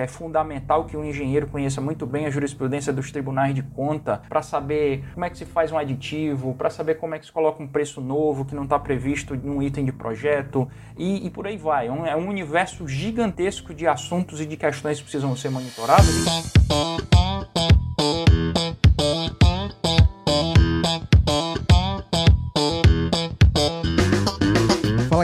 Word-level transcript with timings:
É 0.00 0.06
fundamental 0.06 0.84
que 0.84 0.96
o 0.96 1.04
engenheiro 1.04 1.48
conheça 1.48 1.80
muito 1.80 2.06
bem 2.06 2.26
a 2.26 2.30
jurisprudência 2.30 2.92
dos 2.92 3.10
tribunais 3.10 3.54
de 3.54 3.62
conta 3.62 4.22
para 4.28 4.42
saber 4.42 5.04
como 5.12 5.24
é 5.24 5.30
que 5.30 5.36
se 5.36 5.44
faz 5.44 5.72
um 5.72 5.78
aditivo, 5.78 6.54
para 6.54 6.70
saber 6.70 6.94
como 6.94 7.14
é 7.14 7.18
que 7.18 7.26
se 7.26 7.32
coloca 7.32 7.62
um 7.62 7.66
preço 7.66 8.00
novo 8.00 8.44
que 8.44 8.54
não 8.54 8.62
está 8.62 8.78
previsto 8.78 9.34
em 9.34 9.50
um 9.50 9.60
item 9.60 9.84
de 9.84 9.92
projeto 9.92 10.68
e, 10.96 11.26
e 11.26 11.30
por 11.30 11.46
aí 11.46 11.56
vai. 11.56 11.88
É 11.88 11.92
um, 11.92 12.06
é 12.06 12.16
um 12.16 12.28
universo 12.28 12.86
gigantesco 12.86 13.74
de 13.74 13.86
assuntos 13.86 14.40
e 14.40 14.46
de 14.46 14.56
questões 14.56 14.98
que 14.98 15.02
precisam 15.02 15.34
ser 15.34 15.50
monitoradas. 15.50 16.06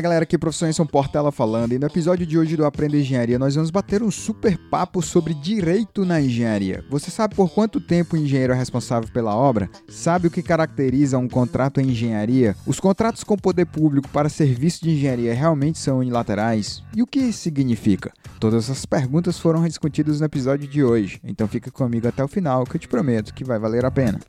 Galera, 0.05 0.25
aqui 0.25 0.35
é 0.35 0.37
o 0.37 0.41
professor 0.41 0.69
Enson 0.69 0.85
Portela 0.85 1.33
falando 1.33 1.73
e 1.73 1.79
no 1.79 1.87
episódio 1.87 2.27
de 2.27 2.37
hoje 2.37 2.59
do 2.59 2.67
Aprenda 2.67 2.95
Engenharia 2.95 3.39
nós 3.39 3.55
vamos 3.55 3.71
bater 3.71 4.03
um 4.03 4.11
super 4.11 4.59
papo 4.69 5.01
sobre 5.01 5.33
direito 5.33 6.05
na 6.05 6.21
engenharia. 6.21 6.85
Você 6.91 7.11
sabe 7.11 7.35
por 7.35 7.49
quanto 7.49 7.81
tempo 7.81 8.15
o 8.15 8.19
engenheiro 8.19 8.53
é 8.53 8.57
responsável 8.57 9.09
pela 9.11 9.35
obra? 9.35 9.71
Sabe 9.89 10.27
o 10.27 10.31
que 10.31 10.43
caracteriza 10.43 11.17
um 11.17 11.27
contrato 11.27 11.81
em 11.81 11.89
engenharia? 11.89 12.55
Os 12.67 12.79
contratos 12.79 13.25
com 13.25 13.35
poder 13.35 13.65
público 13.65 14.07
para 14.11 14.29
serviço 14.29 14.85
de 14.85 14.91
engenharia 14.91 15.33
realmente 15.33 15.79
são 15.79 16.01
unilaterais? 16.01 16.83
E 16.95 17.03
o 17.03 17.07
que 17.07 17.21
isso 17.21 17.39
significa? 17.39 18.13
Todas 18.39 18.65
essas 18.65 18.85
perguntas 18.85 19.39
foram 19.39 19.67
discutidas 19.67 20.21
no 20.21 20.27
episódio 20.27 20.69
de 20.69 20.85
hoje, 20.85 21.19
então 21.25 21.49
fica 21.49 21.71
comigo 21.71 22.07
até 22.07 22.23
o 22.23 22.29
final 22.29 22.65
que 22.65 22.77
eu 22.77 22.81
te 22.81 22.89
prometo 22.89 23.33
que 23.33 23.43
vai 23.43 23.59
valer 23.59 23.87
a 23.87 23.91
pena. 23.91 24.21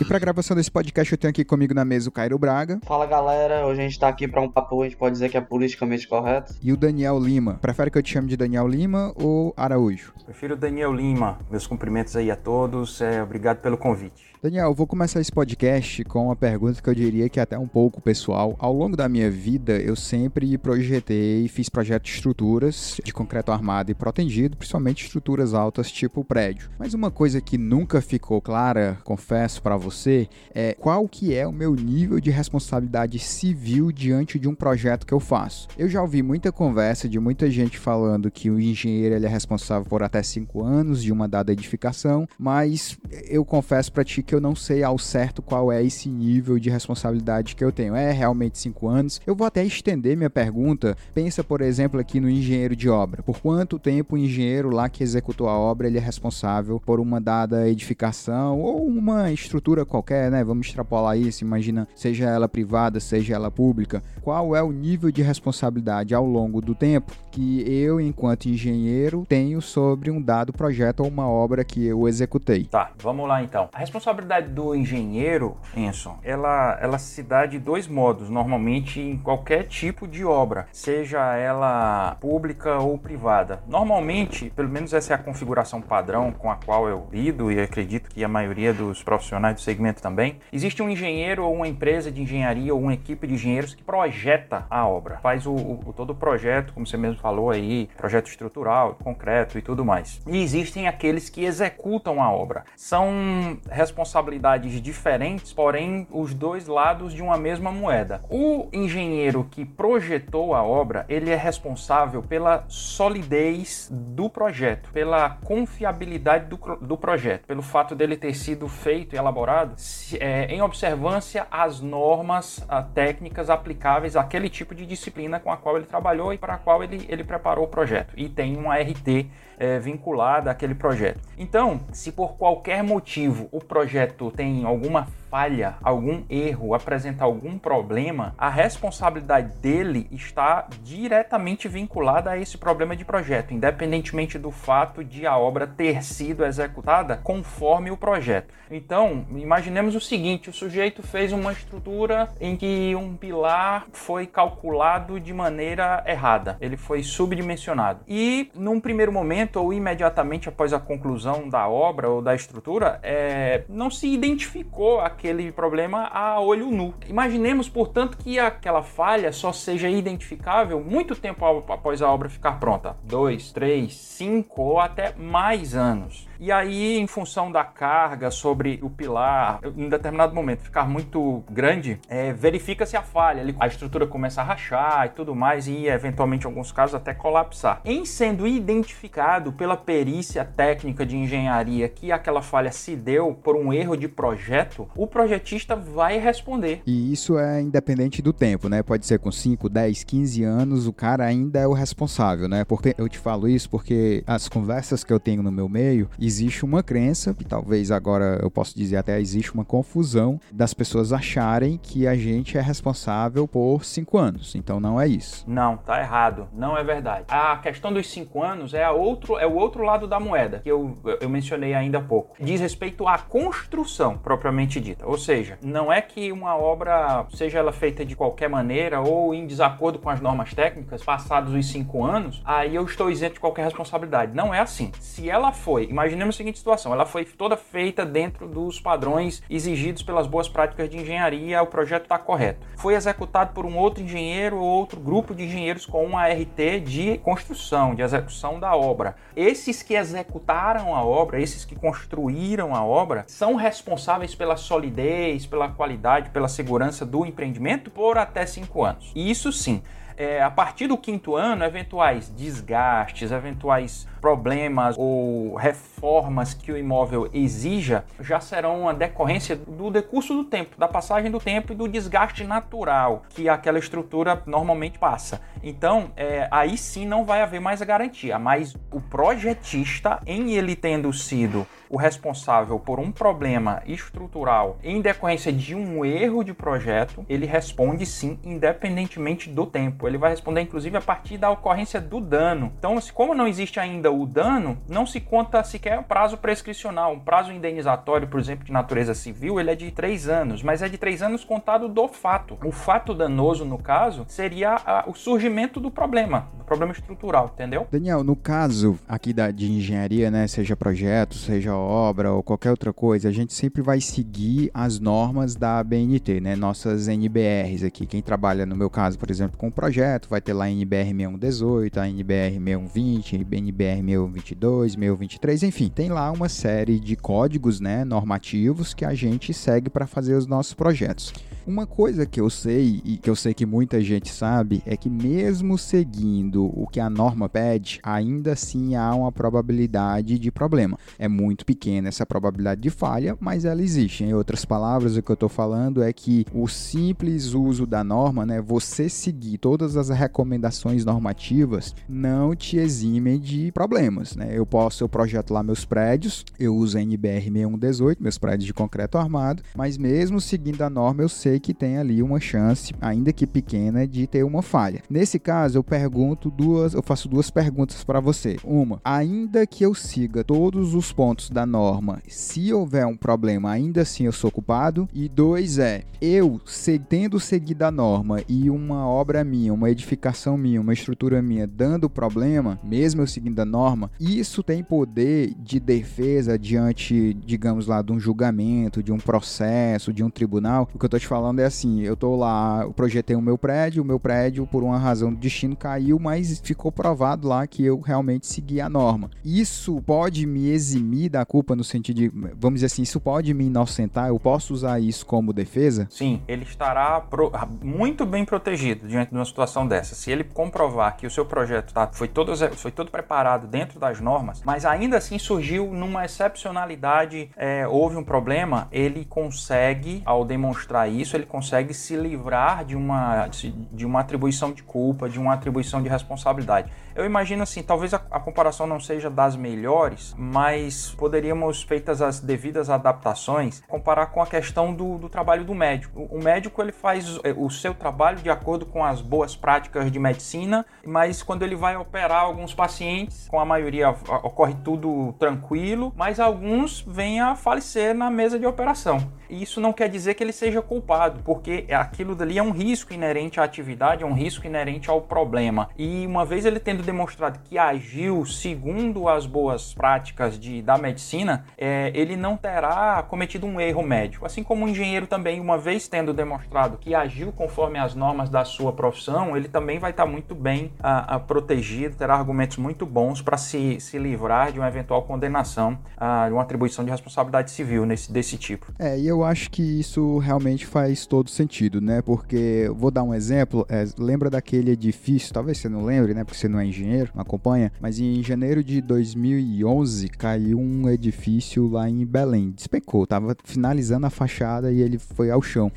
E 0.00 0.04
para 0.04 0.18
gravação 0.18 0.56
desse 0.56 0.70
podcast 0.70 1.12
eu 1.12 1.18
tenho 1.18 1.30
aqui 1.30 1.44
comigo 1.44 1.74
na 1.74 1.84
mesa 1.84 2.08
o 2.08 2.12
Cairo 2.12 2.38
Braga. 2.38 2.80
Fala 2.86 3.04
galera, 3.04 3.66
hoje 3.66 3.82
a 3.82 3.84
gente 3.84 4.00
tá 4.00 4.08
aqui 4.08 4.26
para 4.26 4.40
um 4.40 4.48
papo, 4.48 4.80
a 4.80 4.86
gente 4.86 4.96
pode 4.96 5.12
dizer 5.12 5.28
que 5.28 5.36
é 5.36 5.42
politicamente 5.42 6.08
correto. 6.08 6.54
E 6.62 6.72
o 6.72 6.76
Daniel 6.76 7.18
Lima. 7.18 7.58
Prefere 7.60 7.90
que 7.90 7.98
eu 7.98 8.02
te 8.02 8.14
chame 8.14 8.26
de 8.26 8.34
Daniel 8.34 8.66
Lima 8.66 9.12
ou 9.14 9.52
Araújo? 9.54 10.14
Prefiro 10.24 10.56
Daniel 10.56 10.90
Lima. 10.90 11.38
Meus 11.50 11.66
cumprimentos 11.66 12.16
aí 12.16 12.30
a 12.30 12.36
todos. 12.36 13.02
É, 13.02 13.22
obrigado 13.22 13.58
pelo 13.58 13.76
convite. 13.76 14.29
Daniel, 14.42 14.72
vou 14.72 14.86
começar 14.86 15.20
esse 15.20 15.30
podcast 15.30 16.02
com 16.04 16.24
uma 16.24 16.34
pergunta 16.34 16.80
que 16.80 16.88
eu 16.88 16.94
diria 16.94 17.28
que 17.28 17.38
é 17.38 17.42
até 17.42 17.58
um 17.58 17.68
pouco 17.68 18.00
pessoal. 18.00 18.56
Ao 18.58 18.72
longo 18.72 18.96
da 18.96 19.06
minha 19.06 19.30
vida, 19.30 19.78
eu 19.78 19.94
sempre 19.94 20.56
projetei 20.56 21.44
e 21.44 21.48
fiz 21.48 21.68
projetos 21.68 22.10
de 22.10 22.16
estruturas 22.16 22.98
de 23.04 23.12
concreto 23.12 23.52
armado 23.52 23.90
e 23.90 23.94
protegido, 23.94 24.56
principalmente 24.56 25.04
estruturas 25.04 25.52
altas 25.52 25.92
tipo 25.92 26.24
prédio. 26.24 26.70
Mas 26.78 26.94
uma 26.94 27.10
coisa 27.10 27.38
que 27.38 27.58
nunca 27.58 28.00
ficou 28.00 28.40
clara, 28.40 28.96
confesso 29.04 29.60
para 29.60 29.76
você, 29.76 30.26
é 30.54 30.72
qual 30.72 31.06
que 31.06 31.34
é 31.34 31.46
o 31.46 31.52
meu 31.52 31.74
nível 31.74 32.18
de 32.18 32.30
responsabilidade 32.30 33.18
civil 33.18 33.92
diante 33.92 34.38
de 34.38 34.48
um 34.48 34.54
projeto 34.54 35.06
que 35.06 35.12
eu 35.12 35.20
faço. 35.20 35.68
Eu 35.76 35.86
já 35.86 36.00
ouvi 36.00 36.22
muita 36.22 36.50
conversa 36.50 37.06
de 37.06 37.20
muita 37.20 37.50
gente 37.50 37.78
falando 37.78 38.30
que 38.30 38.50
o 38.50 38.58
engenheiro 38.58 39.14
ele 39.14 39.26
é 39.26 39.28
responsável 39.28 39.86
por 39.86 40.02
até 40.02 40.22
cinco 40.22 40.64
anos 40.64 41.02
de 41.02 41.12
uma 41.12 41.28
dada 41.28 41.52
edificação, 41.52 42.26
mas 42.38 42.98
eu 43.28 43.44
confesso 43.44 43.92
para 43.92 44.02
ti 44.02 44.22
que 44.30 44.34
eu 44.36 44.40
não 44.40 44.54
sei 44.54 44.84
ao 44.84 44.96
certo 44.96 45.42
qual 45.42 45.72
é 45.72 45.82
esse 45.82 46.08
nível 46.08 46.56
de 46.56 46.70
responsabilidade 46.70 47.56
que 47.56 47.64
eu 47.64 47.72
tenho. 47.72 47.96
É 47.96 48.12
realmente 48.12 48.58
cinco 48.58 48.86
anos? 48.86 49.20
Eu 49.26 49.34
vou 49.34 49.44
até 49.44 49.64
estender 49.64 50.16
minha 50.16 50.30
pergunta. 50.30 50.96
Pensa, 51.12 51.42
por 51.42 51.60
exemplo, 51.60 51.98
aqui 51.98 52.20
no 52.20 52.30
engenheiro 52.30 52.76
de 52.76 52.88
obra. 52.88 53.24
Por 53.24 53.40
quanto 53.40 53.76
tempo 53.76 54.14
o 54.14 54.18
engenheiro 54.18 54.70
lá 54.70 54.88
que 54.88 55.02
executou 55.02 55.48
a 55.48 55.58
obra 55.58 55.88
ele 55.88 55.98
é 55.98 56.00
responsável 56.00 56.78
por 56.78 57.00
uma 57.00 57.20
dada 57.20 57.68
edificação 57.68 58.60
ou 58.60 58.86
uma 58.86 59.32
estrutura 59.32 59.84
qualquer, 59.84 60.30
né? 60.30 60.44
Vamos 60.44 60.68
extrapolar 60.68 61.18
isso. 61.18 61.42
Imagina, 61.42 61.88
seja 61.96 62.26
ela 62.26 62.48
privada, 62.48 63.00
seja 63.00 63.34
ela 63.34 63.50
pública. 63.50 64.00
Qual 64.22 64.54
é 64.54 64.62
o 64.62 64.70
nível 64.70 65.10
de 65.10 65.22
responsabilidade 65.22 66.14
ao 66.14 66.24
longo 66.24 66.60
do 66.60 66.72
tempo 66.72 67.12
que 67.32 67.68
eu, 67.68 68.00
enquanto 68.00 68.46
engenheiro, 68.46 69.26
tenho 69.28 69.60
sobre 69.60 70.08
um 70.08 70.22
dado 70.22 70.52
projeto 70.52 71.00
ou 71.00 71.08
uma 71.08 71.28
obra 71.28 71.64
que 71.64 71.84
eu 71.84 72.06
executei? 72.06 72.66
Tá, 72.66 72.92
vamos 73.02 73.26
lá 73.26 73.42
então. 73.42 73.68
A 73.72 73.78
responsabilidade 73.78 74.19
responsabilidade 74.20 74.48
do 74.48 74.74
engenheiro, 74.74 75.56
Enson, 75.76 76.18
ela, 76.22 76.78
ela 76.80 76.98
se 76.98 77.22
dá 77.22 77.46
de 77.46 77.58
dois 77.58 77.88
modos, 77.88 78.28
normalmente 78.28 79.00
em 79.00 79.16
qualquer 79.16 79.64
tipo 79.64 80.06
de 80.06 80.24
obra, 80.24 80.66
seja 80.72 81.34
ela 81.36 82.16
pública 82.20 82.78
ou 82.78 82.98
privada. 82.98 83.62
Normalmente, 83.66 84.50
pelo 84.50 84.68
menos 84.68 84.92
essa 84.92 85.14
é 85.14 85.16
a 85.16 85.18
configuração 85.18 85.80
padrão 85.80 86.32
com 86.32 86.50
a 86.50 86.56
qual 86.56 86.88
eu 86.88 87.06
lido 87.10 87.50
e 87.50 87.60
acredito 87.60 88.10
que 88.10 88.22
a 88.22 88.28
maioria 88.28 88.72
dos 88.72 89.02
profissionais 89.02 89.54
do 89.54 89.60
segmento 89.60 90.02
também, 90.02 90.38
existe 90.52 90.82
um 90.82 90.88
engenheiro 90.88 91.44
ou 91.44 91.54
uma 91.54 91.68
empresa 91.68 92.10
de 92.10 92.22
engenharia 92.22 92.74
ou 92.74 92.80
uma 92.80 92.94
equipe 92.94 93.26
de 93.26 93.34
engenheiros 93.34 93.74
que 93.74 93.82
projeta 93.82 94.66
a 94.68 94.86
obra, 94.86 95.18
faz 95.18 95.46
o, 95.46 95.54
o 95.54 95.92
todo 95.96 96.10
o 96.10 96.14
projeto, 96.14 96.72
como 96.72 96.86
você 96.86 96.96
mesmo 96.96 97.20
falou 97.20 97.50
aí, 97.50 97.88
projeto 97.96 98.28
estrutural, 98.28 98.96
concreto 99.02 99.58
e 99.58 99.62
tudo 99.62 99.84
mais. 99.84 100.20
E 100.26 100.42
existem 100.42 100.86
aqueles 100.86 101.30
que 101.30 101.44
executam 101.44 102.22
a 102.22 102.30
obra. 102.30 102.64
São 102.76 103.58
responsáveis 103.70 104.09
responsabilidades 104.10 104.82
diferentes, 104.82 105.52
porém 105.52 106.06
os 106.10 106.34
dois 106.34 106.66
lados 106.66 107.14
de 107.14 107.22
uma 107.22 107.38
mesma 107.38 107.70
moeda. 107.70 108.20
O 108.28 108.68
engenheiro 108.72 109.46
que 109.48 109.64
projetou 109.64 110.54
a 110.54 110.62
obra, 110.62 111.06
ele 111.08 111.30
é 111.30 111.36
responsável 111.36 112.22
pela 112.22 112.64
solidez 112.68 113.88
do 113.90 114.28
projeto, 114.28 114.90
pela 114.92 115.30
confiabilidade 115.44 116.46
do, 116.46 116.56
do 116.80 116.96
projeto, 116.96 117.46
pelo 117.46 117.62
fato 117.62 117.94
dele 117.94 118.16
ter 118.16 118.34
sido 118.34 118.68
feito 118.68 119.14
e 119.14 119.18
elaborado 119.18 119.74
é, 120.18 120.46
em 120.46 120.60
observância 120.60 121.46
às 121.50 121.80
normas 121.80 122.64
a, 122.68 122.82
técnicas 122.82 123.48
aplicáveis 123.48 124.16
àquele 124.16 124.48
tipo 124.48 124.74
de 124.74 124.84
disciplina 124.84 125.38
com 125.38 125.52
a 125.52 125.56
qual 125.56 125.76
ele 125.76 125.86
trabalhou 125.86 126.32
e 126.32 126.38
para 126.38 126.54
a 126.54 126.58
qual 126.58 126.82
ele, 126.82 127.06
ele 127.08 127.22
preparou 127.22 127.64
o 127.64 127.68
projeto. 127.68 128.12
E 128.16 128.28
tem 128.28 128.56
uma 128.56 128.76
RT 128.76 129.30
é, 129.60 129.78
vinculada 129.78 130.50
àquele 130.50 130.74
projeto. 130.74 131.20
Então, 131.36 131.80
se 131.92 132.10
por 132.10 132.38
qualquer 132.38 132.82
motivo 132.82 133.46
o 133.52 133.62
projeto 133.62 134.30
tem 134.30 134.64
alguma 134.64 135.06
falha, 135.30 135.76
algum 135.80 136.24
erro, 136.28 136.74
apresentar 136.74 137.24
algum 137.24 137.56
problema, 137.56 138.34
a 138.36 138.48
responsabilidade 138.48 139.56
dele 139.58 140.08
está 140.10 140.66
diretamente 140.82 141.68
vinculada 141.68 142.32
a 142.32 142.38
esse 142.38 142.58
problema 142.58 142.96
de 142.96 143.04
projeto, 143.04 143.54
independentemente 143.54 144.38
do 144.38 144.50
fato 144.50 145.04
de 145.04 145.26
a 145.26 145.38
obra 145.38 145.68
ter 145.68 146.02
sido 146.02 146.44
executada 146.44 147.16
conforme 147.22 147.92
o 147.92 147.96
projeto. 147.96 148.52
Então, 148.70 149.26
imaginemos 149.34 149.94
o 149.94 150.00
seguinte: 150.00 150.50
o 150.50 150.52
sujeito 150.52 151.02
fez 151.02 151.32
uma 151.32 151.52
estrutura 151.52 152.28
em 152.40 152.56
que 152.56 152.94
um 152.94 153.16
pilar 153.16 153.86
foi 153.92 154.26
calculado 154.26 155.18
de 155.18 155.32
maneira 155.32 156.02
errada, 156.06 156.56
ele 156.60 156.76
foi 156.76 157.02
subdimensionado. 157.02 158.00
E, 158.08 158.50
num 158.54 158.80
primeiro 158.80 159.12
momento, 159.12 159.56
ou 159.56 159.72
imediatamente 159.72 160.48
após 160.48 160.72
a 160.72 160.78
conclusão 160.78 161.48
da 161.48 161.68
obra 161.68 162.08
ou 162.08 162.22
da 162.22 162.34
estrutura, 162.34 162.98
é, 163.02 163.64
não 163.68 163.90
se 163.90 164.06
identificou 164.08 165.00
a 165.00 165.10
aquele 165.20 165.52
problema 165.52 166.06
a 166.06 166.40
olho 166.40 166.70
nu. 166.70 166.94
Imaginemos, 167.06 167.68
portanto, 167.68 168.16
que 168.16 168.38
aquela 168.38 168.82
falha 168.82 169.30
só 169.32 169.52
seja 169.52 169.88
identificável 169.88 170.80
muito 170.82 171.14
tempo 171.14 171.44
após 171.44 172.00
a 172.00 172.10
obra 172.10 172.30
ficar 172.30 172.58
pronta 172.58 172.96
dois, 173.04 173.52
três, 173.52 173.94
cinco 173.94 174.62
ou 174.62 174.80
até 174.80 175.14
mais 175.14 175.76
anos. 175.76 176.29
E 176.42 176.50
aí, 176.50 176.96
em 176.96 177.06
função 177.06 177.52
da 177.52 177.62
carga 177.62 178.30
sobre 178.30 178.80
o 178.82 178.88
pilar, 178.88 179.60
em 179.76 179.90
determinado 179.90 180.34
momento 180.34 180.62
ficar 180.62 180.88
muito 180.88 181.44
grande, 181.50 182.00
é, 182.08 182.32
verifica-se 182.32 182.96
a 182.96 183.02
falha. 183.02 183.54
A 183.60 183.66
estrutura 183.66 184.06
começa 184.06 184.40
a 184.40 184.44
rachar 184.44 185.04
e 185.04 185.10
tudo 185.10 185.34
mais, 185.34 185.68
e 185.68 185.86
eventualmente, 185.86 186.46
em 186.46 186.48
alguns 186.48 186.72
casos, 186.72 186.94
até 186.94 187.12
colapsar. 187.12 187.82
Em 187.84 188.06
sendo 188.06 188.46
identificado 188.46 189.52
pela 189.52 189.76
perícia 189.76 190.42
técnica 190.42 191.04
de 191.04 191.14
engenharia 191.14 191.86
que 191.90 192.10
aquela 192.10 192.40
falha 192.40 192.72
se 192.72 192.96
deu 192.96 193.34
por 193.34 193.54
um 193.54 193.70
erro 193.70 193.94
de 193.94 194.08
projeto, 194.08 194.88
o 194.96 195.06
projetista 195.06 195.76
vai 195.76 196.18
responder. 196.18 196.80
E 196.86 197.12
isso 197.12 197.38
é 197.38 197.60
independente 197.60 198.22
do 198.22 198.32
tempo, 198.32 198.66
né? 198.66 198.82
Pode 198.82 199.04
ser 199.04 199.18
com 199.18 199.30
5, 199.30 199.68
10, 199.68 200.04
15 200.04 200.42
anos, 200.42 200.86
o 200.86 200.92
cara 200.94 201.26
ainda 201.26 201.58
é 201.58 201.66
o 201.66 201.74
responsável, 201.74 202.48
né? 202.48 202.64
Porque 202.64 202.94
eu 202.96 203.10
te 203.10 203.18
falo 203.18 203.46
isso 203.46 203.68
porque 203.68 204.24
as 204.26 204.48
conversas 204.48 205.04
que 205.04 205.12
eu 205.12 205.20
tenho 205.20 205.42
no 205.42 205.52
meu 205.52 205.68
meio, 205.68 206.08
existe 206.30 206.64
uma 206.64 206.80
crença, 206.80 207.34
e 207.40 207.44
talvez 207.44 207.90
agora 207.90 208.38
eu 208.40 208.48
posso 208.48 208.76
dizer 208.76 208.96
até 208.96 209.20
existe 209.20 209.52
uma 209.52 209.64
confusão 209.64 210.40
das 210.52 210.72
pessoas 210.72 211.12
acharem 211.12 211.76
que 211.82 212.06
a 212.06 212.14
gente 212.14 212.56
é 212.56 212.60
responsável 212.60 213.48
por 213.48 213.84
5 213.84 214.16
anos. 214.16 214.54
Então 214.54 214.78
não 214.78 215.00
é 215.00 215.08
isso. 215.08 215.44
Não, 215.48 215.76
tá 215.76 216.00
errado. 216.00 216.48
Não 216.52 216.78
é 216.78 216.84
verdade. 216.84 217.24
A 217.28 217.56
questão 217.56 217.92
dos 217.92 218.08
5 218.08 218.42
anos 218.42 218.72
é, 218.74 218.84
a 218.84 218.92
outro, 218.92 219.38
é 219.38 219.46
o 219.46 219.54
outro 219.54 219.82
lado 219.82 220.06
da 220.06 220.20
moeda, 220.20 220.60
que 220.60 220.70
eu, 220.70 220.96
eu 221.20 221.28
mencionei 221.28 221.74
ainda 221.74 221.98
há 221.98 222.02
pouco. 222.02 222.36
Diz 222.40 222.60
respeito 222.60 223.08
à 223.08 223.18
construção 223.18 224.16
propriamente 224.16 224.80
dita. 224.80 225.06
Ou 225.06 225.18
seja, 225.18 225.58
não 225.60 225.92
é 225.92 226.00
que 226.00 226.30
uma 226.30 226.56
obra, 226.56 227.26
seja 227.34 227.58
ela 227.58 227.72
feita 227.72 228.04
de 228.04 228.14
qualquer 228.14 228.48
maneira 228.48 229.00
ou 229.00 229.34
em 229.34 229.46
desacordo 229.46 229.98
com 229.98 230.08
as 230.08 230.20
normas 230.20 230.54
técnicas, 230.54 231.02
passados 231.02 231.52
os 231.52 231.66
cinco 231.66 232.04
anos, 232.04 232.40
aí 232.44 232.74
eu 232.74 232.84
estou 232.84 233.10
isento 233.10 233.34
de 233.34 233.40
qualquer 233.40 233.64
responsabilidade. 233.64 234.32
Não 234.32 234.54
é 234.54 234.60
assim. 234.60 234.92
Se 235.00 235.28
ela 235.28 235.50
foi, 235.50 235.84
imaginemos 235.84 236.19
imaginemos 236.20 236.34
a 236.34 236.38
seguinte 236.38 236.58
situação: 236.58 236.92
ela 236.92 237.06
foi 237.06 237.24
toda 237.24 237.56
feita 237.56 238.04
dentro 238.04 238.46
dos 238.46 238.80
padrões 238.80 239.42
exigidos 239.48 240.02
pelas 240.02 240.26
boas 240.26 240.48
práticas 240.48 240.88
de 240.88 240.98
engenharia, 240.98 241.62
o 241.62 241.66
projeto 241.66 242.04
está 242.04 242.18
correto. 242.18 242.66
Foi 242.76 242.94
executado 242.94 243.52
por 243.52 243.64
um 243.64 243.76
outro 243.76 244.02
engenheiro 244.02 244.56
ou 244.56 244.64
outro 244.64 245.00
grupo 245.00 245.34
de 245.34 245.44
engenheiros 245.44 245.86
com 245.86 246.04
uma 246.04 246.26
RT 246.26 246.80
de 246.84 247.18
construção, 247.18 247.94
de 247.94 248.02
execução 248.02 248.60
da 248.60 248.74
obra. 248.74 249.16
Esses 249.34 249.82
que 249.82 249.94
executaram 249.94 250.94
a 250.94 251.02
obra, 251.02 251.40
esses 251.40 251.64
que 251.64 251.74
construíram 251.74 252.74
a 252.74 252.84
obra, 252.84 253.24
são 253.26 253.54
responsáveis 253.54 254.34
pela 254.34 254.56
solidez, 254.56 255.46
pela 255.46 255.68
qualidade, 255.68 256.30
pela 256.30 256.48
segurança 256.48 257.06
do 257.06 257.24
empreendimento 257.24 257.90
por 257.90 258.18
até 258.18 258.44
cinco 258.46 258.84
anos. 258.84 259.12
Isso 259.14 259.52
sim 259.52 259.82
é, 260.20 260.42
a 260.42 260.50
partir 260.50 260.86
do 260.86 260.98
quinto 260.98 261.34
ano, 261.34 261.64
eventuais 261.64 262.28
desgastes, 262.28 263.32
eventuais 263.32 264.06
problemas 264.20 264.94
ou 264.98 265.54
reformas 265.54 266.52
que 266.52 266.70
o 266.70 266.76
imóvel 266.76 267.30
exija 267.32 268.04
já 268.20 268.38
serão 268.38 268.82
uma 268.82 268.92
decorrência 268.92 269.56
do 269.56 269.90
decurso 269.90 270.34
do 270.34 270.44
tempo, 270.44 270.78
da 270.78 270.86
passagem 270.86 271.30
do 271.30 271.40
tempo 271.40 271.72
e 271.72 271.74
do 271.74 271.88
desgaste 271.88 272.44
natural 272.44 273.22
que 273.30 273.48
aquela 273.48 273.78
estrutura 273.78 274.42
normalmente 274.44 274.98
passa. 274.98 275.40
Então, 275.62 276.12
é, 276.14 276.46
aí 276.50 276.76
sim 276.76 277.06
não 277.06 277.24
vai 277.24 277.40
haver 277.40 277.60
mais 277.60 277.80
a 277.80 277.86
garantia, 277.86 278.38
mas 278.38 278.76
o 278.92 279.00
projetista, 279.00 280.20
em 280.26 280.52
ele 280.52 280.76
tendo 280.76 281.10
sido 281.14 281.66
o 281.90 281.96
responsável 281.96 282.78
por 282.78 283.00
um 283.00 283.10
problema 283.10 283.82
estrutural 283.84 284.78
em 284.82 285.00
decorrência 285.00 285.52
de 285.52 285.74
um 285.74 286.04
erro 286.04 286.44
de 286.44 286.54
projeto, 286.54 287.26
ele 287.28 287.44
responde 287.44 288.06
sim, 288.06 288.38
independentemente 288.44 289.50
do 289.50 289.66
tempo. 289.66 290.06
Ele 290.06 290.16
vai 290.16 290.30
responder, 290.30 290.60
inclusive, 290.60 290.96
a 290.96 291.00
partir 291.00 291.36
da 291.36 291.50
ocorrência 291.50 292.00
do 292.00 292.20
dano. 292.20 292.72
Então, 292.78 292.96
como 293.12 293.34
não 293.34 293.48
existe 293.48 293.80
ainda 293.80 294.12
o 294.12 294.24
dano, 294.24 294.78
não 294.88 295.04
se 295.04 295.20
conta 295.20 295.64
sequer 295.64 295.98
o 295.98 296.04
prazo 296.04 296.38
prescricional. 296.38 297.14
Um 297.14 297.20
prazo 297.20 297.52
indenizatório, 297.52 298.28
por 298.28 298.38
exemplo, 298.38 298.64
de 298.64 298.72
natureza 298.72 299.12
civil, 299.12 299.58
ele 299.58 299.72
é 299.72 299.74
de 299.74 299.90
três 299.90 300.28
anos, 300.28 300.62
mas 300.62 300.82
é 300.82 300.88
de 300.88 300.96
três 300.96 301.22
anos 301.22 301.44
contado 301.44 301.88
do 301.88 302.06
fato. 302.06 302.56
O 302.64 302.70
fato 302.70 303.12
danoso, 303.12 303.64
no 303.64 303.78
caso, 303.78 304.24
seria 304.28 304.76
a, 304.86 305.04
o 305.08 305.14
surgimento 305.14 305.80
do 305.80 305.90
problema, 305.90 306.48
do 306.56 306.64
problema 306.64 306.92
estrutural, 306.92 307.50
entendeu? 307.52 307.88
Daniel, 307.90 308.22
no 308.22 308.36
caso 308.36 308.96
aqui 309.08 309.32
da, 309.32 309.50
de 309.50 309.72
engenharia, 309.72 310.30
né, 310.30 310.46
seja 310.46 310.76
projeto, 310.76 311.34
seja 311.34 311.79
obra 311.80 312.32
ou 312.32 312.42
qualquer 312.42 312.70
outra 312.70 312.92
coisa, 312.92 313.28
a 313.28 313.32
gente 313.32 313.52
sempre 313.52 313.82
vai 313.82 314.00
seguir 314.00 314.70
as 314.72 314.98
normas 314.98 315.54
da 315.54 315.82
BNT, 315.82 316.40
né? 316.40 316.56
Nossas 316.56 317.08
NBRs 317.08 317.82
aqui. 317.84 318.06
Quem 318.06 318.22
trabalha, 318.22 318.66
no 318.66 318.76
meu 318.76 318.90
caso, 318.90 319.18
por 319.18 319.30
exemplo, 319.30 319.58
com 319.58 319.68
um 319.68 319.70
projeto, 319.70 320.28
vai 320.28 320.40
ter 320.40 320.52
lá 320.52 320.64
a 320.64 320.70
NBR 320.70 321.14
6118, 321.14 322.00
a 322.00 322.08
NBR 322.08 322.52
6120, 322.58 323.36
NBR 323.36 324.02
6122, 324.02 324.92
6123, 324.92 325.62
enfim, 325.62 325.88
tem 325.88 326.08
lá 326.08 326.30
uma 326.30 326.48
série 326.48 327.00
de 327.00 327.16
códigos, 327.16 327.80
né, 327.80 328.04
normativos 328.04 328.94
que 328.94 329.04
a 329.04 329.14
gente 329.14 329.52
segue 329.52 329.90
para 329.90 330.06
fazer 330.06 330.34
os 330.34 330.46
nossos 330.46 330.74
projetos. 330.74 331.32
Uma 331.70 331.86
coisa 331.86 332.26
que 332.26 332.40
eu 332.40 332.50
sei 332.50 333.00
e 333.04 333.16
que 333.16 333.30
eu 333.30 333.36
sei 333.36 333.54
que 333.54 333.64
muita 333.64 334.00
gente 334.00 334.28
sabe 334.32 334.82
é 334.84 334.96
que 334.96 335.08
mesmo 335.08 335.78
seguindo 335.78 336.64
o 336.64 336.84
que 336.84 336.98
a 336.98 337.08
norma 337.08 337.48
pede, 337.48 338.00
ainda 338.02 338.54
assim 338.54 338.96
há 338.96 339.14
uma 339.14 339.30
probabilidade 339.30 340.36
de 340.36 340.50
problema. 340.50 340.98
É 341.16 341.28
muito 341.28 341.64
pequena 341.64 342.08
essa 342.08 342.26
probabilidade 342.26 342.80
de 342.80 342.90
falha, 342.90 343.36
mas 343.38 343.64
ela 343.64 343.80
existe. 343.80 344.24
Em 344.24 344.34
outras 344.34 344.64
palavras, 344.64 345.16
o 345.16 345.22
que 345.22 345.30
eu 345.30 345.34
estou 345.34 345.48
falando 345.48 346.02
é 346.02 346.12
que 346.12 346.44
o 346.52 346.66
simples 346.66 347.54
uso 347.54 347.86
da 347.86 348.02
norma, 348.02 348.44
né, 348.44 348.60
você 348.60 349.08
seguir 349.08 349.56
todas 349.56 349.96
as 349.96 350.08
recomendações 350.08 351.04
normativas, 351.04 351.94
não 352.08 352.52
te 352.56 352.78
exime 352.78 353.38
de 353.38 353.70
problemas. 353.70 354.34
Né? 354.34 354.48
Eu 354.50 354.66
posso, 354.66 355.04
eu 355.04 355.08
projeto 355.08 355.54
lá 355.54 355.62
meus 355.62 355.84
prédios, 355.84 356.44
eu 356.58 356.74
uso 356.74 356.98
a 356.98 357.00
NBR 357.00 357.44
6118, 357.44 358.20
meus 358.20 358.38
prédios 358.38 358.66
de 358.66 358.74
concreto 358.74 359.16
armado, 359.16 359.62
mas 359.76 359.96
mesmo 359.96 360.40
seguindo 360.40 360.82
a 360.82 360.90
norma, 360.90 361.22
eu 361.22 361.28
sei 361.28 361.59
que 361.60 361.74
tem 361.74 361.98
ali 361.98 362.22
uma 362.22 362.40
chance, 362.40 362.92
ainda 363.00 363.32
que 363.32 363.46
pequena, 363.46 364.06
de 364.06 364.26
ter 364.26 364.44
uma 364.44 364.62
falha. 364.62 365.02
Nesse 365.08 365.38
caso, 365.38 365.78
eu 365.78 365.84
pergunto 365.84 366.50
duas, 366.50 366.94
eu 366.94 367.02
faço 367.02 367.28
duas 367.28 367.50
perguntas 367.50 368.02
para 368.02 368.20
você. 368.20 368.56
Uma, 368.64 369.00
ainda 369.04 369.66
que 369.66 369.84
eu 369.84 369.94
siga 369.94 370.42
todos 370.42 370.94
os 370.94 371.12
pontos 371.12 371.50
da 371.50 371.66
norma, 371.66 372.20
se 372.28 372.72
houver 372.72 373.06
um 373.06 373.16
problema, 373.16 373.70
ainda 373.70 374.02
assim 374.02 374.24
eu 374.24 374.32
sou 374.32 374.50
culpado? 374.50 375.08
E 375.12 375.28
dois 375.28 375.78
é, 375.78 376.04
eu 376.20 376.60
tendo 377.08 377.40
seguido 377.40 377.84
a 377.84 377.90
norma 377.90 378.40
e 378.48 378.70
uma 378.70 379.06
obra 379.06 379.42
minha, 379.42 379.72
uma 379.72 379.90
edificação 379.90 380.56
minha, 380.56 380.80
uma 380.80 380.92
estrutura 380.92 381.42
minha 381.42 381.66
dando 381.66 382.08
problema, 382.08 382.78
mesmo 382.84 383.22
eu 383.22 383.26
seguindo 383.26 383.60
a 383.60 383.64
norma, 383.64 384.10
isso 384.20 384.62
tem 384.62 384.82
poder 384.82 385.54
de 385.58 385.80
defesa 385.80 386.58
diante, 386.58 387.34
digamos 387.34 387.86
lá, 387.86 388.02
de 388.02 388.12
um 388.12 388.20
julgamento, 388.20 389.02
de 389.02 389.12
um 389.12 389.18
processo, 389.18 390.12
de 390.12 390.22
um 390.22 390.30
tribunal. 390.30 390.88
O 390.94 390.98
que 390.98 391.04
eu 391.04 391.08
tô 391.08 391.18
te 391.18 391.26
falando 391.26 391.39
falando 391.40 391.60
é 391.60 391.64
assim: 391.64 392.02
eu 392.02 392.14
tô 392.14 392.36
lá, 392.36 392.82
eu 392.82 392.92
projetei 392.92 393.34
o 393.34 393.40
meu 393.40 393.56
prédio, 393.56 394.02
o 394.02 394.06
meu 394.06 394.20
prédio, 394.20 394.66
por 394.66 394.82
uma 394.82 394.98
razão 394.98 395.32
do 395.32 395.38
destino, 395.38 395.74
caiu, 395.74 396.18
mas 396.18 396.60
ficou 396.62 396.92
provado 396.92 397.48
lá 397.48 397.66
que 397.66 397.84
eu 397.84 397.98
realmente 397.98 398.46
segui 398.46 398.80
a 398.80 398.88
norma. 398.88 399.30
Isso 399.42 400.02
pode 400.02 400.46
me 400.46 400.68
eximir 400.68 401.30
da 401.30 401.44
culpa 401.46 401.74
no 401.74 401.82
sentido 401.82 402.16
de, 402.16 402.28
vamos 402.28 402.74
dizer 402.74 402.86
assim, 402.86 403.02
isso 403.02 403.18
pode 403.18 403.54
me 403.54 403.64
inocentar? 403.64 404.28
Eu 404.28 404.38
posso 404.38 404.74
usar 404.74 405.00
isso 405.00 405.24
como 405.24 405.52
defesa? 405.52 406.06
Sim, 406.10 406.42
ele 406.46 406.64
estará 406.64 407.20
pro, 407.20 407.50
muito 407.82 408.26
bem 408.26 408.44
protegido 408.44 409.08
diante 409.08 409.30
de 409.30 409.36
uma 409.36 409.44
situação 409.44 409.86
dessa. 409.86 410.14
Se 410.14 410.30
ele 410.30 410.44
comprovar 410.44 411.16
que 411.16 411.26
o 411.26 411.30
seu 411.30 411.46
projeto 411.46 411.94
tá, 411.94 412.08
foi, 412.12 412.28
todo, 412.28 412.54
foi 412.76 412.90
todo 412.90 413.10
preparado 413.10 413.66
dentro 413.66 413.98
das 413.98 414.20
normas, 414.20 414.60
mas 414.64 414.84
ainda 414.84 415.16
assim 415.16 415.38
surgiu 415.38 415.92
numa 415.92 416.24
excepcionalidade, 416.24 417.50
é, 417.56 417.86
houve 417.88 418.16
um 418.16 418.24
problema, 418.24 418.88
ele 418.92 419.24
consegue, 419.24 420.22
ao 420.26 420.44
demonstrar 420.44 421.10
isso, 421.10 421.29
isso 421.30 421.36
ele 421.36 421.46
consegue 421.46 421.94
se 421.94 422.16
livrar 422.16 422.84
de 422.84 422.96
uma, 422.96 423.48
de 423.92 424.04
uma 424.04 424.20
atribuição 424.20 424.72
de 424.72 424.82
culpa, 424.82 425.28
de 425.28 425.38
uma 425.38 425.54
atribuição 425.54 426.02
de 426.02 426.08
responsabilidade. 426.08 426.90
Eu 427.14 427.24
imagino 427.24 427.62
assim, 427.62 427.82
talvez 427.82 428.14
a, 428.14 428.22
a 428.30 428.40
comparação 428.40 428.86
não 428.86 429.00
seja 429.00 429.28
das 429.28 429.56
melhores, 429.56 430.34
mas 430.38 431.14
poderíamos, 431.16 431.82
feitas 431.82 432.22
as 432.22 432.40
devidas 432.40 432.88
adaptações, 432.88 433.82
comparar 433.88 434.26
com 434.26 434.42
a 434.42 434.46
questão 434.46 434.92
do, 434.92 435.18
do 435.18 435.28
trabalho 435.28 435.64
do 435.64 435.74
médico. 435.74 436.28
O 436.30 436.42
médico 436.42 436.80
ele 436.80 436.92
faz 436.92 437.38
é, 437.42 437.52
o 437.56 437.68
seu 437.70 437.94
trabalho 437.94 438.38
de 438.38 438.50
acordo 438.50 438.86
com 438.86 439.04
as 439.04 439.20
boas 439.20 439.56
práticas 439.56 440.10
de 440.10 440.18
medicina, 440.18 440.86
mas 441.04 441.42
quando 441.42 441.62
ele 441.62 441.76
vai 441.76 441.96
operar 441.96 442.42
alguns 442.42 442.74
pacientes, 442.74 443.48
com 443.48 443.58
a 443.58 443.64
maioria 443.64 444.10
ocorre 444.10 444.74
tudo 444.84 445.34
tranquilo, 445.38 446.12
mas 446.16 446.38
alguns 446.40 447.00
vêm 447.06 447.40
a 447.40 447.54
falecer 447.54 448.14
na 448.14 448.30
mesa 448.30 448.58
de 448.58 448.66
operação. 448.66 449.30
E 449.48 449.62
isso 449.62 449.80
não 449.80 449.92
quer 449.92 450.08
dizer 450.08 450.34
que 450.34 450.44
ele 450.44 450.52
seja 450.52 450.80
culpado, 450.80 451.40
porque 451.44 451.84
aquilo 451.90 452.36
dali 452.36 452.56
é 452.56 452.62
um 452.62 452.70
risco 452.70 453.12
inerente 453.12 453.58
à 453.58 453.64
atividade, 453.64 454.22
é 454.22 454.26
um 454.26 454.32
risco 454.32 454.64
inerente 454.64 455.10
ao 455.10 455.20
problema. 455.20 455.88
E 455.98 456.24
uma 456.24 456.44
vez 456.44 456.64
ele 456.64 456.78
tendo 456.78 456.99
demonstrado 457.02 457.58
que 457.64 457.76
agiu 457.76 458.46
segundo 458.46 459.28
as 459.28 459.46
boas 459.46 459.92
práticas 459.92 460.58
de, 460.58 460.80
da 460.80 460.96
medicina, 460.96 461.64
é, 461.76 462.12
ele 462.14 462.36
não 462.36 462.56
terá 462.56 463.22
cometido 463.28 463.66
um 463.66 463.80
erro 463.80 464.02
médico. 464.02 464.46
Assim 464.46 464.62
como 464.62 464.86
o 464.86 464.88
engenheiro 464.88 465.26
também, 465.26 465.60
uma 465.60 465.76
vez 465.76 466.06
tendo 466.06 466.32
demonstrado 466.32 466.96
que 466.96 467.14
agiu 467.14 467.52
conforme 467.52 467.98
as 467.98 468.14
normas 468.14 468.48
da 468.48 468.64
sua 468.64 468.92
profissão, 468.92 469.56
ele 469.56 469.68
também 469.68 469.98
vai 469.98 470.12
estar 470.12 470.26
muito 470.26 470.54
bem 470.54 470.92
a, 471.02 471.34
a 471.36 471.40
protegido, 471.40 472.14
terá 472.14 472.34
argumentos 472.36 472.76
muito 472.76 473.04
bons 473.04 473.42
para 473.42 473.56
se, 473.56 473.98
se 473.98 474.16
livrar 474.16 474.70
de 474.70 474.78
uma 474.78 474.86
eventual 474.86 475.22
condenação, 475.22 475.98
a, 476.16 476.46
de 476.46 476.52
uma 476.52 476.62
atribuição 476.62 477.04
de 477.04 477.10
responsabilidade 477.10 477.72
civil 477.72 478.06
nesse, 478.06 478.32
desse 478.32 478.56
tipo. 478.56 478.92
É, 478.98 479.18
e 479.18 479.26
eu 479.26 479.40
eu 479.40 479.44
acho 479.44 479.70
que 479.70 479.82
isso 479.82 480.38
realmente 480.38 480.84
faz 480.84 481.24
todo 481.24 481.48
sentido, 481.48 482.00
né? 482.00 482.20
Porque, 482.20 482.90
vou 482.94 483.10
dar 483.10 483.22
um 483.22 483.34
exemplo, 483.34 483.86
é, 483.88 484.04
lembra 484.18 484.50
daquele 484.50 484.90
edifício, 484.90 485.52
talvez 485.52 485.78
você 485.78 485.88
não 485.88 486.04
lembre, 486.04 486.34
né? 486.34 486.44
Porque 486.44 486.58
você 486.58 486.68
não 486.68 486.78
é 486.78 486.84
engenheiro, 486.90 487.30
não 487.34 487.42
acompanha, 487.42 487.92
mas 488.00 488.18
em 488.18 488.42
janeiro 488.42 488.84
de 488.84 489.00
2011 489.00 490.28
caiu 490.28 490.78
um 490.78 491.08
edifício 491.08 491.88
lá 491.88 492.08
em 492.08 492.24
Belém, 492.24 492.70
despecou, 492.70 493.26
tava 493.26 493.56
finalizando 493.64 494.26
a 494.26 494.30
fachada 494.30 494.92
e 494.92 495.00
ele 495.00 495.18
foi 495.18 495.50
ao 495.50 495.62
chão. 495.62 495.90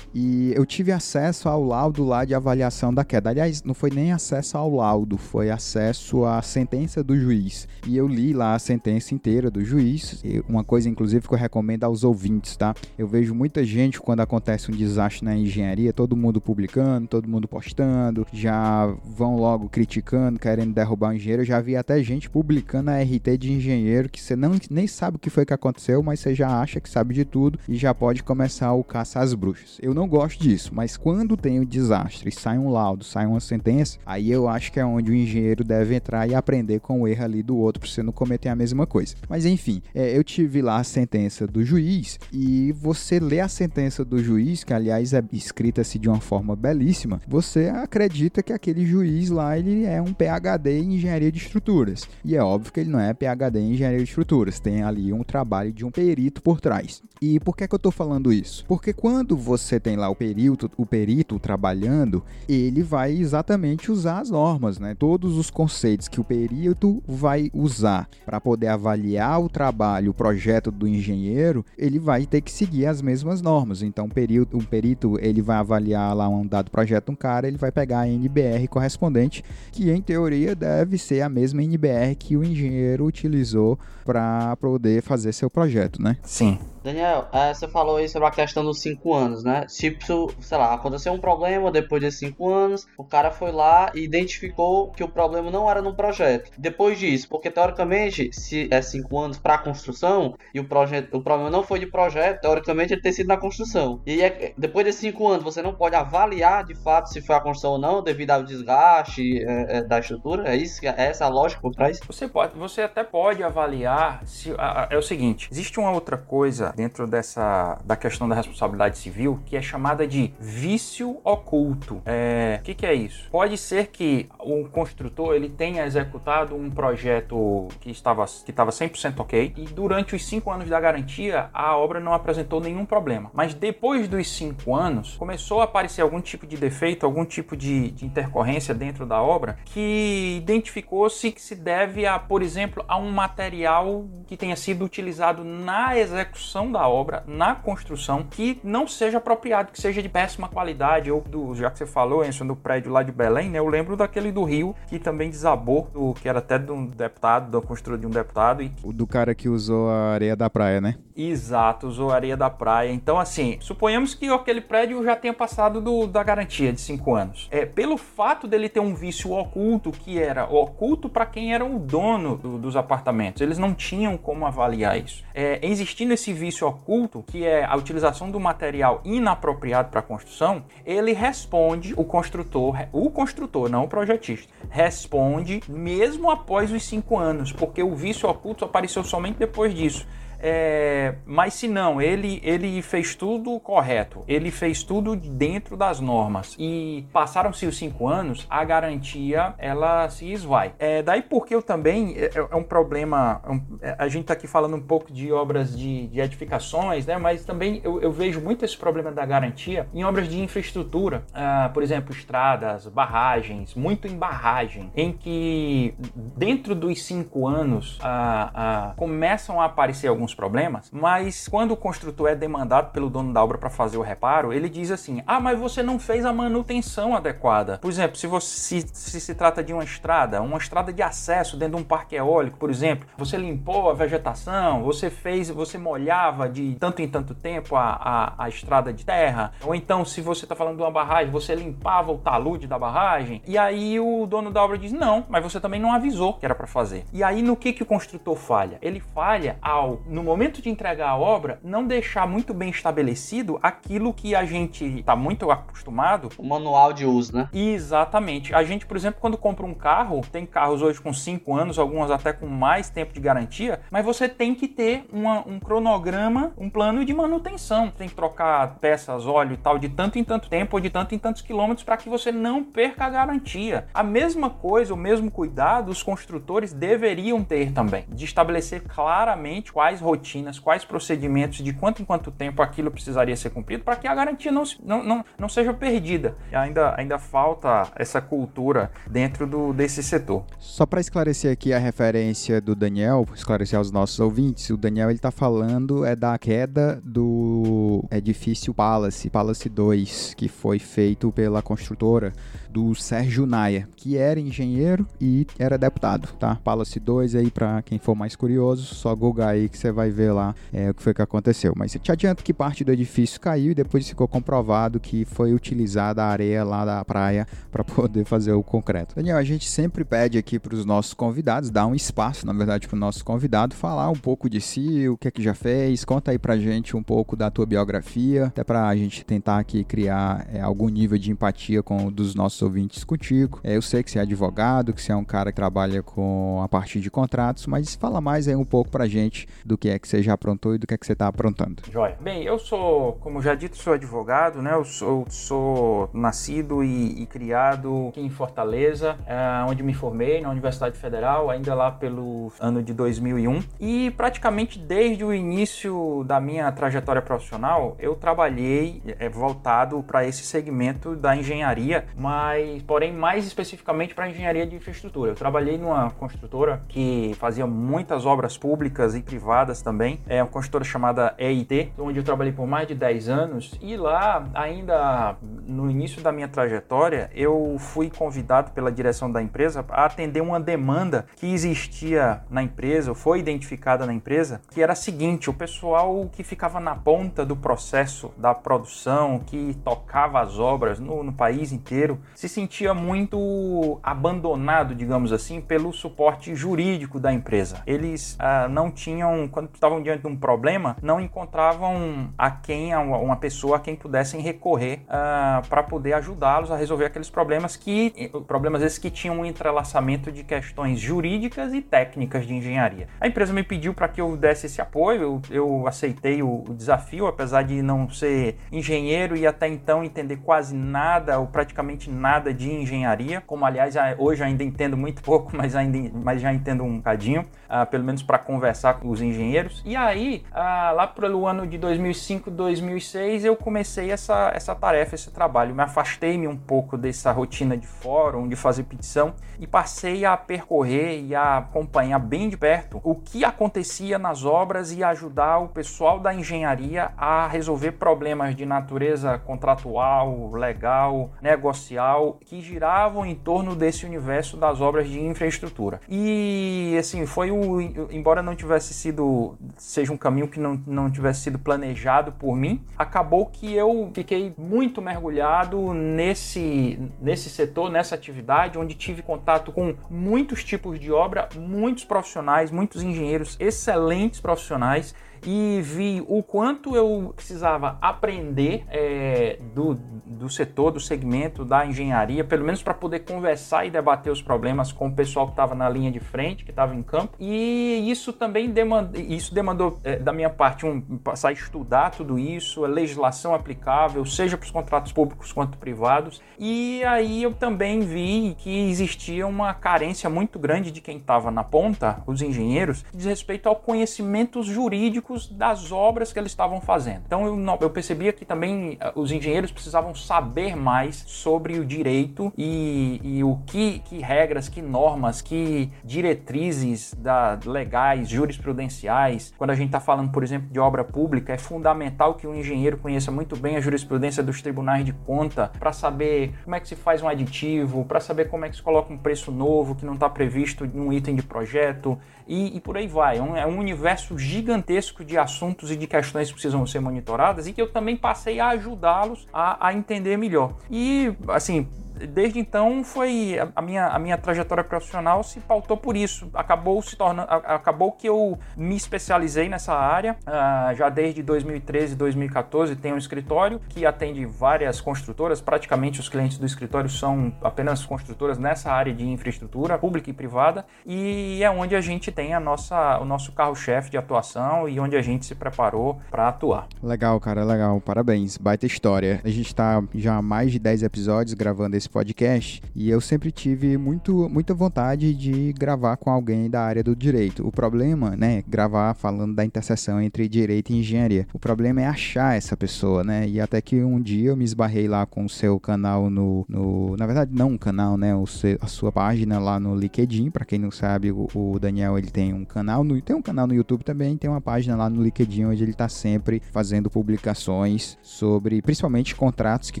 E 0.14 0.52
eu 0.56 0.66
tive 0.66 0.90
acesso 0.90 1.48
ao 1.48 1.64
laudo 1.64 2.04
lá 2.04 2.24
de 2.24 2.34
avaliação 2.34 2.92
da 2.92 3.04
queda. 3.04 3.30
Aliás, 3.30 3.62
não 3.62 3.74
foi 3.74 3.90
nem 3.90 4.12
acesso 4.12 4.58
ao 4.58 4.74
laudo, 4.74 5.16
foi 5.16 5.50
acesso 5.50 6.24
à 6.24 6.42
sentença 6.42 7.02
do 7.02 7.16
juiz. 7.16 7.68
E 7.86 7.96
eu 7.96 8.08
li 8.08 8.32
lá 8.32 8.54
a 8.54 8.58
sentença 8.58 9.14
inteira 9.14 9.50
do 9.50 9.64
juiz. 9.64 10.22
Uma 10.48 10.64
coisa, 10.64 10.88
inclusive, 10.88 11.26
que 11.26 11.34
eu 11.34 11.38
recomendo 11.38 11.84
aos 11.84 12.02
ouvintes, 12.02 12.56
tá? 12.56 12.74
Eu 12.98 13.06
vejo 13.06 13.34
muita 13.34 13.64
gente 13.64 14.00
quando 14.00 14.20
acontece 14.20 14.70
um 14.70 14.74
desastre 14.74 15.24
na 15.24 15.36
engenharia, 15.36 15.92
todo 15.92 16.16
mundo 16.16 16.40
publicando, 16.40 17.06
todo 17.06 17.28
mundo 17.28 17.46
postando, 17.46 18.26
já 18.32 18.86
vão 19.04 19.36
logo 19.36 19.68
criticando, 19.68 20.40
querendo 20.40 20.74
derrubar 20.74 21.10
o 21.10 21.14
engenheiro. 21.14 21.42
Eu 21.42 21.46
já 21.46 21.60
vi 21.60 21.76
até 21.76 22.02
gente 22.02 22.28
publicando 22.28 22.90
a 22.90 23.00
RT 23.00 23.38
de 23.38 23.52
engenheiro 23.52 24.08
que 24.08 24.20
você 24.20 24.34
não, 24.34 24.52
nem 24.70 24.86
sabe 24.86 25.16
o 25.16 25.20
que 25.20 25.30
foi 25.30 25.46
que 25.46 25.54
aconteceu, 25.54 26.02
mas 26.02 26.18
você 26.18 26.34
já 26.34 26.60
acha 26.60 26.80
que 26.80 26.90
sabe 26.90 27.14
de 27.14 27.24
tudo 27.24 27.58
e 27.68 27.76
já 27.76 27.94
pode 27.94 28.22
começar 28.22 28.72
o 28.72 28.82
caça 28.82 29.20
às 29.20 29.34
bruxas. 29.34 29.78
Eu 29.80 29.94
não 29.94 29.99
gosto 30.06 30.40
disso, 30.40 30.70
mas 30.74 30.96
quando 30.96 31.36
tem 31.36 31.60
um 31.60 31.64
desastre, 31.64 32.30
sai 32.30 32.58
um 32.58 32.70
laudo, 32.70 33.04
sai 33.04 33.26
uma 33.26 33.40
sentença, 33.40 33.98
aí 34.04 34.30
eu 34.30 34.48
acho 34.48 34.72
que 34.72 34.80
é 34.80 34.84
onde 34.84 35.10
o 35.10 35.14
engenheiro 35.14 35.64
deve 35.64 35.94
entrar 35.94 36.28
e 36.28 36.34
aprender 36.34 36.80
com 36.80 37.02
o 37.02 37.08
erro 37.08 37.24
ali 37.24 37.42
do 37.42 37.56
outro 37.56 37.80
para 37.80 37.88
você 37.88 38.02
não 38.02 38.12
cometer 38.12 38.48
a 38.48 38.56
mesma 38.56 38.86
coisa. 38.86 39.14
Mas 39.28 39.44
enfim, 39.44 39.82
é, 39.94 40.16
eu 40.16 40.22
tive 40.22 40.62
lá 40.62 40.76
a 40.76 40.84
sentença 40.84 41.46
do 41.46 41.64
juiz 41.64 42.18
e 42.32 42.72
você 42.72 43.18
lê 43.18 43.40
a 43.40 43.48
sentença 43.48 44.04
do 44.04 44.22
juiz, 44.22 44.64
que 44.64 44.72
aliás 44.72 45.12
é 45.12 45.22
escrita-se 45.32 45.98
de 45.98 46.08
uma 46.08 46.20
forma 46.20 46.54
belíssima, 46.54 47.20
você 47.26 47.68
acredita 47.68 48.42
que 48.42 48.52
aquele 48.52 48.84
juiz 48.84 49.30
lá 49.30 49.58
ele 49.58 49.84
é 49.84 50.00
um 50.00 50.12
PhD 50.12 50.78
em 50.78 50.94
engenharia 50.94 51.30
de 51.30 51.38
estruturas. 51.38 52.08
E 52.24 52.36
é 52.36 52.42
óbvio 52.42 52.72
que 52.72 52.80
ele 52.80 52.90
não 52.90 53.00
é 53.00 53.12
PhD 53.14 53.58
em 53.60 53.72
engenharia 53.72 53.98
de 53.98 54.04
estruturas, 54.04 54.60
tem 54.60 54.82
ali 54.82 55.12
um 55.12 55.22
trabalho 55.22 55.72
de 55.72 55.84
um 55.84 55.90
perito 55.90 56.42
por 56.42 56.60
trás. 56.60 57.02
E 57.20 57.38
por 57.38 57.54
que, 57.56 57.64
é 57.64 57.68
que 57.68 57.74
eu 57.74 57.78
estou 57.78 57.92
falando 57.92 58.32
isso? 58.32 58.64
Porque 58.66 58.92
quando 58.92 59.36
você 59.36 59.78
tem 59.78 59.89
lá 59.96 60.08
o 60.08 60.14
perito, 60.14 60.70
o 60.76 60.86
perito 60.86 61.38
trabalhando, 61.38 62.22
ele 62.48 62.82
vai 62.82 63.12
exatamente 63.12 63.90
usar 63.90 64.20
as 64.20 64.30
normas, 64.30 64.78
né? 64.78 64.94
Todos 64.98 65.36
os 65.36 65.50
conceitos 65.50 66.08
que 66.08 66.20
o 66.20 66.24
perito 66.24 67.02
vai 67.06 67.50
usar 67.54 68.08
para 68.24 68.40
poder 68.40 68.68
avaliar 68.68 69.40
o 69.40 69.48
trabalho, 69.48 70.10
o 70.10 70.14
projeto 70.14 70.70
do 70.70 70.86
engenheiro, 70.86 71.64
ele 71.76 71.98
vai 71.98 72.26
ter 72.26 72.40
que 72.40 72.50
seguir 72.50 72.86
as 72.86 73.02
mesmas 73.02 73.40
normas. 73.40 73.82
Então, 73.82 74.06
o 74.06 74.08
perito, 74.08 74.56
um 74.56 74.64
perito 74.64 75.16
ele 75.20 75.42
vai 75.42 75.56
avaliar 75.56 76.14
lá 76.14 76.28
um 76.28 76.46
dado 76.46 76.70
projeto 76.70 77.10
um 77.10 77.16
cara, 77.16 77.48
ele 77.48 77.56
vai 77.56 77.72
pegar 77.72 78.00
a 78.00 78.08
NBR 78.08 78.68
correspondente, 78.68 79.44
que 79.72 79.90
em 79.90 80.00
teoria 80.00 80.54
deve 80.54 80.98
ser 80.98 81.22
a 81.22 81.28
mesma 81.28 81.62
NBR 81.62 82.14
que 82.16 82.36
o 82.36 82.44
engenheiro 82.44 83.04
utilizou 83.04 83.78
para 84.04 84.56
poder 84.56 85.02
fazer 85.02 85.32
seu 85.32 85.50
projeto, 85.50 86.02
né? 86.02 86.16
Sim. 86.22 86.58
Daniel, 86.82 87.28
é, 87.32 87.52
você 87.52 87.68
falou 87.68 87.96
aí 87.96 88.08
sobre 88.08 88.28
a 88.28 88.30
questão 88.30 88.64
dos 88.64 88.80
5 88.80 89.14
anos, 89.14 89.44
né? 89.44 89.66
Tipo, 89.66 90.32
sei 90.40 90.56
lá, 90.56 90.72
aconteceu 90.72 91.12
um 91.12 91.20
problema 91.20 91.70
depois 91.70 92.02
de 92.02 92.10
5 92.10 92.48
anos, 92.48 92.86
o 92.96 93.04
cara 93.04 93.30
foi 93.30 93.52
lá 93.52 93.90
e 93.94 94.02
identificou 94.02 94.90
que 94.90 95.04
o 95.04 95.08
problema 95.08 95.50
não 95.50 95.70
era 95.70 95.82
no 95.82 95.94
projeto. 95.94 96.50
Depois 96.56 96.98
disso, 96.98 97.28
porque 97.28 97.50
teoricamente, 97.50 98.30
se 98.32 98.66
é 98.70 98.80
5 98.80 99.18
anos 99.18 99.38
para 99.38 99.58
construção 99.58 100.34
e 100.54 100.60
o 100.60 100.64
projeto, 100.64 101.14
o 101.14 101.22
problema 101.22 101.50
não 101.50 101.62
foi 101.62 101.78
de 101.78 101.86
projeto, 101.86 102.40
teoricamente 102.40 102.94
ele 102.94 103.02
tem 103.02 103.12
sido 103.12 103.26
na 103.26 103.36
construção. 103.36 104.00
E 104.06 104.22
é, 104.22 104.54
depois 104.56 104.86
de 104.86 104.92
5 104.94 105.28
anos, 105.28 105.44
você 105.44 105.60
não 105.60 105.74
pode 105.74 105.94
avaliar 105.94 106.64
de 106.64 106.74
fato 106.74 107.10
se 107.10 107.20
foi 107.20 107.36
a 107.36 107.40
construção 107.40 107.72
ou 107.72 107.78
não, 107.78 108.02
devido 108.02 108.30
ao 108.30 108.42
desgaste 108.42 109.42
é, 109.42 109.78
é, 109.78 109.82
da 109.82 109.98
estrutura. 109.98 110.48
É 110.48 110.56
isso, 110.56 110.80
é 110.86 110.94
essa 110.96 111.26
a 111.26 111.28
lógica 111.28 111.60
por 111.60 111.74
trás? 111.74 112.00
Você 112.06 112.26
pode, 112.26 112.58
você 112.58 112.82
até 112.82 113.04
pode 113.04 113.42
avaliar 113.42 114.26
se 114.26 114.54
a, 114.56 114.84
a, 114.84 114.88
é 114.90 114.96
o 114.96 115.02
seguinte, 115.02 115.48
existe 115.52 115.78
uma 115.78 115.90
outra 115.90 116.16
coisa 116.16 116.69
dentro 116.76 117.06
dessa 117.06 117.78
da 117.84 117.96
questão 117.96 118.28
da 118.28 118.34
responsabilidade 118.34 118.98
civil 118.98 119.40
que 119.46 119.56
é 119.56 119.62
chamada 119.62 120.06
de 120.06 120.32
vício 120.38 121.18
oculto. 121.24 122.02
É, 122.04 122.58
o 122.60 122.64
que, 122.64 122.74
que, 122.74 122.86
é 122.86 122.94
isso? 122.94 123.28
Pode 123.30 123.56
ser 123.56 123.88
que 123.88 124.28
o 124.38 124.68
construtor 124.68 125.34
ele 125.34 125.48
tenha 125.48 125.84
executado 125.84 126.54
um 126.54 126.70
projeto 126.70 127.68
que 127.80 127.90
estava 127.90 128.24
que 128.26 128.50
estava 128.50 128.70
100% 128.70 129.20
ok 129.20 129.54
e 129.56 129.64
durante 129.64 130.14
os 130.14 130.24
cinco 130.24 130.50
anos 130.50 130.68
da 130.68 130.80
garantia 130.80 131.50
a 131.52 131.76
obra 131.76 132.00
não 132.00 132.12
apresentou 132.12 132.60
nenhum 132.60 132.84
problema. 132.84 133.30
Mas 133.34 133.54
depois 133.54 134.08
dos 134.08 134.28
cinco 134.30 134.74
anos 134.74 135.16
começou 135.16 135.60
a 135.60 135.64
aparecer 135.64 136.02
algum 136.02 136.20
tipo 136.20 136.46
de 136.46 136.56
defeito, 136.56 137.06
algum 137.06 137.24
tipo 137.24 137.56
de, 137.56 137.90
de 137.90 138.04
intercorrência 138.04 138.74
dentro 138.74 139.06
da 139.06 139.22
obra 139.22 139.58
que 139.64 140.36
identificou-se 140.38 141.32
que 141.32 141.40
se 141.40 141.54
deve 141.54 142.06
a, 142.06 142.18
por 142.18 142.42
exemplo, 142.42 142.84
a 142.88 142.96
um 142.96 143.10
material 143.10 144.06
que 144.26 144.36
tenha 144.36 144.56
sido 144.56 144.84
utilizado 144.84 145.44
na 145.44 145.96
execução 145.96 146.59
execução 146.60 146.70
da 146.70 146.86
obra, 146.86 147.24
na 147.26 147.54
construção, 147.54 148.24
que 148.28 148.60
não 148.62 148.86
seja 148.86 149.18
apropriado, 149.18 149.72
que 149.72 149.80
seja 149.80 150.02
de 150.02 150.08
péssima 150.08 150.48
qualidade, 150.48 151.10
ou 151.10 151.22
do, 151.22 151.54
já 151.54 151.70
que 151.70 151.78
você 151.78 151.86
falou, 151.86 152.24
Enzo, 152.24 152.44
do 152.44 152.56
prédio 152.56 152.92
lá 152.92 153.02
de 153.02 153.12
Belém, 153.12 153.48
né? 153.48 153.58
Eu 153.58 153.66
lembro 153.66 153.96
daquele 153.96 154.30
do 154.30 154.44
Rio, 154.44 154.74
que 154.88 154.98
também 154.98 155.30
desabou, 155.30 155.88
do, 155.92 156.14
que 156.14 156.28
era 156.28 156.40
até 156.40 156.58
de 156.58 156.70
um 156.70 156.86
deputado, 156.86 157.50
da 157.50 157.66
construção 157.66 158.00
de 158.00 158.06
um 158.06 158.10
deputado. 158.10 158.62
E... 158.62 158.72
O 158.82 158.92
do 158.92 159.06
cara 159.06 159.34
que 159.34 159.48
usou 159.48 159.88
a 159.88 160.12
areia 160.12 160.36
da 160.36 160.50
praia, 160.50 160.80
né? 160.80 160.96
Exato, 161.16 161.86
usou 161.86 162.10
a 162.10 162.14
areia 162.14 162.36
da 162.36 162.48
praia. 162.48 162.90
Então, 162.90 163.18
assim, 163.18 163.58
suponhamos 163.60 164.14
que 164.14 164.28
aquele 164.28 164.60
prédio 164.60 165.02
já 165.04 165.14
tenha 165.14 165.34
passado 165.34 165.80
do, 165.80 166.06
da 166.06 166.22
garantia 166.22 166.72
de 166.72 166.80
cinco 166.80 167.14
anos. 167.14 167.48
É, 167.50 167.66
pelo 167.66 167.96
fato 167.96 168.46
dele 168.46 168.68
ter 168.68 168.80
um 168.80 168.94
vício 168.94 169.32
oculto, 169.32 169.90
que 169.90 170.18
era 170.18 170.44
oculto 170.44 171.08
para 171.08 171.26
quem 171.26 171.52
era 171.52 171.64
o 171.64 171.78
dono 171.78 172.36
do, 172.36 172.58
dos 172.58 172.76
apartamentos, 172.76 173.42
eles 173.42 173.58
não 173.58 173.74
tinham 173.74 174.16
como 174.16 174.46
avaliar 174.46 174.98
isso. 174.98 175.22
É, 175.34 175.58
existindo 175.62 176.12
esse 176.14 176.32
vício 176.32 176.49
vício 176.50 176.66
oculto, 176.66 177.24
que 177.28 177.46
é 177.46 177.64
a 177.64 177.76
utilização 177.76 178.28
do 178.28 178.40
material 178.40 179.00
inapropriado 179.04 179.88
para 179.88 180.02
construção, 180.02 180.64
ele 180.84 181.12
responde, 181.12 181.94
o 181.96 182.04
construtor, 182.04 182.88
o 182.92 183.08
construtor, 183.08 183.70
não 183.70 183.84
o 183.84 183.88
projetista, 183.88 184.52
responde 184.68 185.62
mesmo 185.68 186.28
após 186.28 186.72
os 186.72 186.82
cinco 186.82 187.16
anos, 187.16 187.52
porque 187.52 187.84
o 187.84 187.94
vício 187.94 188.28
oculto 188.28 188.64
apareceu 188.64 189.04
somente 189.04 189.38
depois 189.38 189.72
disso. 189.72 190.04
É, 190.42 191.14
mas 191.26 191.54
se 191.54 191.68
não, 191.68 192.00
ele, 192.00 192.40
ele 192.42 192.80
fez 192.82 193.14
tudo 193.14 193.58
correto, 193.60 194.24
ele 194.26 194.50
fez 194.50 194.82
tudo 194.82 195.14
dentro 195.14 195.76
das 195.76 196.00
normas 196.00 196.56
e 196.58 197.06
passaram-se 197.12 197.66
os 197.66 197.76
cinco 197.76 198.08
anos, 198.08 198.46
a 198.48 198.64
garantia 198.64 199.54
ela 199.58 200.08
se 200.08 200.30
esvai. 200.30 200.72
É, 200.78 201.02
daí 201.02 201.22
porque 201.22 201.54
eu 201.54 201.62
também 201.62 202.14
é, 202.16 202.30
é 202.34 202.56
um 202.56 202.62
problema, 202.62 203.40
é 203.44 203.50
um, 203.50 203.62
é, 203.82 203.96
a 203.98 204.08
gente 204.08 204.22
está 204.22 204.34
aqui 204.34 204.46
falando 204.46 204.76
um 204.76 204.80
pouco 204.80 205.12
de 205.12 205.32
obras 205.32 205.76
de, 205.76 206.06
de 206.08 206.20
edificações, 206.20 207.06
né? 207.06 207.18
Mas 207.18 207.44
também 207.44 207.80
eu, 207.84 208.00
eu, 208.00 208.12
vejo 208.12 208.40
muito 208.40 208.64
esse 208.64 208.76
problema 208.76 209.12
da 209.12 209.24
garantia 209.24 209.88
em 209.94 210.04
obras 210.04 210.28
de 210.28 210.40
infraestrutura, 210.40 211.24
ah, 211.34 211.70
por 211.72 211.82
exemplo, 211.82 212.14
estradas, 212.14 212.86
barragens, 212.86 213.74
muito 213.74 214.06
em 214.06 214.16
barragem, 214.16 214.90
em 214.96 215.12
que 215.12 215.94
dentro 216.36 216.74
dos 216.74 217.02
cinco 217.04 217.46
anos 217.46 217.98
ah, 218.02 218.50
ah, 218.54 218.92
começam 218.96 219.60
a 219.60 219.66
aparecer 219.66 220.08
alguns 220.08 220.29
alguns 220.30 220.34
problemas, 220.34 220.90
mas 220.92 221.48
quando 221.48 221.72
o 221.72 221.76
construtor 221.76 222.28
é 222.28 222.34
demandado 222.34 222.92
pelo 222.92 223.10
dono 223.10 223.32
da 223.32 223.42
obra 223.42 223.58
para 223.58 223.70
fazer 223.70 223.96
o 223.96 224.02
reparo, 224.02 224.52
ele 224.52 224.68
diz 224.68 224.90
assim: 224.90 225.22
ah, 225.26 225.40
mas 225.40 225.58
você 225.58 225.82
não 225.82 225.98
fez 225.98 226.24
a 226.24 226.32
manutenção 226.32 227.16
adequada. 227.16 227.78
Por 227.78 227.90
exemplo, 227.90 228.16
se 228.16 228.26
você 228.26 228.80
se, 228.80 229.20
se, 229.20 229.34
trata 229.34 229.62
de 229.62 229.72
uma 229.72 229.84
estrada, 229.84 230.40
uma 230.42 230.58
estrada 230.58 230.92
de 230.92 231.02
acesso 231.02 231.56
dentro 231.56 231.76
de 231.76 231.82
um 231.82 231.84
parque 231.84 232.14
eólico, 232.14 232.58
por 232.58 232.70
exemplo, 232.70 233.08
você 233.16 233.36
limpou 233.36 233.90
a 233.90 233.94
vegetação, 233.94 234.82
você 234.82 235.10
fez, 235.10 235.50
você 235.50 235.78
molhava 235.78 236.48
de 236.48 236.76
tanto 236.78 237.02
em 237.02 237.08
tanto 237.08 237.34
tempo 237.34 237.76
a, 237.76 237.90
a, 237.92 238.44
a 238.44 238.48
estrada 238.48 238.92
de 238.92 239.04
terra, 239.04 239.52
ou 239.64 239.74
então 239.74 240.04
se 240.04 240.20
você 240.20 240.44
está 240.44 240.54
falando 240.54 240.76
de 240.76 240.82
uma 240.82 240.90
barragem, 240.90 241.30
você 241.30 241.54
limpava 241.54 242.12
o 242.12 242.18
talude 242.18 242.66
da 242.66 242.78
barragem, 242.78 243.42
e 243.46 243.56
aí 243.56 243.98
o 243.98 244.26
dono 244.26 244.50
da 244.50 244.62
obra 244.62 244.78
diz: 244.78 244.92
não, 244.92 245.24
mas 245.28 245.42
você 245.42 245.60
também 245.60 245.80
não 245.80 245.92
avisou 245.92 246.34
que 246.34 246.44
era 246.44 246.54
para 246.54 246.66
fazer. 246.66 247.04
E 247.12 247.22
aí 247.22 247.42
no 247.42 247.56
que, 247.56 247.72
que 247.72 247.82
o 247.82 247.86
construtor 247.86 248.36
falha? 248.36 248.78
Ele 248.82 249.00
falha 249.00 249.58
ao, 249.62 250.00
no 250.06 250.19
no 250.20 250.24
momento 250.24 250.60
de 250.60 250.68
entregar 250.68 251.08
a 251.08 251.16
obra, 251.16 251.58
não 251.64 251.86
deixar 251.86 252.28
muito 252.28 252.52
bem 252.52 252.68
estabelecido 252.68 253.58
aquilo 253.62 254.12
que 254.12 254.34
a 254.34 254.44
gente 254.44 254.84
está 254.84 255.16
muito 255.16 255.50
acostumado. 255.50 256.28
O 256.36 256.46
manual 256.46 256.92
de 256.92 257.06
uso, 257.06 257.34
né? 257.34 257.48
Exatamente. 257.54 258.54
A 258.54 258.62
gente, 258.62 258.84
por 258.84 258.98
exemplo, 258.98 259.18
quando 259.18 259.38
compra 259.38 259.64
um 259.64 259.72
carro, 259.72 260.20
tem 260.30 260.44
carros 260.44 260.82
hoje 260.82 261.00
com 261.00 261.12
5 261.12 261.56
anos, 261.56 261.78
alguns 261.78 262.10
até 262.10 262.34
com 262.34 262.46
mais 262.46 262.90
tempo 262.90 263.14
de 263.14 263.20
garantia, 263.20 263.80
mas 263.90 264.04
você 264.04 264.28
tem 264.28 264.54
que 264.54 264.68
ter 264.68 265.06
uma, 265.10 265.42
um 265.48 265.58
cronograma, 265.58 266.52
um 266.58 266.68
plano 266.68 267.02
de 267.02 267.14
manutenção. 267.14 267.90
Tem 267.90 268.06
que 268.06 268.14
trocar 268.14 268.76
peças, 268.78 269.26
óleo 269.26 269.54
e 269.54 269.56
tal, 269.56 269.78
de 269.78 269.88
tanto 269.88 270.18
em 270.18 270.24
tanto 270.24 270.50
tempo 270.50 270.76
ou 270.76 270.80
de 270.80 270.90
tanto 270.90 271.14
em 271.14 271.18
tantos 271.18 271.40
quilômetros 271.40 271.82
para 271.82 271.96
que 271.96 272.10
você 272.10 272.30
não 272.30 272.62
perca 272.62 273.06
a 273.06 273.10
garantia. 273.10 273.86
A 273.94 274.02
mesma 274.02 274.50
coisa, 274.50 274.92
o 274.92 274.98
mesmo 274.98 275.30
cuidado, 275.30 275.88
os 275.88 276.02
construtores 276.02 276.74
deveriam 276.74 277.42
ter 277.42 277.72
também, 277.72 278.04
de 278.06 278.26
estabelecer 278.26 278.82
claramente 278.82 279.72
quais 279.72 280.00
rotinas, 280.10 280.58
quais 280.58 280.84
procedimentos, 280.84 281.58
de 281.58 281.72
quanto 281.72 282.02
em 282.02 282.04
quanto 282.04 282.30
tempo 282.30 282.62
aquilo 282.62 282.90
precisaria 282.90 283.36
ser 283.36 283.50
cumprido 283.50 283.84
para 283.84 283.96
que 283.96 284.08
a 284.08 284.14
garantia 284.14 284.50
não, 284.50 284.64
não, 284.82 285.04
não, 285.04 285.24
não 285.38 285.48
seja 285.48 285.72
perdida. 285.72 286.36
Ainda, 286.52 286.94
ainda 286.96 287.18
falta 287.18 287.90
essa 287.94 288.20
cultura 288.20 288.90
dentro 289.08 289.46
do, 289.46 289.72
desse 289.72 290.02
setor. 290.02 290.44
Só 290.58 290.84
para 290.84 291.00
esclarecer 291.00 291.52
aqui 291.52 291.72
a 291.72 291.78
referência 291.78 292.60
do 292.60 292.74
Daniel, 292.74 293.26
esclarecer 293.34 293.78
aos 293.78 293.90
nossos 293.90 294.18
ouvintes, 294.18 294.68
o 294.70 294.76
Daniel 294.76 295.10
está 295.10 295.30
falando 295.30 296.04
é 296.04 296.16
da 296.16 296.36
queda 296.38 297.00
do 297.04 298.04
edifício 298.10 298.74
Palace, 298.74 299.30
Palace 299.30 299.68
2, 299.68 300.34
que 300.34 300.48
foi 300.48 300.78
feito 300.78 301.30
pela 301.30 301.62
construtora 301.62 302.32
do 302.70 302.94
Sérgio 302.94 303.46
Naia, 303.46 303.88
que 303.96 304.16
era 304.16 304.38
engenheiro 304.38 305.06
e 305.20 305.46
era 305.58 305.76
deputado, 305.76 306.28
tá? 306.38 306.56
Palace 306.62 306.98
2 307.00 307.34
aí 307.34 307.50
para 307.50 307.82
quem 307.82 307.98
for 307.98 308.14
mais 308.14 308.36
curioso, 308.36 308.94
só 308.94 309.14
google 309.14 309.44
aí 309.44 309.68
que 309.68 309.76
você 309.76 309.90
vai 309.90 309.99
vai 310.00 310.10
ver 310.10 310.32
lá 310.32 310.54
é, 310.72 310.90
o 310.90 310.94
que 310.94 311.02
foi 311.02 311.12
que 311.12 311.22
aconteceu. 311.22 311.72
Mas 311.76 311.92
te 311.92 312.10
adianto 312.10 312.42
que 312.42 312.54
parte 312.54 312.82
do 312.82 312.92
edifício 312.92 313.40
caiu 313.40 313.72
e 313.72 313.74
depois 313.74 314.08
ficou 314.08 314.26
comprovado 314.26 314.98
que 314.98 315.24
foi 315.24 315.52
utilizada 315.52 316.24
a 316.24 316.28
areia 316.28 316.64
lá 316.64 316.84
da 316.84 317.04
praia 317.04 317.46
para 317.70 317.84
poder 317.84 318.24
fazer 318.24 318.52
o 318.52 318.62
concreto. 318.62 319.14
Daniel, 319.14 319.36
a 319.36 319.44
gente 319.44 319.68
sempre 319.68 320.04
pede 320.04 320.38
aqui 320.38 320.58
para 320.58 320.74
os 320.74 320.84
nossos 320.84 321.12
convidados, 321.14 321.70
dar 321.70 321.86
um 321.86 321.94
espaço, 321.94 322.46
na 322.46 322.52
verdade, 322.52 322.88
para 322.88 322.96
o 322.96 322.98
nosso 322.98 323.24
convidado 323.24 323.74
falar 323.74 324.08
um 324.10 324.16
pouco 324.16 324.48
de 324.48 324.60
si, 324.60 325.08
o 325.08 325.16
que 325.16 325.28
é 325.28 325.30
que 325.30 325.42
já 325.42 325.54
fez, 325.54 326.04
conta 326.04 326.30
aí 326.30 326.38
para 326.38 326.56
gente 326.56 326.96
um 326.96 327.02
pouco 327.02 327.36
da 327.36 327.50
tua 327.50 327.66
biografia, 327.66 328.46
até 328.46 328.64
para 328.64 328.88
a 328.88 328.96
gente 328.96 329.24
tentar 329.24 329.58
aqui 329.58 329.84
criar 329.84 330.46
é, 330.52 330.60
algum 330.60 330.88
nível 330.88 331.18
de 331.18 331.30
empatia 331.30 331.82
com 331.82 332.10
dos 332.10 332.34
nossos 332.34 332.60
ouvintes 332.62 333.04
contigo. 333.04 333.60
É, 333.62 333.76
eu 333.76 333.82
sei 333.82 334.02
que 334.02 334.10
você 334.10 334.18
é 334.18 334.22
advogado, 334.22 334.92
que 334.92 335.02
você 335.02 335.12
é 335.12 335.16
um 335.16 335.24
cara 335.24 335.52
que 335.52 335.56
trabalha 335.56 336.02
com 336.02 336.60
a 336.62 336.68
partir 336.68 337.00
de 337.00 337.10
contratos, 337.10 337.66
mas 337.66 337.94
fala 337.94 338.20
mais 338.20 338.48
aí 338.48 338.56
um 338.56 338.64
pouco 338.64 338.90
para 338.90 339.06
gente 339.06 339.46
do 339.64 339.76
que 339.80 339.88
é 339.88 339.98
que 339.98 340.06
você 340.06 340.22
já 340.22 340.34
aprontou 340.34 340.74
e 340.74 340.78
do 340.78 340.86
que 340.86 340.92
é 340.92 340.98
que 340.98 341.06
você 341.06 341.14
está 341.14 341.26
aprontando. 341.26 341.82
Joia. 341.90 342.16
Bem, 342.20 342.44
eu 342.44 342.58
sou, 342.58 343.14
como 343.14 343.40
já 343.40 343.54
dito, 343.54 343.76
sou 343.76 343.94
advogado, 343.94 344.60
né? 344.60 344.74
Eu 344.74 344.84
sou, 344.84 345.24
sou 345.30 346.10
nascido 346.12 346.84
e, 346.84 347.22
e 347.22 347.26
criado 347.26 348.08
aqui 348.10 348.20
em 348.20 348.28
Fortaleza, 348.28 349.16
é, 349.26 349.64
onde 349.66 349.82
me 349.82 349.94
formei 349.94 350.40
na 350.42 350.50
Universidade 350.50 350.98
Federal, 350.98 351.48
ainda 351.48 351.74
lá 351.74 351.90
pelo 351.90 352.52
ano 352.60 352.82
de 352.82 352.92
2001. 352.92 353.62
E 353.80 354.10
praticamente 354.10 354.78
desde 354.78 355.24
o 355.24 355.32
início 355.32 356.24
da 356.26 356.38
minha 356.38 356.70
trajetória 356.70 357.22
profissional, 357.22 357.96
eu 357.98 358.14
trabalhei 358.14 359.02
é, 359.18 359.28
voltado 359.30 360.02
para 360.02 360.26
esse 360.26 360.42
segmento 360.42 361.16
da 361.16 361.34
engenharia, 361.34 362.04
mas 362.14 362.82
porém 362.82 363.12
mais 363.12 363.46
especificamente 363.46 364.14
para 364.14 364.28
engenharia 364.28 364.66
de 364.66 364.76
infraestrutura. 364.76 365.30
Eu 365.30 365.34
trabalhei 365.34 365.78
numa 365.78 366.10
construtora 366.10 366.82
que 366.86 367.34
fazia 367.38 367.66
muitas 367.66 368.26
obras 368.26 368.58
públicas 368.58 369.14
e 369.14 369.22
privadas 369.22 369.69
também. 369.82 370.20
É 370.26 370.42
uma 370.42 370.48
construtora 370.48 370.84
chamada 370.84 371.34
EIT, 371.38 371.92
onde 371.98 372.18
eu 372.18 372.24
trabalhei 372.24 372.52
por 372.52 372.66
mais 372.66 372.88
de 372.88 372.94
10 372.94 373.28
anos. 373.28 373.74
E 373.80 373.96
lá, 373.96 374.48
ainda 374.54 375.36
no 375.66 375.90
início 375.90 376.22
da 376.22 376.32
minha 376.32 376.48
trajetória, 376.48 377.30
eu 377.34 377.76
fui 377.78 378.10
convidado 378.10 378.72
pela 378.72 378.90
direção 378.90 379.30
da 379.30 379.42
empresa 379.42 379.84
a 379.88 380.04
atender 380.04 380.40
uma 380.40 380.58
demanda 380.58 381.26
que 381.36 381.46
existia 381.46 382.42
na 382.50 382.62
empresa, 382.62 383.14
foi 383.14 383.38
identificada 383.38 384.06
na 384.06 384.12
empresa, 384.12 384.60
que 384.70 384.82
era 384.82 384.92
a 384.92 384.96
seguinte: 384.96 385.50
o 385.50 385.54
pessoal 385.54 386.28
que 386.32 386.42
ficava 386.42 386.80
na 386.80 386.94
ponta 386.94 387.44
do 387.44 387.56
processo 387.56 388.32
da 388.36 388.54
produção, 388.54 389.40
que 389.40 389.76
tocava 389.84 390.40
as 390.40 390.58
obras 390.58 390.98
no, 390.98 391.22
no 391.22 391.32
país 391.32 391.72
inteiro, 391.72 392.18
se 392.34 392.48
sentia 392.48 392.94
muito 392.94 393.98
abandonado, 394.02 394.94
digamos 394.94 395.32
assim, 395.32 395.60
pelo 395.60 395.92
suporte 395.92 396.54
jurídico 396.54 397.18
da 397.18 397.32
empresa. 397.32 397.82
Eles 397.86 398.36
ah, 398.38 398.68
não 398.68 398.90
tinham, 398.90 399.48
quando 399.60 399.74
estavam 399.74 400.02
diante 400.02 400.22
de 400.22 400.26
um 400.26 400.36
problema, 400.36 400.96
não 401.02 401.20
encontravam 401.20 402.32
a 402.38 402.50
quem, 402.50 402.96
uma 402.96 403.36
pessoa 403.36 403.76
a 403.76 403.80
quem 403.80 403.94
pudessem 403.94 404.40
recorrer 404.40 405.00
ah, 405.08 405.60
para 405.68 405.82
poder 405.82 406.14
ajudá-los 406.14 406.70
a 406.70 406.76
resolver 406.76 407.04
aqueles 407.04 407.28
problemas 407.28 407.76
que, 407.76 408.30
problemas 408.46 408.82
esses 408.82 408.98
que 408.98 409.10
tinham 409.10 409.40
um 409.40 409.44
entrelaçamento 409.44 410.32
de 410.32 410.42
questões 410.42 410.98
jurídicas 410.98 411.74
e 411.74 411.82
técnicas 411.82 412.46
de 412.46 412.54
engenharia. 412.54 413.08
A 413.20 413.26
empresa 413.26 413.52
me 413.52 413.62
pediu 413.62 413.92
para 413.92 414.08
que 414.08 414.20
eu 414.20 414.36
desse 414.36 414.66
esse 414.66 414.80
apoio, 414.80 415.20
eu, 415.20 415.42
eu 415.50 415.86
aceitei 415.86 416.42
o, 416.42 416.64
o 416.66 416.74
desafio, 416.74 417.26
apesar 417.26 417.62
de 417.62 417.82
não 417.82 418.08
ser 418.08 418.56
engenheiro 418.72 419.36
e 419.36 419.46
até 419.46 419.68
então 419.68 420.02
entender 420.02 420.36
quase 420.38 420.74
nada 420.74 421.38
ou 421.38 421.46
praticamente 421.46 422.10
nada 422.10 422.54
de 422.54 422.72
engenharia, 422.72 423.42
como 423.42 423.66
aliás 423.66 423.94
hoje 424.16 424.42
ainda 424.42 424.64
entendo 424.64 424.96
muito 424.96 425.20
pouco, 425.22 425.54
mas 425.54 425.76
ainda 425.76 426.10
mas 426.14 426.40
já 426.40 426.52
entendo 426.52 426.82
um 426.82 426.96
bocadinho, 426.96 427.42
uh, 427.42 427.84
pelo 427.90 428.04
menos 428.04 428.22
para 428.22 428.38
conversar 428.38 428.94
com 428.94 429.10
os 429.10 429.20
engenheiros. 429.20 429.49
E 429.84 429.96
aí, 429.96 430.44
uh, 430.50 430.94
lá 430.94 431.06
pelo 431.06 431.46
ano 431.46 431.66
de 431.66 431.78
2005, 431.78 432.50
2006, 432.50 433.44
eu 433.44 433.56
comecei 433.56 434.10
essa, 434.10 434.50
essa 434.54 434.74
tarefa, 434.74 435.14
esse 435.14 435.30
trabalho. 435.30 435.74
Me 435.74 435.82
afastei-me 435.82 436.46
um 436.46 436.56
pouco 436.56 436.96
dessa 436.96 437.32
rotina 437.32 437.76
de 437.76 437.86
fórum, 437.86 438.48
de 438.48 438.56
fazer 438.56 438.84
petição 438.84 439.34
e 439.58 439.66
passei 439.66 440.24
a 440.24 440.36
percorrer 440.36 441.20
e 441.20 441.34
a 441.34 441.58
acompanhar 441.58 442.18
bem 442.18 442.48
de 442.48 442.56
perto 442.56 443.00
o 443.04 443.14
que 443.14 443.44
acontecia 443.44 444.18
nas 444.18 444.44
obras 444.44 444.92
e 444.92 445.04
ajudar 445.04 445.58
o 445.58 445.68
pessoal 445.68 446.18
da 446.18 446.32
engenharia 446.32 447.12
a 447.16 447.46
resolver 447.46 447.92
problemas 447.92 448.56
de 448.56 448.64
natureza 448.64 449.38
contratual, 449.38 450.50
legal, 450.52 451.30
negocial 451.42 452.38
que 452.40 452.60
giravam 452.60 453.26
em 453.26 453.34
torno 453.34 453.74
desse 453.74 454.06
universo 454.06 454.56
das 454.56 454.80
obras 454.80 455.08
de 455.08 455.20
infraestrutura. 455.20 456.00
E 456.08 456.96
assim, 456.98 457.26
foi 457.26 457.50
o 457.50 457.80
embora 458.10 458.42
não 458.42 458.54
tivesse 458.54 458.94
sido 458.94 459.39
seja 459.76 460.12
um 460.12 460.16
caminho 460.16 460.48
que 460.48 460.60
não, 460.60 460.80
não 460.86 461.10
tivesse 461.10 461.42
sido 461.42 461.58
planejado 461.58 462.32
por 462.32 462.56
mim, 462.56 462.82
acabou 462.96 463.46
que 463.46 463.74
eu 463.74 464.10
fiquei 464.14 464.54
muito 464.56 465.00
mergulhado 465.00 465.92
nesse 465.94 466.98
nesse 467.20 467.48
setor, 467.50 467.90
nessa 467.90 468.14
atividade 468.14 468.78
onde 468.78 468.94
tive 468.94 469.22
contato 469.22 469.72
com 469.72 469.94
muitos 470.08 470.64
tipos 470.64 470.98
de 470.98 471.12
obra, 471.12 471.48
muitos 471.56 472.04
profissionais, 472.04 472.70
muitos 472.70 473.02
engenheiros 473.02 473.56
excelentes 473.60 474.40
profissionais 474.40 475.14
e 475.46 475.80
vi 475.82 476.24
o 476.26 476.42
quanto 476.42 476.94
eu 476.96 477.32
precisava 477.34 477.98
aprender 478.00 478.84
é, 478.88 479.58
do, 479.74 479.94
do 479.94 480.48
setor, 480.48 480.90
do 480.90 481.00
segmento 481.00 481.64
da 481.64 481.86
engenharia, 481.86 482.44
pelo 482.44 482.64
menos 482.64 482.82
para 482.82 482.94
poder 482.94 483.20
conversar 483.20 483.86
e 483.86 483.90
debater 483.90 484.32
os 484.32 484.42
problemas 484.42 484.92
com 484.92 485.08
o 485.08 485.12
pessoal 485.12 485.46
que 485.46 485.52
estava 485.52 485.74
na 485.74 485.88
linha 485.88 486.10
de 486.10 486.20
frente, 486.20 486.64
que 486.64 486.70
estava 486.70 486.94
em 486.94 487.02
campo. 487.02 487.36
E 487.38 488.06
isso 488.10 488.32
também 488.32 488.70
demandou, 488.70 489.20
isso 489.20 489.54
demandou 489.54 489.98
é, 490.04 490.16
da 490.16 490.32
minha 490.32 490.50
parte 490.50 490.84
um 490.84 491.00
passar 491.18 491.48
a 491.48 491.52
estudar 491.52 492.10
tudo 492.10 492.38
isso, 492.38 492.84
a 492.84 492.88
legislação 492.88 493.54
aplicável, 493.54 494.24
seja 494.24 494.56
para 494.56 494.64
os 494.64 494.70
contratos 494.70 495.12
públicos 495.12 495.52
quanto 495.52 495.78
privados. 495.78 496.42
E 496.58 497.02
aí 497.04 497.42
eu 497.42 497.54
também 497.54 498.00
vi 498.00 498.54
que 498.58 498.90
existia 498.90 499.46
uma 499.46 499.72
carência 499.72 500.28
muito 500.28 500.58
grande 500.58 500.90
de 500.90 501.00
quem 501.00 501.16
estava 501.16 501.50
na 501.50 501.64
ponta, 501.64 502.22
os 502.26 502.42
engenheiros, 502.42 503.04
diz 503.14 503.26
respeito 503.26 503.68
ao 503.68 503.76
conhecimentos 503.76 504.66
jurídicos 504.66 505.29
das 505.50 505.92
obras 505.92 506.32
que 506.32 506.38
eles 506.38 506.52
estavam 506.52 506.80
fazendo. 506.80 507.22
Então 507.26 507.46
eu, 507.46 507.78
eu 507.80 507.90
percebia 507.90 508.32
que 508.32 508.44
também 508.44 508.96
eh, 509.00 509.12
os 509.14 509.30
engenheiros 509.30 509.70
precisavam 509.70 510.14
saber 510.14 510.76
mais 510.76 511.24
sobre 511.26 511.78
o 511.78 511.84
direito 511.84 512.52
e, 512.56 513.20
e 513.22 513.44
o 513.44 513.58
que, 513.66 514.00
que, 514.00 514.18
regras, 514.18 514.68
que 514.68 514.82
normas, 514.82 515.40
que 515.40 515.90
diretrizes 516.04 517.14
da, 517.14 517.58
legais, 517.64 518.28
jurisprudenciais. 518.28 519.52
Quando 519.56 519.70
a 519.70 519.74
gente 519.74 519.86
está 519.86 520.00
falando, 520.00 520.30
por 520.30 520.42
exemplo, 520.42 520.68
de 520.70 520.80
obra 520.80 521.04
pública, 521.04 521.52
é 521.52 521.58
fundamental 521.58 522.34
que 522.34 522.46
o 522.46 522.54
engenheiro 522.54 522.96
conheça 522.98 523.30
muito 523.30 523.56
bem 523.56 523.76
a 523.76 523.80
jurisprudência 523.80 524.42
dos 524.42 524.60
tribunais 524.60 525.04
de 525.04 525.12
conta 525.12 525.70
para 525.78 525.92
saber 525.92 526.54
como 526.64 526.74
é 526.74 526.80
que 526.80 526.88
se 526.88 526.96
faz 526.96 527.22
um 527.22 527.28
aditivo, 527.28 528.04
para 528.04 528.20
saber 528.20 528.48
como 528.48 528.64
é 528.64 528.68
que 528.68 528.76
se 528.76 528.82
coloca 528.82 529.12
um 529.12 529.18
preço 529.18 529.50
novo 529.50 529.94
que 529.94 530.04
não 530.04 530.14
está 530.14 530.28
previsto 530.28 530.84
em 530.84 531.00
um 531.00 531.12
item 531.12 531.36
de 531.36 531.42
projeto 531.42 532.18
e, 532.50 532.76
e 532.76 532.80
por 532.80 532.96
aí 532.96 533.06
vai. 533.06 533.38
É 533.38 533.42
um, 533.42 533.56
é 533.56 533.64
um 533.64 533.78
universo 533.78 534.36
gigantesco 534.36 535.24
de 535.24 535.38
assuntos 535.38 535.88
e 535.92 535.96
de 535.96 536.08
questões 536.08 536.48
que 536.48 536.54
precisam 536.54 536.84
ser 536.84 536.98
monitoradas 536.98 537.68
e 537.68 537.72
que 537.72 537.80
eu 537.80 537.92
também 537.92 538.16
passei 538.16 538.58
a 538.58 538.70
ajudá-los 538.70 539.46
a, 539.52 539.86
a 539.86 539.94
entender 539.94 540.36
melhor. 540.36 540.74
E, 540.90 541.32
assim, 541.46 541.86
desde 542.28 542.58
então 542.58 543.02
foi 543.04 543.56
a 543.74 543.82
minha, 543.82 544.06
a 544.06 544.18
minha 544.18 544.36
trajetória 544.36 544.84
profissional 544.84 545.42
se 545.42 545.60
pautou 545.60 545.96
por 545.96 546.16
isso. 546.16 546.50
Acabou 546.54 547.00
se 547.02 547.16
tornando, 547.16 547.50
acabou 547.50 548.12
que 548.12 548.28
eu 548.28 548.58
me 548.76 548.96
especializei 548.96 549.68
nessa 549.68 549.94
área. 549.94 550.36
Uh, 550.46 550.94
já 550.94 551.08
desde 551.08 551.42
2013, 551.42 552.14
2014 552.14 552.96
tenho 552.96 553.14
um 553.14 553.18
escritório 553.18 553.80
que 553.88 554.04
atende 554.04 554.44
várias 554.44 555.00
construtoras. 555.00 555.60
Praticamente 555.60 556.20
os 556.20 556.28
clientes 556.28 556.58
do 556.58 556.66
escritório 556.66 557.08
são 557.08 557.52
apenas 557.62 558.04
construtoras 558.04 558.58
nessa 558.58 558.92
área 558.92 559.12
de 559.12 559.26
infraestrutura 559.26 559.98
pública 559.98 560.30
e 560.30 560.32
privada 560.32 560.84
e 561.06 561.62
é 561.62 561.70
onde 561.70 561.94
a 561.94 562.00
gente 562.00 562.30
tem 562.30 562.54
a 562.54 562.60
nossa, 562.60 563.18
o 563.18 563.24
nosso 563.24 563.52
carro-chefe 563.52 564.10
de 564.10 564.16
atuação 564.16 564.88
e 564.88 564.98
onde 565.00 565.16
a 565.16 565.22
gente 565.22 565.46
se 565.46 565.54
preparou 565.54 566.20
para 566.30 566.48
atuar. 566.48 566.88
Legal, 567.02 567.38
cara, 567.40 567.64
legal. 567.64 568.00
Parabéns, 568.00 568.56
baita 568.56 568.86
história. 568.86 569.40
A 569.44 569.48
gente 569.48 569.66
está 569.66 570.02
já 570.14 570.36
há 570.36 570.42
mais 570.42 570.72
de 570.72 570.78
10 570.78 571.02
episódios 571.02 571.54
gravando 571.54 571.96
esse 571.96 572.08
podcast 572.10 572.82
e 572.94 573.08
eu 573.08 573.20
sempre 573.20 573.50
tive 573.50 573.96
muito, 573.96 574.48
muita 574.48 574.74
vontade 574.74 575.34
de 575.34 575.72
gravar 575.72 576.16
com 576.16 576.30
alguém 576.30 576.68
da 576.68 576.82
área 576.82 577.02
do 577.02 577.14
direito. 577.14 577.66
O 577.66 577.72
problema, 577.72 578.36
né, 578.36 578.62
gravar 578.68 579.14
falando 579.14 579.54
da 579.54 579.64
interseção 579.64 580.20
entre 580.20 580.48
direito 580.48 580.90
e 580.90 580.98
engenharia. 580.98 581.46
O 581.52 581.58
problema 581.58 582.02
é 582.02 582.06
achar 582.06 582.56
essa 582.56 582.76
pessoa, 582.76 583.22
né? 583.22 583.48
E 583.48 583.60
até 583.60 583.80
que 583.80 584.02
um 584.02 584.20
dia 584.20 584.50
eu 584.50 584.56
me 584.56 584.64
esbarrei 584.64 585.08
lá 585.08 585.24
com 585.26 585.44
o 585.44 585.48
seu 585.48 585.78
canal 585.78 586.28
no, 586.28 586.64
no 586.68 587.16
na 587.16 587.26
verdade 587.26 587.52
não 587.54 587.70
um 587.70 587.78
canal, 587.78 588.16
né, 588.16 588.34
o 588.34 588.46
seu, 588.46 588.76
a 588.80 588.86
sua 588.86 589.12
página 589.12 589.58
lá 589.58 589.78
no 589.78 589.94
LinkedIn, 589.94 590.50
para 590.50 590.64
quem 590.64 590.78
não 590.78 590.90
sabe, 590.90 591.30
o, 591.30 591.48
o, 591.54 591.78
Daniel 591.78 592.18
ele 592.18 592.30
tem 592.30 592.52
um 592.52 592.64
canal 592.64 593.04
no 593.04 593.20
tem 593.20 593.36
um 593.36 593.42
canal 593.42 593.66
no 593.66 593.74
YouTube 593.74 594.02
também, 594.02 594.36
tem 594.36 594.50
uma 594.50 594.60
página 594.60 594.96
lá 594.96 595.08
no 595.08 595.22
LinkedIn 595.22 595.64
onde 595.64 595.82
ele 595.82 595.92
tá 595.92 596.08
sempre 596.08 596.62
fazendo 596.72 597.10
publicações 597.10 598.18
sobre 598.22 598.82
principalmente 598.82 599.34
contratos, 599.34 599.90
que 599.90 600.00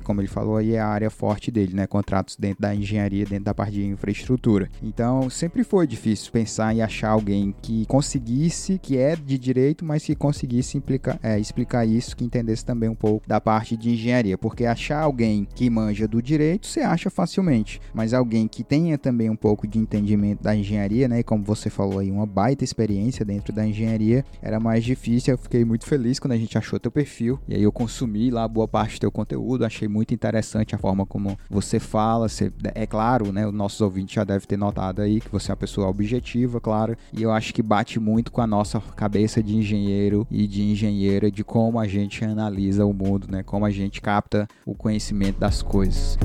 como 0.00 0.20
ele 0.20 0.28
falou 0.28 0.56
aí 0.56 0.74
é 0.74 0.80
a 0.80 0.88
área 0.88 1.10
forte 1.10 1.50
dele, 1.50 1.74
né? 1.74 1.86
Contratos 2.00 2.36
dentro 2.36 2.62
da 2.62 2.74
engenharia, 2.74 3.26
dentro 3.26 3.44
da 3.44 3.54
parte 3.54 3.74
de 3.74 3.84
infraestrutura. 3.84 4.70
Então, 4.82 5.28
sempre 5.28 5.62
foi 5.62 5.86
difícil 5.86 6.32
pensar 6.32 6.74
em 6.74 6.80
achar 6.80 7.10
alguém 7.10 7.54
que 7.60 7.84
conseguisse, 7.86 8.78
que 8.78 8.96
é 8.96 9.14
de 9.14 9.38
direito, 9.38 9.84
mas 9.84 10.04
que 10.04 10.14
conseguisse 10.14 10.78
implicar, 10.78 11.18
é, 11.22 11.38
explicar 11.38 11.86
isso, 11.86 12.16
que 12.16 12.24
entendesse 12.24 12.64
também 12.64 12.88
um 12.88 12.94
pouco 12.94 13.28
da 13.28 13.40
parte 13.40 13.76
de 13.76 13.90
engenharia, 13.90 14.38
porque 14.38 14.64
achar 14.64 15.00
alguém 15.00 15.46
que 15.54 15.68
manja 15.68 16.08
do 16.08 16.22
direito, 16.22 16.66
você 16.66 16.80
acha 16.80 17.10
facilmente, 17.10 17.80
mas 17.92 18.14
alguém 18.14 18.48
que 18.48 18.64
tenha 18.64 18.96
também 18.96 19.28
um 19.28 19.36
pouco 19.36 19.66
de 19.66 19.78
entendimento 19.78 20.42
da 20.42 20.56
engenharia, 20.56 21.06
né, 21.06 21.22
como 21.22 21.44
você 21.44 21.68
falou 21.68 21.98
aí, 21.98 22.10
uma 22.10 22.26
baita 22.26 22.64
experiência 22.64 23.24
dentro 23.24 23.52
da 23.52 23.66
engenharia, 23.66 24.24
era 24.40 24.58
mais 24.58 24.84
difícil. 24.84 25.34
Eu 25.34 25.38
fiquei 25.38 25.64
muito 25.64 25.84
feliz 25.84 26.18
quando 26.18 26.32
a 26.32 26.36
gente 26.36 26.56
achou 26.56 26.78
teu 26.78 26.90
perfil, 26.90 27.38
e 27.46 27.54
aí 27.54 27.62
eu 27.62 27.72
consumi 27.72 28.30
lá 28.30 28.46
boa 28.48 28.66
parte 28.66 28.96
do 28.96 29.00
teu 29.00 29.12
conteúdo, 29.12 29.64
achei 29.64 29.88
muito 29.88 30.14
interessante 30.14 30.74
a 30.74 30.78
forma 30.78 31.04
como 31.04 31.36
você 31.48 31.79
fala, 31.80 32.28
você, 32.28 32.52
é 32.74 32.86
claro, 32.86 33.32
né, 33.32 33.46
os 33.46 33.52
nossos 33.52 33.80
ouvintes 33.80 34.14
já 34.14 34.24
devem 34.24 34.46
ter 34.46 34.56
notado 34.56 35.02
aí 35.02 35.20
que 35.20 35.30
você 35.30 35.50
é 35.50 35.52
uma 35.52 35.56
pessoa 35.56 35.88
objetiva, 35.88 36.60
claro, 36.60 36.96
e 37.12 37.22
eu 37.22 37.32
acho 37.32 37.52
que 37.52 37.62
bate 37.62 37.98
muito 37.98 38.30
com 38.30 38.40
a 38.40 38.46
nossa 38.46 38.80
cabeça 38.94 39.42
de 39.42 39.56
engenheiro 39.56 40.26
e 40.30 40.46
de 40.46 40.62
engenheira 40.62 41.30
de 41.30 41.42
como 41.42 41.78
a 41.80 41.86
gente 41.86 42.24
analisa 42.24 42.84
o 42.84 42.92
mundo, 42.92 43.26
né, 43.30 43.42
como 43.42 43.64
a 43.64 43.70
gente 43.70 44.00
capta 44.00 44.46
o 44.64 44.74
conhecimento 44.74 45.38
das 45.38 45.62
coisas. 45.62 46.18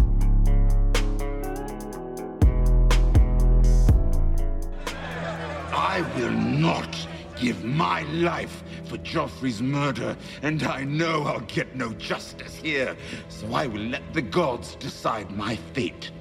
I 5.97 6.01
will 6.17 6.31
not 6.31 7.07
give 7.37 7.65
my 7.65 8.03
life 8.11 8.63
for 8.95 9.01
Joffrey's 9.03 9.62
murder, 9.62 10.15
and 10.41 10.63
I 10.63 10.84
know 10.84 11.23
I'll 11.23 11.41
get 11.41 11.75
no 11.75 11.91
justice 11.93 12.55
here, 12.55 12.95
so 13.29 13.53
I 13.53 13.67
will 13.67 13.81
let 13.81 14.13
the 14.13 14.21
gods 14.21 14.75
decide 14.75 15.29
my 15.31 15.55
fate. 15.73 16.12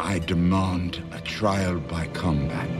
I 0.00 0.18
demand 0.18 1.02
a 1.12 1.20
trial 1.20 1.78
by 1.78 2.06
combat. 2.08 2.70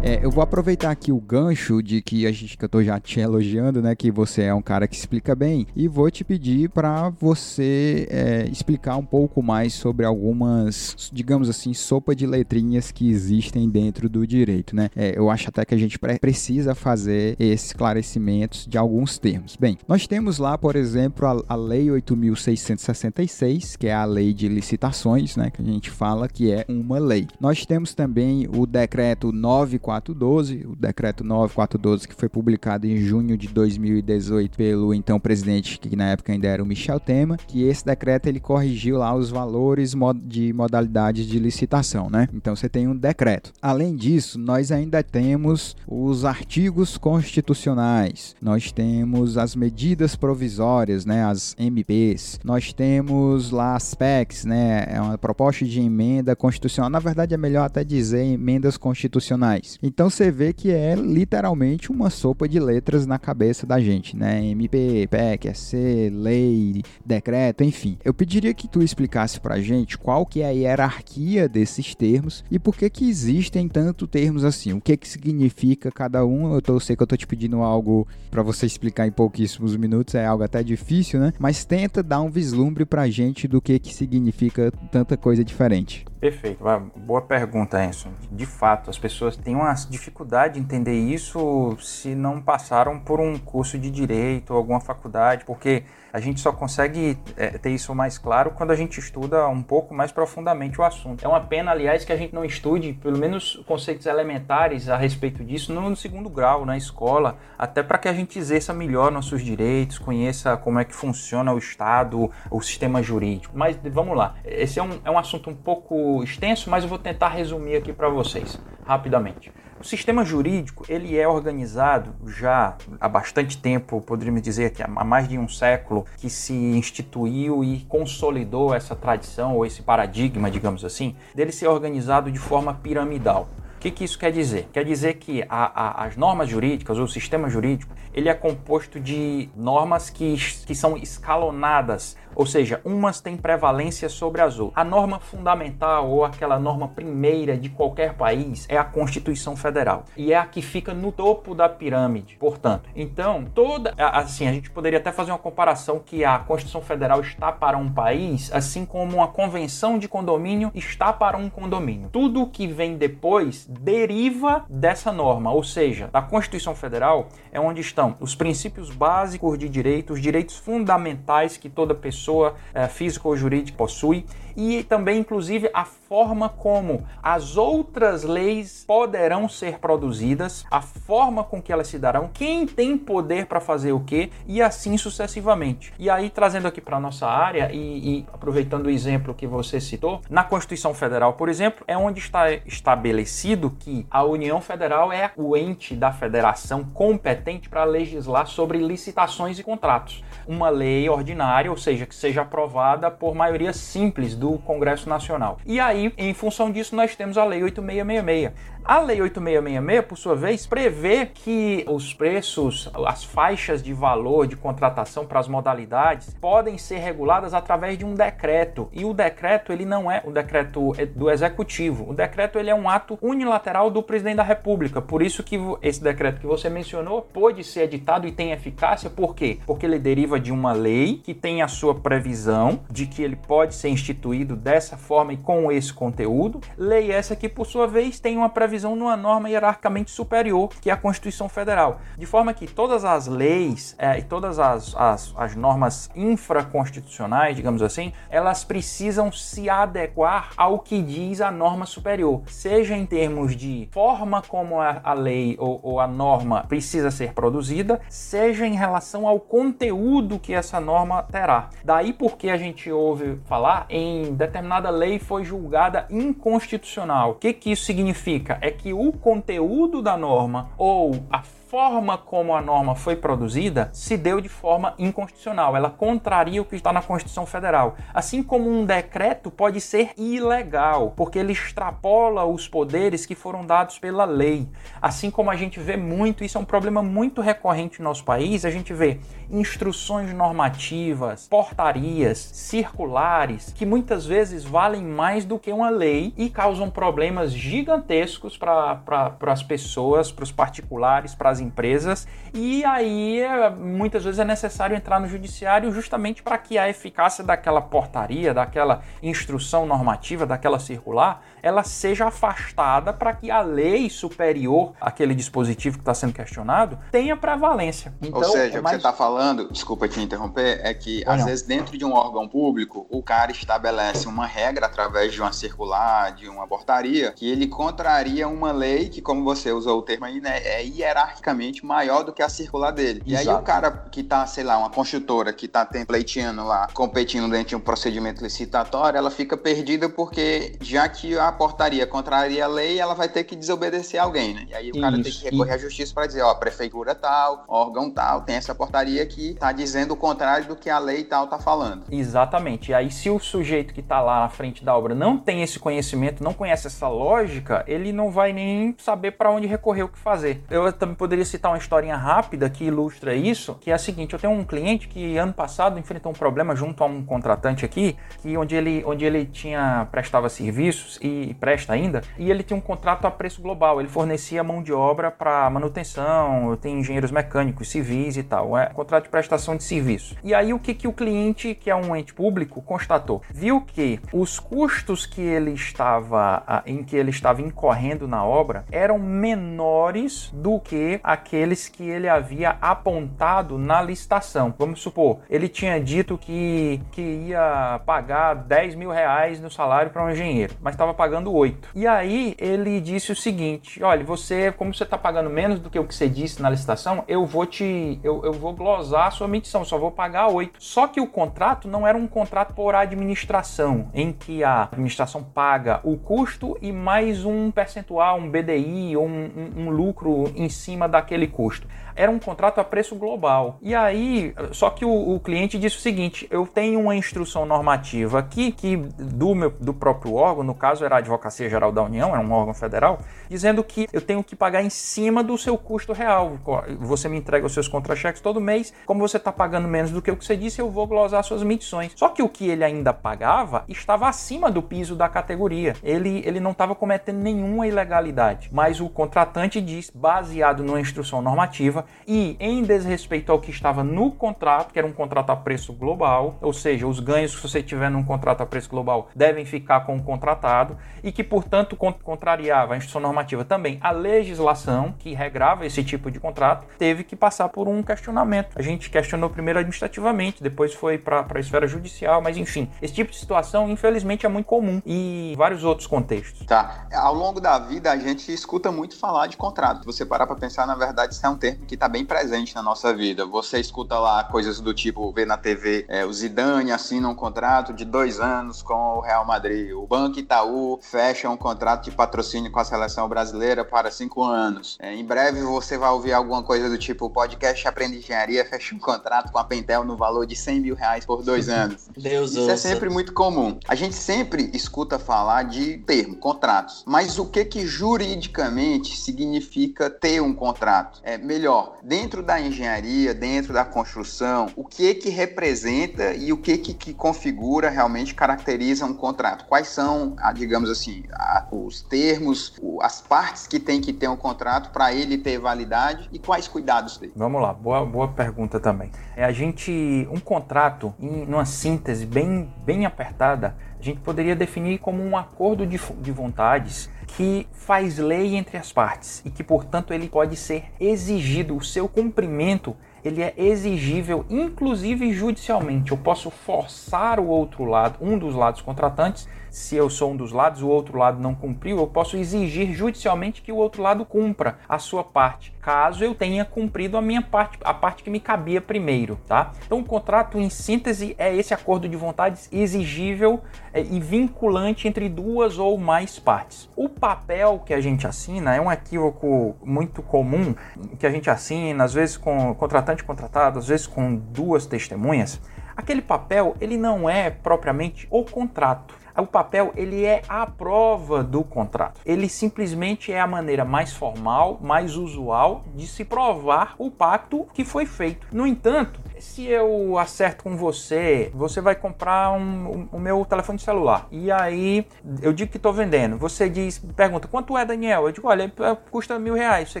É, 0.10 0.18
eu 0.24 0.30
vou 0.32 0.42
aproveitar 0.42 0.90
aqui 0.90 1.12
o 1.12 1.20
gancho 1.20 1.80
de 1.80 2.02
que 2.02 2.26
a 2.26 2.32
gente 2.32 2.58
que 2.58 2.64
eu 2.64 2.68
tô 2.68 2.82
já 2.82 2.98
te 2.98 3.20
elogiando, 3.20 3.80
né, 3.80 3.94
que 3.94 4.10
você 4.10 4.42
é 4.42 4.52
um 4.52 4.60
cara 4.60 4.88
que 4.88 4.96
explica 4.96 5.36
bem, 5.36 5.68
e 5.76 5.86
vou 5.86 6.10
te 6.10 6.24
pedir 6.24 6.68
para 6.68 7.10
você 7.10 8.08
é, 8.10 8.48
explicar 8.50 8.96
um 8.96 9.04
pouco 9.04 9.40
mais 9.40 9.72
sobre 9.72 10.04
algumas, 10.04 11.08
digamos 11.12 11.48
assim, 11.48 11.72
sopa 11.72 12.12
de 12.12 12.26
letrinhas 12.26 12.90
que 12.90 13.08
existem 13.08 13.70
dentro 13.70 14.08
do 14.08 14.26
direito, 14.26 14.74
né? 14.74 14.90
É, 14.96 15.16
eu 15.16 15.30
acho 15.30 15.48
até 15.48 15.64
que 15.64 15.76
a 15.76 15.78
gente 15.78 15.96
precisa 15.96 16.74
fazer 16.74 17.36
esses 17.38 17.68
esclarecimentos 17.68 18.66
de 18.66 18.76
alguns 18.76 19.16
termos. 19.16 19.54
Bem, 19.54 19.78
nós 19.86 20.08
temos 20.08 20.38
lá, 20.38 20.58
por 20.58 20.74
exemplo, 20.74 21.24
a, 21.24 21.40
a 21.48 21.54
Lei 21.54 21.86
8.666, 21.86 23.76
que 23.78 23.86
é 23.86 23.94
a 23.94 24.04
Lei 24.04 24.34
de 24.34 24.48
Licitações, 24.48 25.36
né, 25.36 25.50
que 25.50 25.62
a 25.62 25.64
gente 25.64 25.88
fala 25.88 26.28
que 26.28 26.50
é 26.50 26.64
uma 26.68 26.98
lei. 26.98 27.28
Nós 27.38 27.64
temos 27.64 27.94
também 27.94 28.48
o 28.52 28.66
Decreto 28.66 29.30
94 29.30 29.99
9412, 30.00 30.66
o 30.66 30.76
decreto 30.76 31.22
9412 31.22 32.08
que 32.08 32.14
foi 32.14 32.28
publicado 32.28 32.86
em 32.86 32.96
junho 32.96 33.36
de 33.36 33.48
2018 33.48 34.56
pelo 34.56 34.94
então 34.94 35.20
presidente 35.20 35.78
que 35.78 35.94
na 35.94 36.10
época 36.10 36.32
ainda 36.32 36.48
era 36.48 36.62
o 36.62 36.66
Michel 36.66 36.98
Temer, 36.98 37.38
que 37.46 37.62
esse 37.64 37.84
decreto 37.84 38.26
ele 38.26 38.40
corrigiu 38.40 38.98
lá 38.98 39.14
os 39.14 39.30
valores 39.30 39.94
de 40.24 40.52
modalidades 40.52 41.26
de 41.26 41.38
licitação, 41.38 42.08
né? 42.10 42.28
Então 42.32 42.56
você 42.56 42.68
tem 42.68 42.88
um 42.88 42.96
decreto. 42.96 43.52
Além 43.60 43.94
disso, 43.94 44.38
nós 44.38 44.72
ainda 44.72 45.02
temos 45.02 45.76
os 45.86 46.24
artigos 46.24 46.96
constitucionais. 46.96 48.34
Nós 48.40 48.72
temos 48.72 49.36
as 49.36 49.54
medidas 49.54 50.16
provisórias, 50.16 51.04
né, 51.04 51.24
as 51.24 51.54
MPs. 51.58 52.40
Nós 52.44 52.72
temos 52.72 53.50
lá 53.50 53.76
as 53.76 53.94
PECs, 53.94 54.44
né, 54.44 54.86
é 54.88 55.00
uma 55.00 55.18
proposta 55.18 55.64
de 55.64 55.80
emenda 55.80 56.34
constitucional. 56.34 56.90
Na 56.90 56.98
verdade 56.98 57.34
é 57.34 57.36
melhor 57.36 57.64
até 57.64 57.84
dizer 57.84 58.24
emendas 58.24 58.76
constitucionais. 58.76 59.78
Então 59.90 60.08
você 60.08 60.30
vê 60.30 60.52
que 60.52 60.70
é 60.70 60.94
literalmente 60.94 61.90
uma 61.90 62.10
sopa 62.10 62.48
de 62.48 62.60
letras 62.60 63.06
na 63.06 63.18
cabeça 63.18 63.66
da 63.66 63.80
gente, 63.80 64.16
né? 64.16 64.40
MP, 64.46 65.08
PEC, 65.10 65.48
EC, 65.48 66.12
lei, 66.12 66.82
decreto, 67.04 67.64
enfim. 67.64 67.98
Eu 68.04 68.14
pediria 68.14 68.54
que 68.54 68.68
tu 68.68 68.84
explicasse 68.84 69.40
pra 69.40 69.60
gente 69.60 69.98
qual 69.98 70.24
que 70.24 70.42
é 70.42 70.46
a 70.46 70.50
hierarquia 70.50 71.48
desses 71.48 71.92
termos 71.92 72.44
e 72.48 72.56
por 72.56 72.76
que 72.76 72.88
que 72.88 73.08
existem 73.10 73.66
tanto 73.66 74.06
termos 74.06 74.44
assim. 74.44 74.72
O 74.72 74.80
que 74.80 74.96
que 74.96 75.08
significa 75.08 75.90
cada 75.90 76.24
um? 76.24 76.54
Eu, 76.54 76.62
tô, 76.62 76.74
eu 76.74 76.80
sei 76.80 76.94
que 76.94 77.02
eu 77.02 77.06
tô 77.08 77.16
te 77.16 77.26
pedindo 77.26 77.60
algo 77.60 78.06
para 78.30 78.44
você 78.44 78.66
explicar 78.66 79.08
em 79.08 79.12
pouquíssimos 79.12 79.76
minutos, 79.76 80.14
é 80.14 80.24
algo 80.24 80.44
até 80.44 80.62
difícil, 80.62 81.18
né? 81.18 81.32
Mas 81.36 81.64
tenta 81.64 82.00
dar 82.00 82.20
um 82.20 82.30
vislumbre 82.30 82.84
pra 82.84 83.10
gente 83.10 83.48
do 83.48 83.60
que 83.60 83.76
que 83.80 83.92
significa 83.92 84.70
tanta 84.92 85.16
coisa 85.16 85.44
diferente. 85.44 86.04
Perfeito, 86.20 86.62
boa 86.96 87.22
pergunta, 87.22 87.82
Enson. 87.82 88.10
De 88.30 88.44
fato, 88.44 88.90
as 88.90 88.98
pessoas 88.98 89.38
têm 89.38 89.56
uma 89.56 89.72
dificuldade 89.88 90.54
de 90.54 90.60
entender 90.60 90.92
isso 90.92 91.78
se 91.80 92.14
não 92.14 92.42
passaram 92.42 93.00
por 93.00 93.18
um 93.20 93.38
curso 93.38 93.78
de 93.78 93.90
direito 93.90 94.50
ou 94.50 94.58
alguma 94.58 94.80
faculdade, 94.80 95.46
porque 95.46 95.84
a 96.12 96.20
gente 96.20 96.40
só 96.40 96.52
consegue 96.52 97.18
é, 97.36 97.58
ter 97.58 97.70
isso 97.70 97.94
mais 97.94 98.18
claro 98.18 98.50
quando 98.52 98.70
a 98.70 98.76
gente 98.76 98.98
estuda 98.98 99.46
um 99.48 99.62
pouco 99.62 99.94
mais 99.94 100.12
profundamente 100.12 100.80
o 100.80 100.84
assunto. 100.84 101.24
É 101.24 101.28
uma 101.28 101.40
pena, 101.40 101.70
aliás, 101.70 102.04
que 102.04 102.12
a 102.12 102.16
gente 102.16 102.34
não 102.34 102.44
estude 102.44 102.92
pelo 102.92 103.18
menos 103.18 103.62
conceitos 103.66 104.06
elementares 104.06 104.88
a 104.88 104.96
respeito 104.96 105.44
disso 105.44 105.72
no, 105.72 105.88
no 105.88 105.96
segundo 105.96 106.28
grau, 106.28 106.64
na 106.64 106.76
escola, 106.76 107.38
até 107.58 107.82
para 107.82 107.98
que 107.98 108.08
a 108.08 108.12
gente 108.12 108.38
exerça 108.38 108.72
melhor 108.72 109.10
nossos 109.10 109.42
direitos, 109.42 109.98
conheça 109.98 110.56
como 110.56 110.78
é 110.78 110.84
que 110.84 110.94
funciona 110.94 111.52
o 111.52 111.58
Estado, 111.58 112.30
o 112.50 112.60
sistema 112.60 113.02
jurídico. 113.02 113.56
Mas 113.56 113.78
vamos 113.92 114.16
lá, 114.16 114.34
esse 114.44 114.78
é 114.78 114.82
um, 114.82 115.00
é 115.04 115.10
um 115.10 115.18
assunto 115.18 115.50
um 115.50 115.54
pouco 115.54 116.22
extenso, 116.22 116.70
mas 116.70 116.84
eu 116.84 116.88
vou 116.88 116.98
tentar 116.98 117.28
resumir 117.28 117.76
aqui 117.76 117.92
para 117.92 118.08
vocês 118.08 118.60
rapidamente. 118.84 119.52
O 119.80 119.84
sistema 119.84 120.26
jurídico 120.26 120.84
ele 120.90 121.16
é 121.16 121.26
organizado 121.26 122.14
já 122.26 122.76
há 123.00 123.08
bastante 123.08 123.56
tempo, 123.56 123.98
poderíamos 124.02 124.42
dizer 124.42 124.72
que 124.72 124.82
há 124.82 124.86
mais 124.86 125.26
de 125.26 125.38
um 125.38 125.48
século, 125.48 126.04
que 126.18 126.28
se 126.28 126.52
instituiu 126.52 127.64
e 127.64 127.80
consolidou 127.88 128.74
essa 128.74 128.94
tradição 128.94 129.56
ou 129.56 129.64
esse 129.64 129.80
paradigma, 129.80 130.50
digamos 130.50 130.84
assim, 130.84 131.16
dele 131.34 131.50
ser 131.50 131.68
organizado 131.68 132.30
de 132.30 132.38
forma 132.38 132.74
piramidal. 132.74 133.48
O 133.80 133.82
que, 133.82 133.90
que, 133.90 134.04
isso 134.04 134.18
quer 134.18 134.30
dizer? 134.30 134.68
Quer 134.74 134.84
dizer 134.84 135.14
que 135.14 135.42
a, 135.48 136.02
a, 136.02 136.04
as 136.04 136.14
normas 136.14 136.50
jurídicas, 136.50 136.98
ou 136.98 137.04
o 137.04 137.08
sistema 137.08 137.48
jurídico, 137.48 137.94
ele 138.12 138.28
é 138.28 138.34
composto 138.34 139.00
de 139.00 139.48
normas 139.56 140.10
que, 140.10 140.36
que 140.66 140.74
são 140.74 140.98
escalonadas 140.98 142.14
ou 142.34 142.46
seja, 142.46 142.80
umas 142.84 143.20
têm 143.20 143.36
prevalência 143.36 144.08
sobre 144.08 144.40
as 144.40 144.58
outras. 144.58 144.78
A 144.80 144.84
norma 144.84 145.18
fundamental 145.18 146.08
ou 146.08 146.24
aquela 146.24 146.58
norma 146.58 146.88
primeira 146.88 147.56
de 147.56 147.68
qualquer 147.68 148.14
país 148.14 148.66
é 148.68 148.76
a 148.76 148.84
Constituição 148.84 149.56
Federal 149.56 150.04
e 150.16 150.32
é 150.32 150.36
a 150.36 150.46
que 150.46 150.62
fica 150.62 150.94
no 150.94 151.12
topo 151.12 151.54
da 151.54 151.68
pirâmide. 151.68 152.36
Portanto, 152.38 152.88
então 152.94 153.44
toda 153.54 153.94
assim 153.98 154.46
a 154.46 154.52
gente 154.52 154.70
poderia 154.70 154.98
até 154.98 155.12
fazer 155.12 155.32
uma 155.32 155.38
comparação 155.38 156.00
que 156.04 156.24
a 156.24 156.38
Constituição 156.38 156.80
Federal 156.80 157.20
está 157.20 157.52
para 157.52 157.76
um 157.76 157.90
país, 157.90 158.50
assim 158.52 158.84
como 158.84 159.16
uma 159.16 159.28
convenção 159.28 159.98
de 159.98 160.08
condomínio 160.08 160.70
está 160.74 161.12
para 161.12 161.36
um 161.36 161.50
condomínio. 161.50 162.08
Tudo 162.12 162.46
que 162.46 162.66
vem 162.66 162.96
depois 162.96 163.66
deriva 163.70 164.64
dessa 164.68 165.12
norma, 165.12 165.52
ou 165.52 165.62
seja, 165.62 166.10
a 166.12 166.20
Constituição 166.20 166.74
Federal 166.74 167.28
é 167.52 167.60
onde 167.60 167.80
estão 167.80 168.16
os 168.18 168.34
princípios 168.34 168.90
básicos 168.90 169.56
de 169.56 169.68
direito, 169.68 170.12
os 170.12 170.20
direitos 170.20 170.56
fundamentais 170.56 171.56
que 171.56 171.68
toda 171.68 171.94
pessoa 171.94 172.56
é, 172.74 172.88
física 172.88 173.28
ou 173.28 173.36
jurídica 173.36 173.78
possui 173.78 174.26
e 174.56 174.82
também, 174.82 175.20
inclusive, 175.20 175.70
a 175.72 175.84
forma 176.10 176.48
como 176.48 177.06
as 177.22 177.56
outras 177.56 178.24
leis 178.24 178.82
poderão 178.84 179.48
ser 179.48 179.78
produzidas, 179.78 180.66
a 180.68 180.80
forma 180.80 181.44
com 181.44 181.62
que 181.62 181.72
elas 181.72 181.86
se 181.86 182.00
darão, 182.00 182.28
quem 182.34 182.66
tem 182.66 182.98
poder 182.98 183.46
para 183.46 183.60
fazer 183.60 183.92
o 183.92 184.00
que 184.00 184.32
e 184.44 184.60
assim 184.60 184.98
sucessivamente. 184.98 185.92
E 186.00 186.10
aí, 186.10 186.28
trazendo 186.28 186.66
aqui 186.66 186.80
para 186.80 186.98
nossa 186.98 187.28
área 187.28 187.70
e, 187.72 187.78
e 188.18 188.26
aproveitando 188.32 188.86
o 188.86 188.90
exemplo 188.90 189.32
que 189.32 189.46
você 189.46 189.80
citou, 189.80 190.20
na 190.28 190.42
Constituição 190.42 190.92
Federal, 190.92 191.34
por 191.34 191.48
exemplo, 191.48 191.84
é 191.86 191.96
onde 191.96 192.18
está 192.18 192.50
estabelecido 192.50 193.70
que 193.78 194.04
a 194.10 194.24
União 194.24 194.60
Federal 194.60 195.12
é 195.12 195.30
o 195.36 195.56
ente 195.56 195.94
da 195.94 196.10
federação 196.10 196.82
competente 196.82 197.68
para 197.68 197.84
legislar 197.84 198.48
sobre 198.48 198.78
licitações 198.78 199.60
e 199.60 199.62
contratos. 199.62 200.24
Uma 200.44 200.70
lei 200.70 201.08
ordinária, 201.08 201.70
ou 201.70 201.76
seja, 201.76 202.04
que 202.04 202.16
seja 202.16 202.42
aprovada 202.42 203.12
por 203.12 203.32
maioria 203.32 203.72
simples 203.72 204.34
do 204.34 204.58
Congresso 204.58 205.08
Nacional. 205.08 205.58
E 205.64 205.78
aí, 205.78 205.99
em 206.16 206.34
função 206.34 206.70
disso, 206.70 206.94
nós 206.94 207.14
temos 207.16 207.36
a 207.36 207.44
Lei 207.44 207.62
8666. 207.62 208.80
A 208.82 208.98
Lei 208.98 209.20
8666, 209.20 210.04
por 210.06 210.16
sua 210.16 210.34
vez, 210.34 210.66
prevê 210.66 211.26
que 211.26 211.84
os 211.86 212.14
preços, 212.14 212.90
as 213.06 213.22
faixas 213.22 213.82
de 213.82 213.92
valor 213.92 214.46
de 214.46 214.56
contratação 214.56 215.26
para 215.26 215.38
as 215.38 215.46
modalidades 215.46 216.34
podem 216.40 216.78
ser 216.78 216.96
reguladas 216.98 217.52
através 217.52 217.98
de 217.98 218.04
um 218.04 218.14
decreto. 218.14 218.88
E 218.92 219.04
o 219.04 219.12
decreto, 219.12 219.72
ele 219.72 219.84
não 219.84 220.10
é 220.10 220.22
o 220.24 220.32
decreto 220.32 220.94
do 221.14 221.30
executivo. 221.30 222.08
O 222.08 222.14
decreto 222.14 222.58
ele 222.58 222.70
é 222.70 222.74
um 222.74 222.88
ato 222.88 223.18
unilateral 223.20 223.90
do 223.90 224.02
presidente 224.02 224.36
da 224.36 224.42
República. 224.42 225.00
Por 225.02 225.22
isso 225.22 225.42
que 225.42 225.58
esse 225.82 226.02
decreto 226.02 226.40
que 226.40 226.46
você 226.46 226.70
mencionou 226.70 227.22
pode 227.22 227.62
ser 227.62 227.82
editado 227.82 228.26
e 228.26 228.32
tem 228.32 228.52
eficácia. 228.52 229.10
Por 229.10 229.34
quê? 229.34 229.58
Porque 229.66 229.84
ele 229.84 229.98
deriva 229.98 230.40
de 230.40 230.50
uma 230.50 230.72
lei 230.72 231.20
que 231.22 231.34
tem 231.34 231.60
a 231.60 231.68
sua 231.68 231.94
previsão 231.94 232.80
de 232.90 233.06
que 233.06 233.22
ele 233.22 233.36
pode 233.36 233.74
ser 233.74 233.90
instituído 233.90 234.56
dessa 234.56 234.96
forma 234.96 235.34
e 235.34 235.36
com 235.36 235.70
esse 235.70 235.89
conteúdo. 235.92 236.60
Lei 236.76 237.10
essa 237.10 237.36
que, 237.36 237.48
por 237.48 237.66
sua 237.66 237.86
vez, 237.86 238.20
tem 238.20 238.36
uma 238.36 238.48
previsão 238.48 238.94
numa 238.94 239.16
norma 239.16 239.48
hierarquicamente 239.48 240.10
superior, 240.10 240.70
que 240.80 240.90
é 240.90 240.92
a 240.92 240.96
Constituição 240.96 241.48
Federal. 241.48 242.00
De 242.16 242.26
forma 242.26 242.52
que 242.54 242.66
todas 242.66 243.04
as 243.04 243.26
leis 243.26 243.94
é, 243.98 244.18
e 244.18 244.22
todas 244.22 244.58
as, 244.58 244.94
as, 244.96 245.34
as 245.36 245.56
normas 245.56 246.10
infraconstitucionais, 246.14 247.56
digamos 247.56 247.82
assim, 247.82 248.12
elas 248.28 248.64
precisam 248.64 249.32
se 249.32 249.68
adequar 249.68 250.50
ao 250.56 250.78
que 250.78 251.02
diz 251.02 251.40
a 251.40 251.50
norma 251.50 251.86
superior, 251.86 252.42
seja 252.46 252.96
em 252.96 253.06
termos 253.06 253.56
de 253.56 253.88
forma 253.90 254.42
como 254.42 254.80
a, 254.80 255.00
a 255.02 255.12
lei 255.12 255.56
ou, 255.58 255.80
ou 255.82 256.00
a 256.00 256.06
norma 256.06 256.64
precisa 256.68 257.10
ser 257.10 257.32
produzida, 257.32 258.00
seja 258.08 258.66
em 258.66 258.74
relação 258.74 259.26
ao 259.26 259.40
conteúdo 259.40 260.38
que 260.38 260.54
essa 260.54 260.80
norma 260.80 261.22
terá. 261.22 261.70
Daí 261.84 262.12
porque 262.12 262.50
a 262.50 262.56
gente 262.56 262.90
ouve 262.90 263.40
falar 263.46 263.86
em 263.88 264.34
determinada 264.34 264.90
lei 264.90 265.18
foi 265.18 265.44
julgada 265.44 265.79
inconstitucional. 266.10 267.30
O 267.30 267.34
que, 267.34 267.52
que 267.52 267.70
isso 267.70 267.84
significa? 267.84 268.58
É 268.60 268.70
que 268.70 268.92
o 268.92 269.12
conteúdo 269.12 270.02
da 270.02 270.16
norma 270.16 270.70
ou 270.76 271.24
a 271.30 271.42
forma 271.70 272.18
como 272.18 272.52
a 272.52 272.60
norma 272.60 272.96
foi 272.96 273.14
produzida 273.14 273.90
se 273.92 274.16
deu 274.16 274.40
de 274.40 274.48
forma 274.48 274.92
inconstitucional. 274.98 275.76
Ela 275.76 275.88
contraria 275.88 276.60
o 276.60 276.64
que 276.64 276.74
está 276.74 276.92
na 276.92 277.00
Constituição 277.00 277.46
Federal. 277.46 277.94
Assim 278.12 278.42
como 278.42 278.68
um 278.68 278.84
decreto 278.84 279.52
pode 279.52 279.80
ser 279.80 280.10
ilegal, 280.16 281.12
porque 281.16 281.38
ele 281.38 281.52
extrapola 281.52 282.44
os 282.44 282.66
poderes 282.66 283.24
que 283.24 283.36
foram 283.36 283.64
dados 283.64 284.00
pela 284.00 284.24
lei. 284.24 284.68
Assim 285.00 285.30
como 285.30 285.48
a 285.48 285.54
gente 285.54 285.78
vê 285.78 285.96
muito, 285.96 286.42
isso 286.42 286.58
é 286.58 286.60
um 286.60 286.64
problema 286.64 287.04
muito 287.04 287.40
recorrente 287.40 288.00
no 288.00 288.08
nosso 288.08 288.24
país, 288.24 288.64
a 288.64 288.70
gente 288.70 288.92
vê 288.92 289.20
instruções 289.48 290.32
normativas, 290.32 291.46
portarias, 291.46 292.38
circulares, 292.52 293.72
que 293.72 293.86
muitas 293.86 294.26
vezes 294.26 294.64
valem 294.64 295.04
mais 295.04 295.44
do 295.44 295.56
que 295.56 295.72
uma 295.72 295.88
lei 295.90 296.34
e 296.36 296.50
causam 296.50 296.90
problemas 296.90 297.52
gigantescos 297.52 298.56
para 298.56 298.96
pra, 298.96 299.52
as 299.52 299.62
pessoas, 299.62 300.32
para 300.32 300.42
os 300.42 300.50
particulares, 300.50 301.32
para 301.32 301.50
as 301.50 301.59
empresas, 301.60 302.26
e 302.52 302.84
aí 302.84 303.42
muitas 303.78 304.24
vezes 304.24 304.38
é 304.38 304.44
necessário 304.44 304.96
entrar 304.96 305.20
no 305.20 305.28
judiciário 305.28 305.92
justamente 305.92 306.42
para 306.42 306.58
que 306.58 306.78
a 306.78 306.88
eficácia 306.88 307.44
daquela 307.44 307.80
portaria, 307.80 308.52
daquela 308.52 309.02
instrução 309.22 309.86
normativa, 309.86 310.46
daquela 310.46 310.78
circular, 310.78 311.42
ela 311.62 311.82
seja 311.82 312.26
afastada 312.26 313.12
para 313.12 313.32
que 313.32 313.50
a 313.50 313.60
lei 313.60 314.10
superior 314.10 314.92
àquele 315.00 315.34
dispositivo 315.34 315.96
que 315.96 316.02
está 316.02 316.14
sendo 316.14 316.32
questionado 316.32 316.98
tenha 317.10 317.36
prevalência. 317.36 318.12
Então, 318.20 318.40
Ou 318.40 318.44
seja, 318.44 318.78
é 318.78 318.80
mais... 318.80 318.96
o 318.96 318.98
que 318.98 319.02
você 319.02 319.08
está 319.08 319.12
falando, 319.12 319.70
desculpa 319.70 320.08
te 320.08 320.20
interromper, 320.20 320.80
é 320.82 320.92
que 320.92 321.22
Ou 321.26 321.32
às 321.32 321.40
não. 321.40 321.46
vezes 321.46 321.64
dentro 321.64 321.96
de 321.96 322.04
um 322.04 322.12
órgão 322.12 322.48
público 322.48 323.06
o 323.10 323.22
cara 323.22 323.52
estabelece 323.52 324.26
uma 324.26 324.46
regra 324.46 324.86
através 324.86 325.32
de 325.32 325.40
uma 325.40 325.52
circular, 325.52 326.32
de 326.32 326.48
uma 326.48 326.66
portaria, 326.66 327.32
que 327.32 327.50
ele 327.50 327.66
contraria 327.66 328.48
uma 328.48 328.72
lei 328.72 329.08
que, 329.08 329.20
como 329.20 329.44
você 329.44 329.72
usou 329.72 329.98
o 329.98 330.02
termo 330.02 330.24
aí, 330.24 330.40
né, 330.40 330.60
é 330.64 330.84
hierárquica 330.84 331.54
maior 331.82 332.24
do 332.24 332.32
que 332.32 332.42
a 332.42 332.48
circular 332.48 332.90
dele. 332.90 333.22
Exato. 333.26 333.46
E 333.46 333.48
aí 333.48 333.54
o 333.54 333.62
cara 333.62 333.90
que 333.90 334.22
tá, 334.22 334.46
sei 334.46 334.64
lá, 334.64 334.78
uma 334.78 334.90
construtora 334.90 335.52
que 335.52 335.68
tá 335.68 335.86
pleiteando 336.06 336.64
lá, 336.64 336.88
competindo 336.92 337.48
dentro 337.50 337.68
de 337.68 337.76
um 337.76 337.80
procedimento 337.80 338.42
licitatório, 338.42 339.18
ela 339.18 339.30
fica 339.30 339.56
perdida 339.56 340.08
porque 340.08 340.76
já 340.80 341.08
que 341.08 341.38
a 341.38 341.49
portaria 341.52 342.06
contraria 342.06 342.64
a 342.64 342.68
lei, 342.68 343.00
ela 343.00 343.14
vai 343.14 343.28
ter 343.28 343.44
que 343.44 343.56
desobedecer 343.56 344.20
alguém, 344.20 344.54
né? 344.54 344.66
E 344.68 344.74
aí 344.74 344.90
o 344.90 345.00
cara 345.00 345.16
Isso. 345.16 345.24
tem 345.24 345.32
que 345.32 345.44
recorrer 345.44 345.72
à 345.72 345.78
justiça 345.78 346.14
para 346.14 346.26
dizer, 346.26 346.42
ó, 346.42 346.54
prefeitura 346.54 347.14
tal, 347.14 347.64
órgão 347.66 348.10
tal, 348.10 348.42
tem 348.42 348.56
essa 348.56 348.74
portaria 348.74 349.24
que 349.26 349.54
tá 349.54 349.72
dizendo 349.72 350.12
o 350.12 350.16
contrário 350.16 350.66
do 350.68 350.76
que 350.76 350.90
a 350.90 350.98
lei 350.98 351.24
tal 351.24 351.46
tá 351.46 351.58
falando. 351.58 352.04
Exatamente. 352.10 352.90
E 352.90 352.94
aí 352.94 353.10
se 353.10 353.28
o 353.30 353.38
sujeito 353.38 353.92
que 353.92 354.02
tá 354.02 354.20
lá 354.20 354.40
na 354.40 354.48
frente 354.48 354.84
da 354.84 354.96
obra 354.96 355.14
não 355.14 355.36
tem 355.36 355.62
esse 355.62 355.78
conhecimento, 355.78 356.44
não 356.44 356.54
conhece 356.54 356.86
essa 356.86 357.08
lógica, 357.08 357.84
ele 357.86 358.12
não 358.12 358.30
vai 358.30 358.52
nem 358.52 358.94
saber 358.98 359.32
para 359.32 359.50
onde 359.50 359.66
recorrer 359.66 360.02
o 360.02 360.08
que 360.08 360.18
fazer. 360.18 360.62
Eu 360.70 360.92
também 360.92 361.14
poderia 361.14 361.40
poderia 361.40 361.44
citar 361.44 361.70
uma 361.70 361.78
historinha 361.78 362.16
rápida 362.16 362.68
que 362.68 362.84
ilustra 362.84 363.34
isso, 363.34 363.74
que 363.80 363.90
é 363.90 363.94
a 363.94 363.98
seguinte: 363.98 364.32
eu 364.32 364.38
tenho 364.38 364.52
um 364.52 364.64
cliente 364.64 365.08
que 365.08 365.36
ano 365.36 365.52
passado 365.52 365.98
enfrentou 365.98 366.32
um 366.32 366.34
problema 366.34 366.74
junto 366.74 367.02
a 367.02 367.06
um 367.06 367.22
contratante 367.24 367.84
aqui, 367.84 368.16
que 368.42 368.56
onde 368.56 368.74
ele, 368.74 369.02
onde 369.06 369.24
ele 369.24 369.46
tinha 369.46 370.06
prestava 370.10 370.48
serviços 370.48 371.18
e 371.22 371.39
presta 371.54 371.92
ainda, 371.92 372.22
e 372.38 372.50
ele 372.50 372.62
tinha 372.62 372.76
um 372.76 372.80
contrato 372.80 373.26
a 373.26 373.30
preço 373.30 373.60
global. 373.60 374.00
Ele 374.00 374.08
fornecia 374.08 374.62
mão 374.62 374.82
de 374.82 374.92
obra 374.92 375.30
para 375.30 375.68
manutenção, 375.70 376.76
tem 376.80 376.98
engenheiros 377.00 377.30
mecânicos, 377.30 377.88
civis 377.88 378.36
e 378.36 378.42
tal, 378.42 378.76
é 378.76 378.86
contrato 378.86 379.24
de 379.24 379.30
prestação 379.30 379.76
de 379.76 379.84
serviço. 379.84 380.36
E 380.42 380.54
aí 380.54 380.72
o 380.72 380.78
que 380.78 380.94
que 380.94 381.08
o 381.08 381.12
cliente, 381.12 381.74
que 381.74 381.90
é 381.90 381.96
um 381.96 382.14
ente 382.14 382.34
público, 382.34 382.82
constatou? 382.82 383.42
Viu 383.50 383.80
que 383.80 384.20
os 384.32 384.58
custos 384.58 385.26
que 385.26 385.40
ele 385.40 385.72
estava 385.72 386.82
em 386.86 387.02
que 387.02 387.16
ele 387.16 387.30
estava 387.30 387.62
incorrendo 387.62 388.28
na 388.28 388.44
obra 388.44 388.84
eram 388.90 389.18
menores 389.18 390.50
do 390.52 390.78
que 390.78 391.20
aqueles 391.22 391.88
que 391.88 392.08
ele 392.08 392.28
havia 392.28 392.76
apontado 392.80 393.78
na 393.78 394.02
licitação. 394.02 394.74
Vamos 394.78 395.00
supor, 395.00 395.38
ele 395.48 395.68
tinha 395.68 396.00
dito 396.00 396.36
que, 396.36 397.00
que 397.12 397.22
ia 397.22 398.00
pagar 398.04 398.54
10 398.54 398.94
mil 398.94 399.10
reais 399.10 399.60
no 399.60 399.70
salário 399.70 400.10
para 400.10 400.24
um 400.24 400.30
engenheiro, 400.30 400.74
mas 400.80 400.94
estava 400.94 401.14
pagando 401.14 401.29
8. 401.38 401.90
E 401.94 402.06
aí 402.06 402.54
ele 402.58 403.00
disse 403.00 403.32
o 403.32 403.36
seguinte: 403.36 404.02
olha, 404.02 404.24
você, 404.24 404.72
como 404.72 404.92
você 404.92 405.04
está 405.04 405.16
pagando 405.16 405.48
menos 405.48 405.78
do 405.78 405.88
que 405.88 405.98
o 405.98 406.04
que 406.04 406.14
você 406.14 406.28
disse 406.28 406.60
na 406.60 406.68
licitação, 406.68 407.24
eu 407.28 407.46
vou 407.46 407.64
te. 407.64 408.18
Eu, 408.22 408.44
eu 408.44 408.52
vou 408.52 408.72
glosar 408.72 409.28
a 409.28 409.30
sua 409.30 409.46
medição, 409.46 409.84
só 409.84 409.98
vou 409.98 410.10
pagar 410.10 410.48
8. 410.48 410.82
Só 410.82 411.06
que 411.06 411.20
o 411.20 411.26
contrato 411.26 411.86
não 411.86 412.06
era 412.06 412.18
um 412.18 412.26
contrato 412.26 412.74
por 412.74 412.94
administração, 412.94 414.10
em 414.12 414.32
que 414.32 414.64
a 414.64 414.84
administração 414.84 415.42
paga 415.42 416.00
o 416.02 416.16
custo 416.16 416.76
e 416.82 416.90
mais 416.90 417.44
um 417.44 417.70
percentual, 417.70 418.38
um 418.38 418.50
BDI 418.50 419.16
ou 419.16 419.26
um, 419.26 419.50
um, 419.76 419.82
um 419.82 419.90
lucro 419.90 420.52
em 420.56 420.68
cima 420.68 421.08
da 421.08 421.20
daquele 421.20 421.46
custo 421.46 421.86
era 422.20 422.30
um 422.30 422.38
contrato 422.38 422.78
a 422.80 422.84
preço 422.84 423.14
global. 423.16 423.78
E 423.80 423.94
aí, 423.94 424.54
só 424.72 424.90
que 424.90 425.04
o, 425.04 425.34
o 425.34 425.40
cliente 425.40 425.78
disse 425.78 425.96
o 425.96 426.00
seguinte: 426.00 426.46
eu 426.50 426.66
tenho 426.66 427.00
uma 427.00 427.14
instrução 427.14 427.64
normativa 427.64 428.38
aqui 428.38 428.72
que 428.72 428.96
do 428.96 429.54
meu 429.54 429.70
do 429.70 429.94
próprio 429.94 430.34
órgão, 430.34 430.62
no 430.64 430.74
caso 430.74 431.04
era 431.04 431.19
Advocacia 431.20 431.68
Geral 431.68 431.92
da 431.92 432.02
União, 432.02 432.34
era 432.34 432.40
um 432.40 432.52
órgão 432.52 432.74
federal, 432.74 433.20
dizendo 433.48 433.82
que 433.84 434.08
eu 434.12 434.20
tenho 434.20 434.42
que 434.42 434.56
pagar 434.56 434.82
em 434.82 434.90
cima 434.90 435.42
do 435.42 435.56
seu 435.56 435.78
custo 435.78 436.12
real. 436.12 436.58
Você 436.98 437.28
me 437.28 437.38
entrega 437.38 437.66
os 437.66 437.72
seus 437.72 437.88
contra-cheques 437.88 438.40
todo 438.40 438.60
mês, 438.60 438.92
como 439.06 439.20
você 439.20 439.36
está 439.36 439.52
pagando 439.52 439.88
menos 439.88 440.10
do 440.10 440.20
que 440.20 440.30
o 440.30 440.36
que 440.36 440.44
você 440.44 440.56
disse, 440.56 440.80
eu 440.80 440.90
vou 440.90 441.06
glosar 441.06 441.42
suas 441.44 441.62
medições. 441.62 442.12
Só 442.16 442.28
que 442.28 442.42
o 442.42 442.48
que 442.48 442.68
ele 442.68 442.84
ainda 442.84 443.12
pagava 443.12 443.84
estava 443.88 444.28
acima 444.28 444.70
do 444.70 444.82
piso 444.82 445.14
da 445.14 445.28
categoria. 445.28 445.94
Ele, 446.02 446.42
ele 446.44 446.60
não 446.60 446.72
estava 446.72 446.94
cometendo 446.94 447.38
nenhuma 447.38 447.86
ilegalidade, 447.86 448.70
mas 448.72 449.00
o 449.00 449.08
contratante 449.08 449.80
diz, 449.80 450.10
baseado 450.14 450.82
numa 450.82 451.00
instrução 451.00 451.42
normativa, 451.42 452.04
e 452.26 452.56
em 452.58 452.82
desrespeito 452.82 453.52
ao 453.52 453.60
que 453.60 453.70
estava 453.70 454.02
no 454.02 454.30
contrato, 454.30 454.92
que 454.92 454.98
era 454.98 455.06
um 455.06 455.12
contrato 455.12 455.50
a 455.50 455.56
preço 455.56 455.92
global, 455.92 456.56
ou 456.60 456.72
seja, 456.72 457.06
os 457.06 457.20
ganhos 457.20 457.54
que 457.54 457.62
você 457.62 457.82
tiver 457.82 458.10
num 458.10 458.24
contrato 458.24 458.62
a 458.62 458.66
preço 458.66 458.90
global 458.90 459.28
devem 459.34 459.64
ficar 459.64 460.00
com 460.00 460.16
o 460.16 460.22
contratado 460.22 460.96
e 461.22 461.32
que, 461.32 461.44
portanto, 461.44 461.96
contrariava 461.96 462.94
a 462.94 462.96
instrução 462.96 463.20
normativa 463.20 463.64
também 463.64 463.98
a 464.00 464.10
legislação 464.10 465.14
que 465.18 465.34
regrava 465.34 465.86
esse 465.86 466.02
tipo 466.02 466.30
de 466.30 466.40
contrato, 466.40 466.86
teve 466.98 467.24
que 467.24 467.36
passar 467.36 467.68
por 467.68 467.88
um 467.88 468.02
questionamento. 468.02 468.70
A 468.76 468.82
gente 468.82 469.10
questionou 469.10 469.50
primeiro 469.50 469.78
administrativamente, 469.78 470.62
depois 470.62 470.94
foi 470.94 471.18
para 471.18 471.46
a 471.52 471.60
esfera 471.60 471.86
judicial, 471.86 472.40
mas 472.40 472.56
enfim, 472.56 472.88
esse 473.00 473.14
tipo 473.14 473.30
de 473.30 473.38
situação, 473.38 473.88
infelizmente, 473.90 474.46
é 474.46 474.48
muito 474.48 474.66
comum 474.66 475.00
e 475.04 475.54
vários 475.56 475.84
outros 475.84 476.06
contextos. 476.06 476.66
Tá. 476.66 477.06
Ao 477.12 477.34
longo 477.34 477.60
da 477.60 477.78
vida, 477.78 478.10
a 478.10 478.16
gente 478.16 478.52
escuta 478.52 478.90
muito 478.90 479.18
falar 479.18 479.46
de 479.46 479.56
contrato. 479.56 480.04
Você 480.04 480.24
parar 480.24 480.46
para 480.46 480.56
pensar, 480.56 480.86
na 480.86 480.94
verdade, 480.94 481.34
isso 481.34 481.44
é 481.44 481.48
um 481.48 481.56
termo 481.56 481.86
que 481.86 481.94
está 481.94 482.08
bem 482.08 482.24
presente 482.24 482.74
na 482.74 482.82
nossa 482.82 483.14
vida. 483.14 483.44
Você 483.46 483.78
escuta 483.78 484.18
lá 484.18 484.44
coisas 484.44 484.80
do 484.80 484.94
tipo, 484.94 485.32
vê 485.32 485.44
na 485.44 485.56
TV, 485.56 486.04
é, 486.08 486.24
o 486.24 486.32
Zidane 486.32 486.92
assina 486.92 487.28
um 487.28 487.34
contrato 487.34 487.92
de 487.92 488.04
dois 488.04 488.40
anos 488.40 488.82
com 488.82 488.94
o 488.94 489.20
Real 489.20 489.44
Madrid, 489.44 489.92
o 489.92 490.06
Banco 490.06 490.38
Itaú 490.38 490.99
fecha 491.00 491.48
um 491.48 491.56
contrato 491.56 492.04
de 492.04 492.10
patrocínio 492.10 492.70
com 492.70 492.78
a 492.78 492.84
seleção 492.84 493.28
brasileira 493.28 493.84
para 493.84 494.10
cinco 494.10 494.42
anos. 494.42 494.96
É, 495.00 495.14
em 495.14 495.24
breve 495.24 495.62
você 495.62 495.96
vai 495.96 496.10
ouvir 496.10 496.32
alguma 496.32 496.62
coisa 496.62 496.88
do 496.88 496.98
tipo, 496.98 497.26
o 497.26 497.30
podcast 497.30 497.86
Aprende 497.86 498.18
Engenharia 498.18 498.64
fecha 498.64 498.94
um 498.94 498.98
contrato 498.98 499.52
com 499.52 499.58
a 499.58 499.64
Pentel 499.64 500.04
no 500.04 500.16
valor 500.16 500.46
de 500.46 500.56
100 500.56 500.80
mil 500.80 500.94
reais 500.94 501.24
por 501.24 501.42
dois 501.42 501.68
anos. 501.70 502.08
Deus 502.16 502.52
Isso 502.52 502.60
ouça. 502.60 502.72
é 502.72 502.76
sempre 502.76 503.08
muito 503.08 503.32
comum. 503.32 503.78
A 503.88 503.94
gente 503.94 504.14
sempre 504.14 504.70
escuta 504.74 505.18
falar 505.18 505.64
de 505.64 505.98
termo, 505.98 506.36
contratos. 506.36 507.04
Mas 507.06 507.38
o 507.38 507.46
que 507.46 507.64
que 507.64 507.86
juridicamente 507.86 509.16
significa 509.16 510.10
ter 510.10 510.40
um 510.40 510.54
contrato? 510.54 511.20
É 511.22 511.38
melhor, 511.38 511.98
dentro 512.02 512.42
da 512.42 512.60
engenharia, 512.60 513.34
dentro 513.34 513.72
da 513.72 513.84
construção, 513.84 514.70
o 514.76 514.84
que 514.84 515.14
que 515.14 515.28
representa 515.28 516.34
e 516.34 516.52
o 516.52 516.58
que 516.58 516.78
que, 516.78 516.94
que 516.94 517.14
configura 517.14 517.88
realmente 517.88 518.34
caracteriza 518.34 519.04
um 519.04 519.14
contrato? 519.14 519.64
Quais 519.66 519.88
são, 519.88 520.36
digamos 520.54 520.79
assim, 520.88 521.24
os 521.70 522.00
termos, 522.00 522.74
as 523.02 523.20
partes 523.20 523.66
que 523.66 523.78
tem 523.78 524.00
que 524.00 524.12
ter 524.12 524.28
um 524.28 524.36
contrato 524.36 524.90
para 524.90 525.12
ele 525.12 525.36
ter 525.36 525.58
validade 525.58 526.28
e 526.32 526.38
quais 526.38 526.68
cuidados 526.68 527.18
tem? 527.18 527.30
Vamos 527.34 527.60
lá, 527.60 527.72
boa, 527.72 528.06
boa 528.06 528.28
pergunta 528.28 528.78
também. 528.78 529.10
É 529.36 529.44
a 529.44 529.52
gente, 529.52 530.26
um 530.30 530.40
contrato, 530.40 531.12
em 531.20 531.44
uma 531.44 531.64
síntese 531.64 532.24
bem, 532.24 532.72
bem 532.84 533.04
apertada, 533.04 533.76
a 533.98 534.02
gente 534.02 534.20
poderia 534.20 534.56
definir 534.56 534.98
como 534.98 535.22
um 535.22 535.36
acordo 535.36 535.86
de, 535.86 535.98
de 535.98 536.32
vontades 536.32 537.10
que 537.36 537.66
faz 537.72 538.18
lei 538.18 538.56
entre 538.56 538.78
as 538.78 538.92
partes 538.92 539.42
e 539.44 539.50
que, 539.50 539.62
portanto, 539.62 540.14
ele 540.14 540.28
pode 540.28 540.56
ser 540.56 540.86
exigido, 540.98 541.76
o 541.76 541.84
seu 541.84 542.08
cumprimento 542.08 542.96
ele 543.24 543.42
é 543.42 543.52
exigível, 543.56 544.46
inclusive 544.48 545.32
judicialmente. 545.32 546.12
Eu 546.12 546.16
posso 546.16 546.50
forçar 546.50 547.38
o 547.38 547.46
outro 547.46 547.84
lado, 547.84 548.16
um 548.20 548.38
dos 548.38 548.54
lados 548.54 548.80
contratantes, 548.80 549.46
se 549.70 549.96
eu 549.96 550.10
sou 550.10 550.32
um 550.32 550.36
dos 550.36 550.52
lados, 550.52 550.82
o 550.82 550.88
outro 550.88 551.16
lado 551.16 551.40
não 551.40 551.54
cumpriu, 551.54 551.98
eu 551.98 552.06
posso 552.06 552.36
exigir 552.36 552.92
judicialmente 552.92 553.62
que 553.62 553.72
o 553.72 553.76
outro 553.76 554.02
lado 554.02 554.24
cumpra 554.24 554.78
a 554.88 554.98
sua 554.98 555.22
parte, 555.22 555.72
caso 555.80 556.24
eu 556.24 556.34
tenha 556.34 556.64
cumprido 556.64 557.16
a 557.16 557.22
minha 557.22 557.40
parte, 557.40 557.78
a 557.84 557.94
parte 557.94 558.22
que 558.22 558.30
me 558.30 558.40
cabia 558.40 558.80
primeiro, 558.80 559.38
tá? 559.46 559.72
Então 559.86 560.00
o 560.00 560.04
contrato 560.04 560.58
em 560.58 560.68
síntese 560.68 561.34
é 561.38 561.54
esse 561.54 561.72
acordo 561.72 562.08
de 562.08 562.16
vontades 562.16 562.68
exigível 562.72 563.60
é, 563.92 564.00
e 564.00 564.20
vinculante 564.20 565.06
entre 565.06 565.28
duas 565.28 565.78
ou 565.78 565.96
mais 565.96 566.38
partes. 566.38 566.88
O 566.96 567.08
papel 567.08 567.82
que 567.84 567.94
a 567.94 568.00
gente 568.00 568.26
assina 568.26 568.74
é 568.74 568.80
um 568.80 568.90
equívoco 568.90 569.76
muito 569.84 570.22
comum 570.22 570.74
que 571.18 571.26
a 571.26 571.30
gente 571.30 571.48
assina, 571.48 572.04
às 572.04 572.12
vezes 572.12 572.36
com 572.36 572.74
contratante 572.74 573.22
contratado, 573.24 573.78
às 573.78 573.88
vezes 573.88 574.06
com 574.06 574.34
duas 574.34 574.86
testemunhas. 574.86 575.60
Aquele 575.96 576.22
papel 576.22 576.76
ele 576.80 576.96
não 576.96 577.28
é 577.28 577.50
propriamente 577.50 578.26
o 578.30 578.44
contrato 578.44 579.19
o 579.40 579.46
papel 579.46 579.92
ele 579.96 580.24
é 580.24 580.42
a 580.48 580.66
prova 580.66 581.42
do 581.42 581.64
contrato. 581.64 582.20
Ele 582.24 582.48
simplesmente 582.48 583.32
é 583.32 583.40
a 583.40 583.46
maneira 583.46 583.84
mais 583.84 584.12
formal, 584.12 584.78
mais 584.80 585.16
usual 585.16 585.84
de 585.94 586.06
se 586.06 586.24
provar 586.24 586.94
o 586.98 587.10
pacto 587.10 587.66
que 587.72 587.84
foi 587.84 588.06
feito. 588.06 588.46
No 588.52 588.66
entanto, 588.66 589.20
se 589.38 589.66
eu 589.66 590.18
acerto 590.18 590.64
com 590.64 590.76
você, 590.76 591.50
você 591.54 591.80
vai 591.80 591.94
comprar 591.94 592.52
um, 592.52 592.60
um, 592.60 593.08
o 593.12 593.18
meu 593.18 593.44
telefone 593.44 593.78
celular. 593.78 594.26
E 594.30 594.50
aí 594.50 595.06
eu 595.42 595.52
digo 595.52 595.70
que 595.70 595.76
estou 595.76 595.92
vendendo. 595.92 596.36
Você 596.38 596.68
diz, 596.68 596.98
pergunta, 597.16 597.48
quanto 597.48 597.76
é, 597.76 597.84
Daniel? 597.84 598.26
Eu 598.26 598.32
digo, 598.32 598.48
olha, 598.48 598.70
custa 599.10 599.38
mil 599.38 599.54
reais. 599.54 599.90
Você 599.90 600.00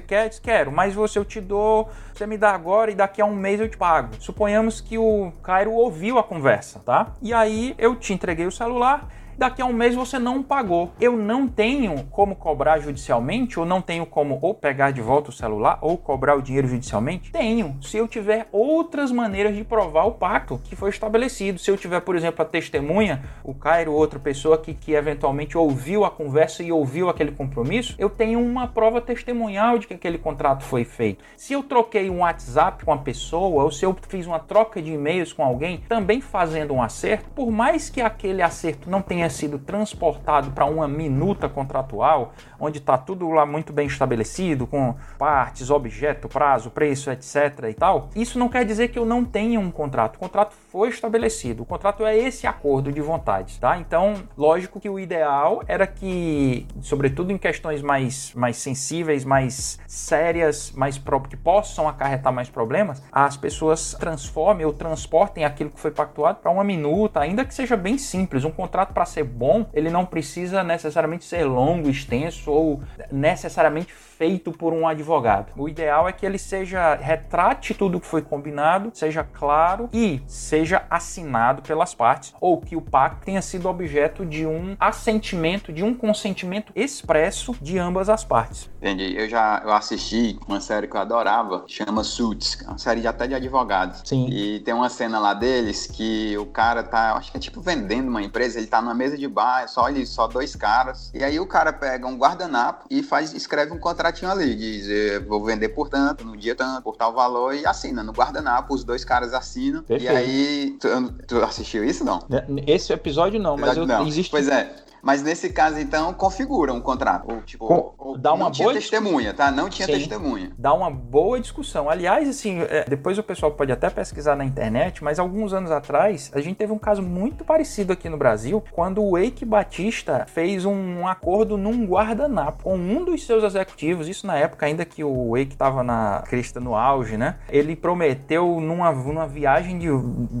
quer? 0.00 0.28
Diz, 0.28 0.38
quero. 0.38 0.70
Mas 0.70 0.94
você 0.94 1.18
eu 1.18 1.24
te 1.24 1.40
dou, 1.40 1.88
você 2.14 2.26
me 2.26 2.36
dá 2.36 2.52
agora 2.52 2.90
e 2.90 2.94
daqui 2.94 3.20
a 3.20 3.24
um 3.24 3.34
mês 3.34 3.60
eu 3.60 3.68
te 3.68 3.76
pago. 3.76 4.14
Suponhamos 4.20 4.80
que 4.80 4.98
o 4.98 5.32
Cairo 5.42 5.72
ouviu 5.72 6.18
a 6.18 6.22
conversa, 6.22 6.80
tá? 6.80 7.14
E 7.22 7.32
aí 7.32 7.74
eu 7.78 7.96
te 7.96 8.12
entreguei 8.12 8.46
o 8.46 8.52
celular 8.52 9.08
daqui 9.40 9.62
a 9.62 9.64
um 9.64 9.72
mês 9.72 9.94
você 9.94 10.18
não 10.18 10.42
pagou. 10.42 10.92
Eu 11.00 11.16
não 11.16 11.48
tenho 11.48 12.04
como 12.10 12.36
cobrar 12.36 12.78
judicialmente, 12.78 13.58
ou 13.58 13.64
não 13.64 13.80
tenho 13.80 14.04
como 14.04 14.38
ou 14.42 14.52
pegar 14.52 14.90
de 14.90 15.00
volta 15.00 15.30
o 15.30 15.32
celular, 15.32 15.78
ou 15.80 15.96
cobrar 15.96 16.36
o 16.36 16.42
dinheiro 16.42 16.68
judicialmente? 16.68 17.32
Tenho, 17.32 17.74
se 17.80 17.96
eu 17.96 18.06
tiver 18.06 18.48
outras 18.52 19.10
maneiras 19.10 19.56
de 19.56 19.64
provar 19.64 20.04
o 20.04 20.12
pacto 20.12 20.60
que 20.62 20.76
foi 20.76 20.90
estabelecido. 20.90 21.58
Se 21.58 21.70
eu 21.70 21.78
tiver, 21.78 22.00
por 22.00 22.16
exemplo, 22.16 22.42
a 22.42 22.44
testemunha, 22.44 23.22
o 23.42 23.54
Cairo, 23.54 23.94
outra 23.94 24.18
pessoa 24.18 24.58
que, 24.58 24.74
que 24.74 24.92
eventualmente 24.92 25.56
ouviu 25.56 26.04
a 26.04 26.10
conversa 26.10 26.62
e 26.62 26.70
ouviu 26.70 27.08
aquele 27.08 27.32
compromisso, 27.32 27.94
eu 27.98 28.10
tenho 28.10 28.38
uma 28.38 28.68
prova 28.68 29.00
testemunhal 29.00 29.78
de 29.78 29.86
que 29.86 29.94
aquele 29.94 30.18
contrato 30.18 30.64
foi 30.64 30.84
feito. 30.84 31.24
Se 31.38 31.54
eu 31.54 31.62
troquei 31.62 32.10
um 32.10 32.18
WhatsApp 32.18 32.84
com 32.84 32.92
a 32.92 32.98
pessoa, 32.98 33.64
ou 33.64 33.70
se 33.70 33.86
eu 33.86 33.96
fiz 34.06 34.26
uma 34.26 34.38
troca 34.38 34.82
de 34.82 34.92
e-mails 34.92 35.32
com 35.32 35.42
alguém, 35.42 35.82
também 35.88 36.20
fazendo 36.20 36.74
um 36.74 36.82
acerto, 36.82 37.30
por 37.30 37.50
mais 37.50 37.88
que 37.88 38.02
aquele 38.02 38.42
acerto 38.42 38.90
não 38.90 39.00
tenha 39.00 39.29
sido 39.30 39.58
transportado 39.58 40.50
para 40.50 40.64
uma 40.64 40.86
minuta 40.86 41.48
contratual, 41.48 42.32
onde 42.58 42.78
está 42.78 42.98
tudo 42.98 43.28
lá 43.30 43.46
muito 43.46 43.72
bem 43.72 43.86
estabelecido, 43.86 44.66
com 44.66 44.94
partes, 45.18 45.70
objeto, 45.70 46.28
prazo, 46.28 46.70
preço, 46.70 47.10
etc. 47.10 47.66
e 47.70 47.74
tal, 47.74 48.10
isso 48.14 48.38
não 48.38 48.48
quer 48.48 48.64
dizer 48.64 48.88
que 48.88 48.98
eu 48.98 49.06
não 49.06 49.24
tenha 49.24 49.58
um 49.58 49.70
contrato. 49.70 50.16
O 50.16 50.18
contrato 50.18 50.54
foi 50.70 50.88
estabelecido. 50.88 51.62
O 51.62 51.66
contrato 51.66 52.04
é 52.04 52.16
esse 52.16 52.46
acordo 52.46 52.92
de 52.92 53.00
vontades, 53.00 53.58
tá? 53.58 53.78
Então, 53.78 54.14
lógico 54.36 54.80
que 54.80 54.88
o 54.88 54.98
ideal 54.98 55.62
era 55.66 55.86
que, 55.86 56.66
sobretudo 56.80 57.32
em 57.32 57.38
questões 57.38 57.82
mais, 57.82 58.32
mais 58.34 58.56
sensíveis, 58.56 59.24
mais 59.24 59.78
sérias, 59.86 60.72
mais 60.72 61.00
que 61.28 61.36
possam 61.36 61.88
acarretar 61.88 62.32
mais 62.32 62.48
problemas, 62.48 63.02
as 63.10 63.36
pessoas 63.36 63.94
transformem 63.94 64.64
ou 64.64 64.72
transportem 64.72 65.44
aquilo 65.44 65.70
que 65.70 65.80
foi 65.80 65.90
pactuado 65.90 66.38
para 66.38 66.50
uma 66.50 66.62
minuta, 66.64 67.20
ainda 67.20 67.44
que 67.44 67.54
seja 67.54 67.76
bem 67.76 67.98
simples. 67.98 68.44
Um 68.44 68.50
contrato 68.50 68.92
para 68.92 69.04
ser 69.04 69.19
bom, 69.24 69.66
ele 69.72 69.90
não 69.90 70.04
precisa 70.04 70.62
necessariamente 70.62 71.24
ser 71.24 71.44
longo, 71.44 71.88
extenso 71.88 72.50
ou 72.50 72.80
necessariamente 73.10 73.92
feito 73.92 74.52
por 74.52 74.74
um 74.74 74.86
advogado. 74.86 75.52
O 75.56 75.66
ideal 75.66 76.06
é 76.06 76.12
que 76.12 76.26
ele 76.26 76.36
seja 76.36 76.94
retrate 76.94 77.72
tudo 77.72 77.96
o 77.96 78.00
que 78.00 78.06
foi 78.06 78.20
combinado, 78.20 78.90
seja 78.92 79.24
claro 79.24 79.88
e 79.94 80.20
seja 80.26 80.82
assinado 80.90 81.62
pelas 81.62 81.94
partes, 81.94 82.34
ou 82.38 82.60
que 82.60 82.76
o 82.76 82.82
pacto 82.82 83.24
tenha 83.24 83.40
sido 83.40 83.66
objeto 83.66 84.26
de 84.26 84.44
um 84.44 84.76
assentimento, 84.78 85.72
de 85.72 85.82
um 85.82 85.94
consentimento 85.94 86.70
expresso 86.76 87.56
de 87.62 87.78
ambas 87.78 88.10
as 88.10 88.22
partes. 88.22 88.68
Entendi. 88.76 89.14
Eu 89.16 89.26
já 89.26 89.62
eu 89.64 89.72
assisti 89.72 90.38
uma 90.46 90.60
série 90.60 90.86
que 90.86 90.96
eu 90.96 91.00
adorava, 91.00 91.64
chama 91.66 92.04
Suits, 92.04 92.62
é 92.62 92.68
uma 92.68 92.78
série 92.78 93.06
até 93.06 93.26
de 93.26 93.34
advogados. 93.34 94.02
Sim. 94.04 94.28
E 94.28 94.60
tem 94.60 94.74
uma 94.74 94.90
cena 94.90 95.18
lá 95.18 95.32
deles 95.32 95.86
que 95.86 96.36
o 96.36 96.44
cara 96.44 96.82
tá, 96.82 97.14
acho 97.14 97.30
que 97.30 97.38
é 97.38 97.40
tipo 97.40 97.62
vendendo 97.62 98.08
uma 98.08 98.22
empresa, 98.22 98.58
ele 98.58 98.66
tá 98.66 98.82
numa 98.82 98.94
mesa 99.00 99.16
de 99.16 99.26
bar, 99.26 99.66
só 99.66 99.88
ele, 99.88 100.04
só 100.04 100.26
dois 100.26 100.54
caras. 100.54 101.10
E 101.14 101.24
aí 101.24 101.40
o 101.40 101.46
cara 101.46 101.72
pega 101.72 102.06
um 102.06 102.16
guardanapo 102.16 102.84
e 102.90 103.02
faz 103.02 103.32
escreve 103.32 103.72
um 103.72 103.78
contratinho 103.78 104.30
ali, 104.30 104.54
diz, 104.54 104.86
vou 105.26 105.42
vender 105.42 105.70
por 105.70 105.88
tanto, 105.88 106.24
no 106.24 106.36
dia 106.36 106.54
tanto, 106.54 106.82
por 106.82 106.96
tal 106.96 107.12
valor, 107.14 107.54
e 107.54 107.64
assina. 107.66 108.02
No 108.02 108.12
guardanapo, 108.12 108.74
os 108.74 108.84
dois 108.84 109.04
caras 109.04 109.32
assinam. 109.32 109.82
Perfeito. 109.82 110.12
E 110.12 110.16
aí, 110.16 110.76
tu, 110.78 111.12
tu, 111.26 111.42
assistiu 111.42 111.82
isso, 111.82 112.04
não? 112.04 112.20
Esse 112.66 112.92
episódio 112.92 113.40
não, 113.40 113.56
mas 113.56 113.76
eu, 113.76 113.86
não. 113.86 114.06
existe... 114.06 114.30
Pois 114.30 114.48
é, 114.48 114.74
mas 115.02 115.22
nesse 115.22 115.50
caso, 115.50 115.78
então, 115.78 116.12
configura 116.12 116.72
um 116.72 116.80
contrato. 116.80 117.30
Ou, 117.30 117.40
tipo, 117.42 117.66
Com, 117.66 117.94
ou, 117.98 118.18
dá 118.18 118.32
uma 118.32 118.44
não 118.44 118.50
boa 118.50 118.52
tinha 118.52 118.72
testemunha, 118.72 119.34
tá? 119.34 119.50
Não 119.50 119.68
tinha 119.68 119.86
Sim, 119.86 119.92
testemunha. 119.94 120.52
Dá 120.58 120.72
uma 120.72 120.90
boa 120.90 121.40
discussão. 121.40 121.88
Aliás, 121.88 122.28
assim, 122.28 122.60
é, 122.60 122.84
depois 122.88 123.18
o 123.18 123.22
pessoal 123.22 123.52
pode 123.52 123.72
até 123.72 123.88
pesquisar 123.88 124.36
na 124.36 124.44
internet, 124.44 125.02
mas 125.02 125.18
alguns 125.18 125.52
anos 125.52 125.70
atrás, 125.70 126.30
a 126.34 126.40
gente 126.40 126.56
teve 126.56 126.72
um 126.72 126.78
caso 126.78 127.02
muito 127.02 127.44
parecido 127.44 127.92
aqui 127.92 128.08
no 128.08 128.16
Brasil, 128.16 128.62
quando 128.72 129.02
o 129.02 129.16
Eike 129.16 129.44
Batista 129.44 130.26
fez 130.28 130.64
um 130.64 131.06
acordo 131.06 131.56
num 131.56 131.84
guardanapo 131.86 132.64
com 132.64 132.76
um 132.76 133.04
dos 133.04 133.24
seus 133.24 133.42
executivos, 133.42 134.08
isso 134.08 134.26
na 134.26 134.36
época 134.36 134.66
ainda 134.66 134.84
que 134.84 135.02
o 135.02 135.36
Eike 135.36 135.52
estava 135.52 135.82
na 135.82 136.22
crista 136.28 136.60
no 136.60 136.74
auge, 136.74 137.16
né? 137.16 137.36
Ele 137.48 137.74
prometeu 137.74 138.60
numa, 138.60 138.92
numa 138.92 139.26
viagem 139.26 139.78
de, 139.78 139.88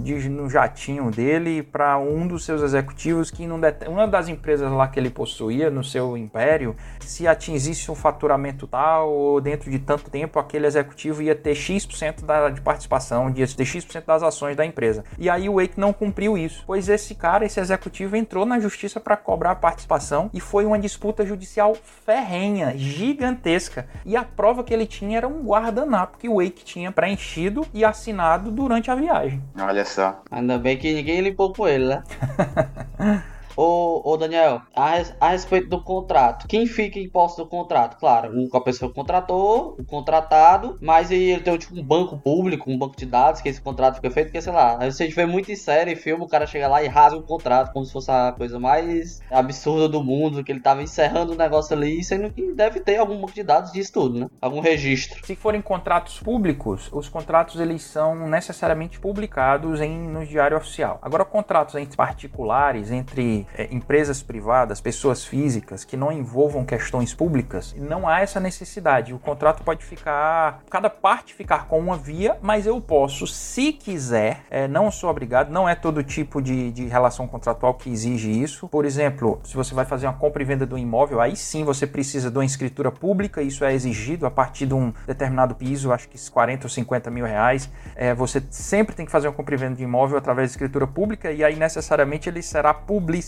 de 0.02 0.28
no 0.28 0.48
jatinho 0.48 1.10
dele 1.10 1.62
para 1.62 1.98
um 1.98 2.26
dos 2.26 2.44
seus 2.44 2.62
executivos 2.62 3.30
que 3.30 3.48
uma 3.88 4.06
das 4.06 4.28
empresas 4.28 4.49
empresas 4.50 4.72
lá 4.72 4.88
que 4.88 4.98
ele 4.98 5.10
possuía 5.10 5.70
no 5.70 5.84
seu 5.84 6.16
império, 6.16 6.74
se 7.00 7.26
atingisse 7.26 7.90
um 7.90 7.94
faturamento 7.94 8.66
tal, 8.66 9.08
ou 9.08 9.40
dentro 9.40 9.70
de 9.70 9.78
tanto 9.78 10.10
tempo 10.10 10.38
aquele 10.38 10.66
executivo 10.66 11.22
ia 11.22 11.34
ter 11.34 11.54
X% 11.54 12.24
da, 12.24 12.50
de 12.50 12.60
participação, 12.60 13.30
ia 13.30 13.46
ter 13.46 13.64
X% 13.64 14.04
das 14.04 14.22
ações 14.22 14.56
da 14.56 14.66
empresa. 14.66 15.04
E 15.18 15.30
aí 15.30 15.48
o 15.48 15.54
Wake 15.54 15.78
não 15.78 15.92
cumpriu 15.92 16.36
isso, 16.36 16.64
pois 16.66 16.88
esse 16.88 17.14
cara, 17.14 17.44
esse 17.44 17.60
executivo, 17.60 18.16
entrou 18.16 18.44
na 18.44 18.58
justiça 18.58 18.98
para 18.98 19.16
cobrar 19.16 19.52
a 19.52 19.56
participação 19.56 20.28
e 20.34 20.40
foi 20.40 20.64
uma 20.64 20.78
disputa 20.78 21.24
judicial 21.24 21.76
ferrenha, 22.04 22.76
gigantesca. 22.76 23.86
E 24.04 24.16
a 24.16 24.24
prova 24.24 24.64
que 24.64 24.74
ele 24.74 24.86
tinha 24.86 25.18
era 25.18 25.28
um 25.28 25.42
guardanapo 25.42 26.18
que 26.18 26.28
o 26.28 26.36
Wake 26.36 26.64
tinha 26.64 26.90
preenchido 26.90 27.64
e 27.72 27.84
assinado 27.84 28.50
durante 28.50 28.90
a 28.90 28.94
viagem. 28.96 29.42
Olha 29.58 29.84
só. 29.84 30.22
Ainda 30.30 30.58
bem 30.58 30.76
que 30.76 30.92
ninguém 30.92 31.20
limpou 31.20 31.52
com 31.52 31.68
ele, 31.68 31.86
né? 31.86 32.02
Ô, 33.56 34.02
ô 34.04 34.16
Daniel, 34.16 34.62
a, 34.74 35.02
a, 35.20 35.30
respeito 35.30 35.68
do 35.68 35.82
contrato, 35.82 36.46
quem 36.46 36.66
fica 36.66 36.98
em 36.98 37.08
posse 37.08 37.36
do 37.36 37.46
contrato? 37.46 37.98
Claro, 37.98 38.32
a 38.52 38.60
pessoa 38.60 38.92
contratou, 38.92 39.76
o 39.78 39.84
contratado, 39.84 40.78
mas 40.80 41.10
ele 41.10 41.40
tem 41.40 41.56
tipo, 41.58 41.78
um 41.78 41.82
banco 41.82 42.16
público, 42.18 42.70
um 42.70 42.78
banco 42.78 42.96
de 42.96 43.06
dados 43.06 43.40
que 43.40 43.48
esse 43.48 43.60
contrato 43.60 43.96
fica 43.96 44.10
feito, 44.10 44.26
porque 44.28 44.40
sei 44.40 44.52
lá, 44.52 44.76
você 44.76 45.08
vê 45.08 45.26
muito 45.26 45.50
em 45.50 45.56
série, 45.56 45.96
filme, 45.96 46.24
o 46.24 46.28
cara 46.28 46.46
chega 46.46 46.68
lá 46.68 46.82
e 46.82 46.88
rasga 46.88 47.18
o 47.18 47.22
contrato, 47.22 47.72
como 47.72 47.84
se 47.84 47.92
fosse 47.92 48.10
a 48.10 48.32
coisa 48.32 48.58
mais 48.58 49.20
absurda 49.30 49.88
do 49.88 50.02
mundo, 50.02 50.44
que 50.44 50.52
ele 50.52 50.60
tava 50.60 50.82
encerrando 50.82 51.32
o 51.32 51.36
negócio 51.36 51.74
ali, 51.76 52.02
sendo 52.04 52.30
que 52.30 52.52
deve 52.52 52.80
ter 52.80 52.96
algum 52.96 53.20
banco 53.20 53.32
de 53.32 53.42
dados 53.42 53.72
disso 53.72 53.92
tudo, 53.92 54.20
né? 54.20 54.26
Algum 54.40 54.60
registro. 54.60 55.24
Se 55.26 55.34
forem 55.34 55.60
contratos 55.60 56.20
públicos, 56.20 56.88
os 56.92 57.08
contratos 57.08 57.60
eles 57.60 57.82
são 57.82 58.28
necessariamente 58.28 59.00
publicados 59.00 59.80
em, 59.80 60.08
no 60.08 60.24
diário 60.24 60.56
oficial. 60.56 60.98
Agora, 61.02 61.24
contratos 61.24 61.74
entre 61.74 61.96
particulares, 61.96 62.90
entre 62.90 63.39
é, 63.54 63.68
empresas 63.70 64.22
privadas, 64.22 64.80
pessoas 64.80 65.24
físicas 65.24 65.84
que 65.84 65.96
não 65.96 66.12
envolvam 66.12 66.64
questões 66.64 67.14
públicas, 67.14 67.74
não 67.78 68.08
há 68.08 68.20
essa 68.20 68.40
necessidade. 68.40 69.14
O 69.14 69.18
contrato 69.18 69.62
pode 69.62 69.84
ficar, 69.84 70.62
cada 70.70 70.90
parte 70.90 71.34
ficar 71.34 71.66
com 71.66 71.78
uma 71.78 71.96
via, 71.96 72.36
mas 72.40 72.66
eu 72.66 72.80
posso, 72.80 73.26
se 73.26 73.72
quiser, 73.72 74.42
é, 74.50 74.66
não 74.66 74.90
sou 74.90 75.10
obrigado, 75.10 75.50
não 75.50 75.68
é 75.68 75.74
todo 75.74 76.02
tipo 76.02 76.40
de, 76.40 76.70
de 76.70 76.86
relação 76.86 77.26
contratual 77.26 77.74
que 77.74 77.90
exige 77.90 78.30
isso. 78.30 78.68
Por 78.68 78.84
exemplo, 78.84 79.40
se 79.44 79.54
você 79.54 79.74
vai 79.74 79.84
fazer 79.84 80.06
uma 80.06 80.14
compra 80.14 80.42
e 80.42 80.46
venda 80.46 80.66
do 80.66 80.78
imóvel, 80.78 81.20
aí 81.20 81.36
sim 81.36 81.64
você 81.64 81.86
precisa 81.86 82.30
de 82.30 82.38
uma 82.38 82.44
escritura 82.44 82.90
pública, 82.90 83.42
isso 83.42 83.64
é 83.64 83.72
exigido 83.72 84.26
a 84.26 84.30
partir 84.30 84.66
de 84.66 84.74
um 84.74 84.92
determinado 85.06 85.54
piso, 85.54 85.92
acho 85.92 86.08
que 86.08 86.18
40 86.30 86.66
ou 86.66 86.70
50 86.70 87.10
mil 87.10 87.24
reais. 87.24 87.70
É, 87.94 88.14
você 88.14 88.42
sempre 88.50 88.94
tem 88.94 89.06
que 89.06 89.12
fazer 89.12 89.28
uma 89.28 89.34
compra 89.34 89.54
e 89.54 89.58
venda 89.58 89.76
de 89.76 89.82
imóvel 89.82 90.16
através 90.18 90.48
de 90.48 90.52
escritura 90.52 90.86
pública 90.86 91.30
e 91.32 91.44
aí 91.44 91.56
necessariamente 91.56 92.28
ele 92.28 92.42
será 92.42 92.72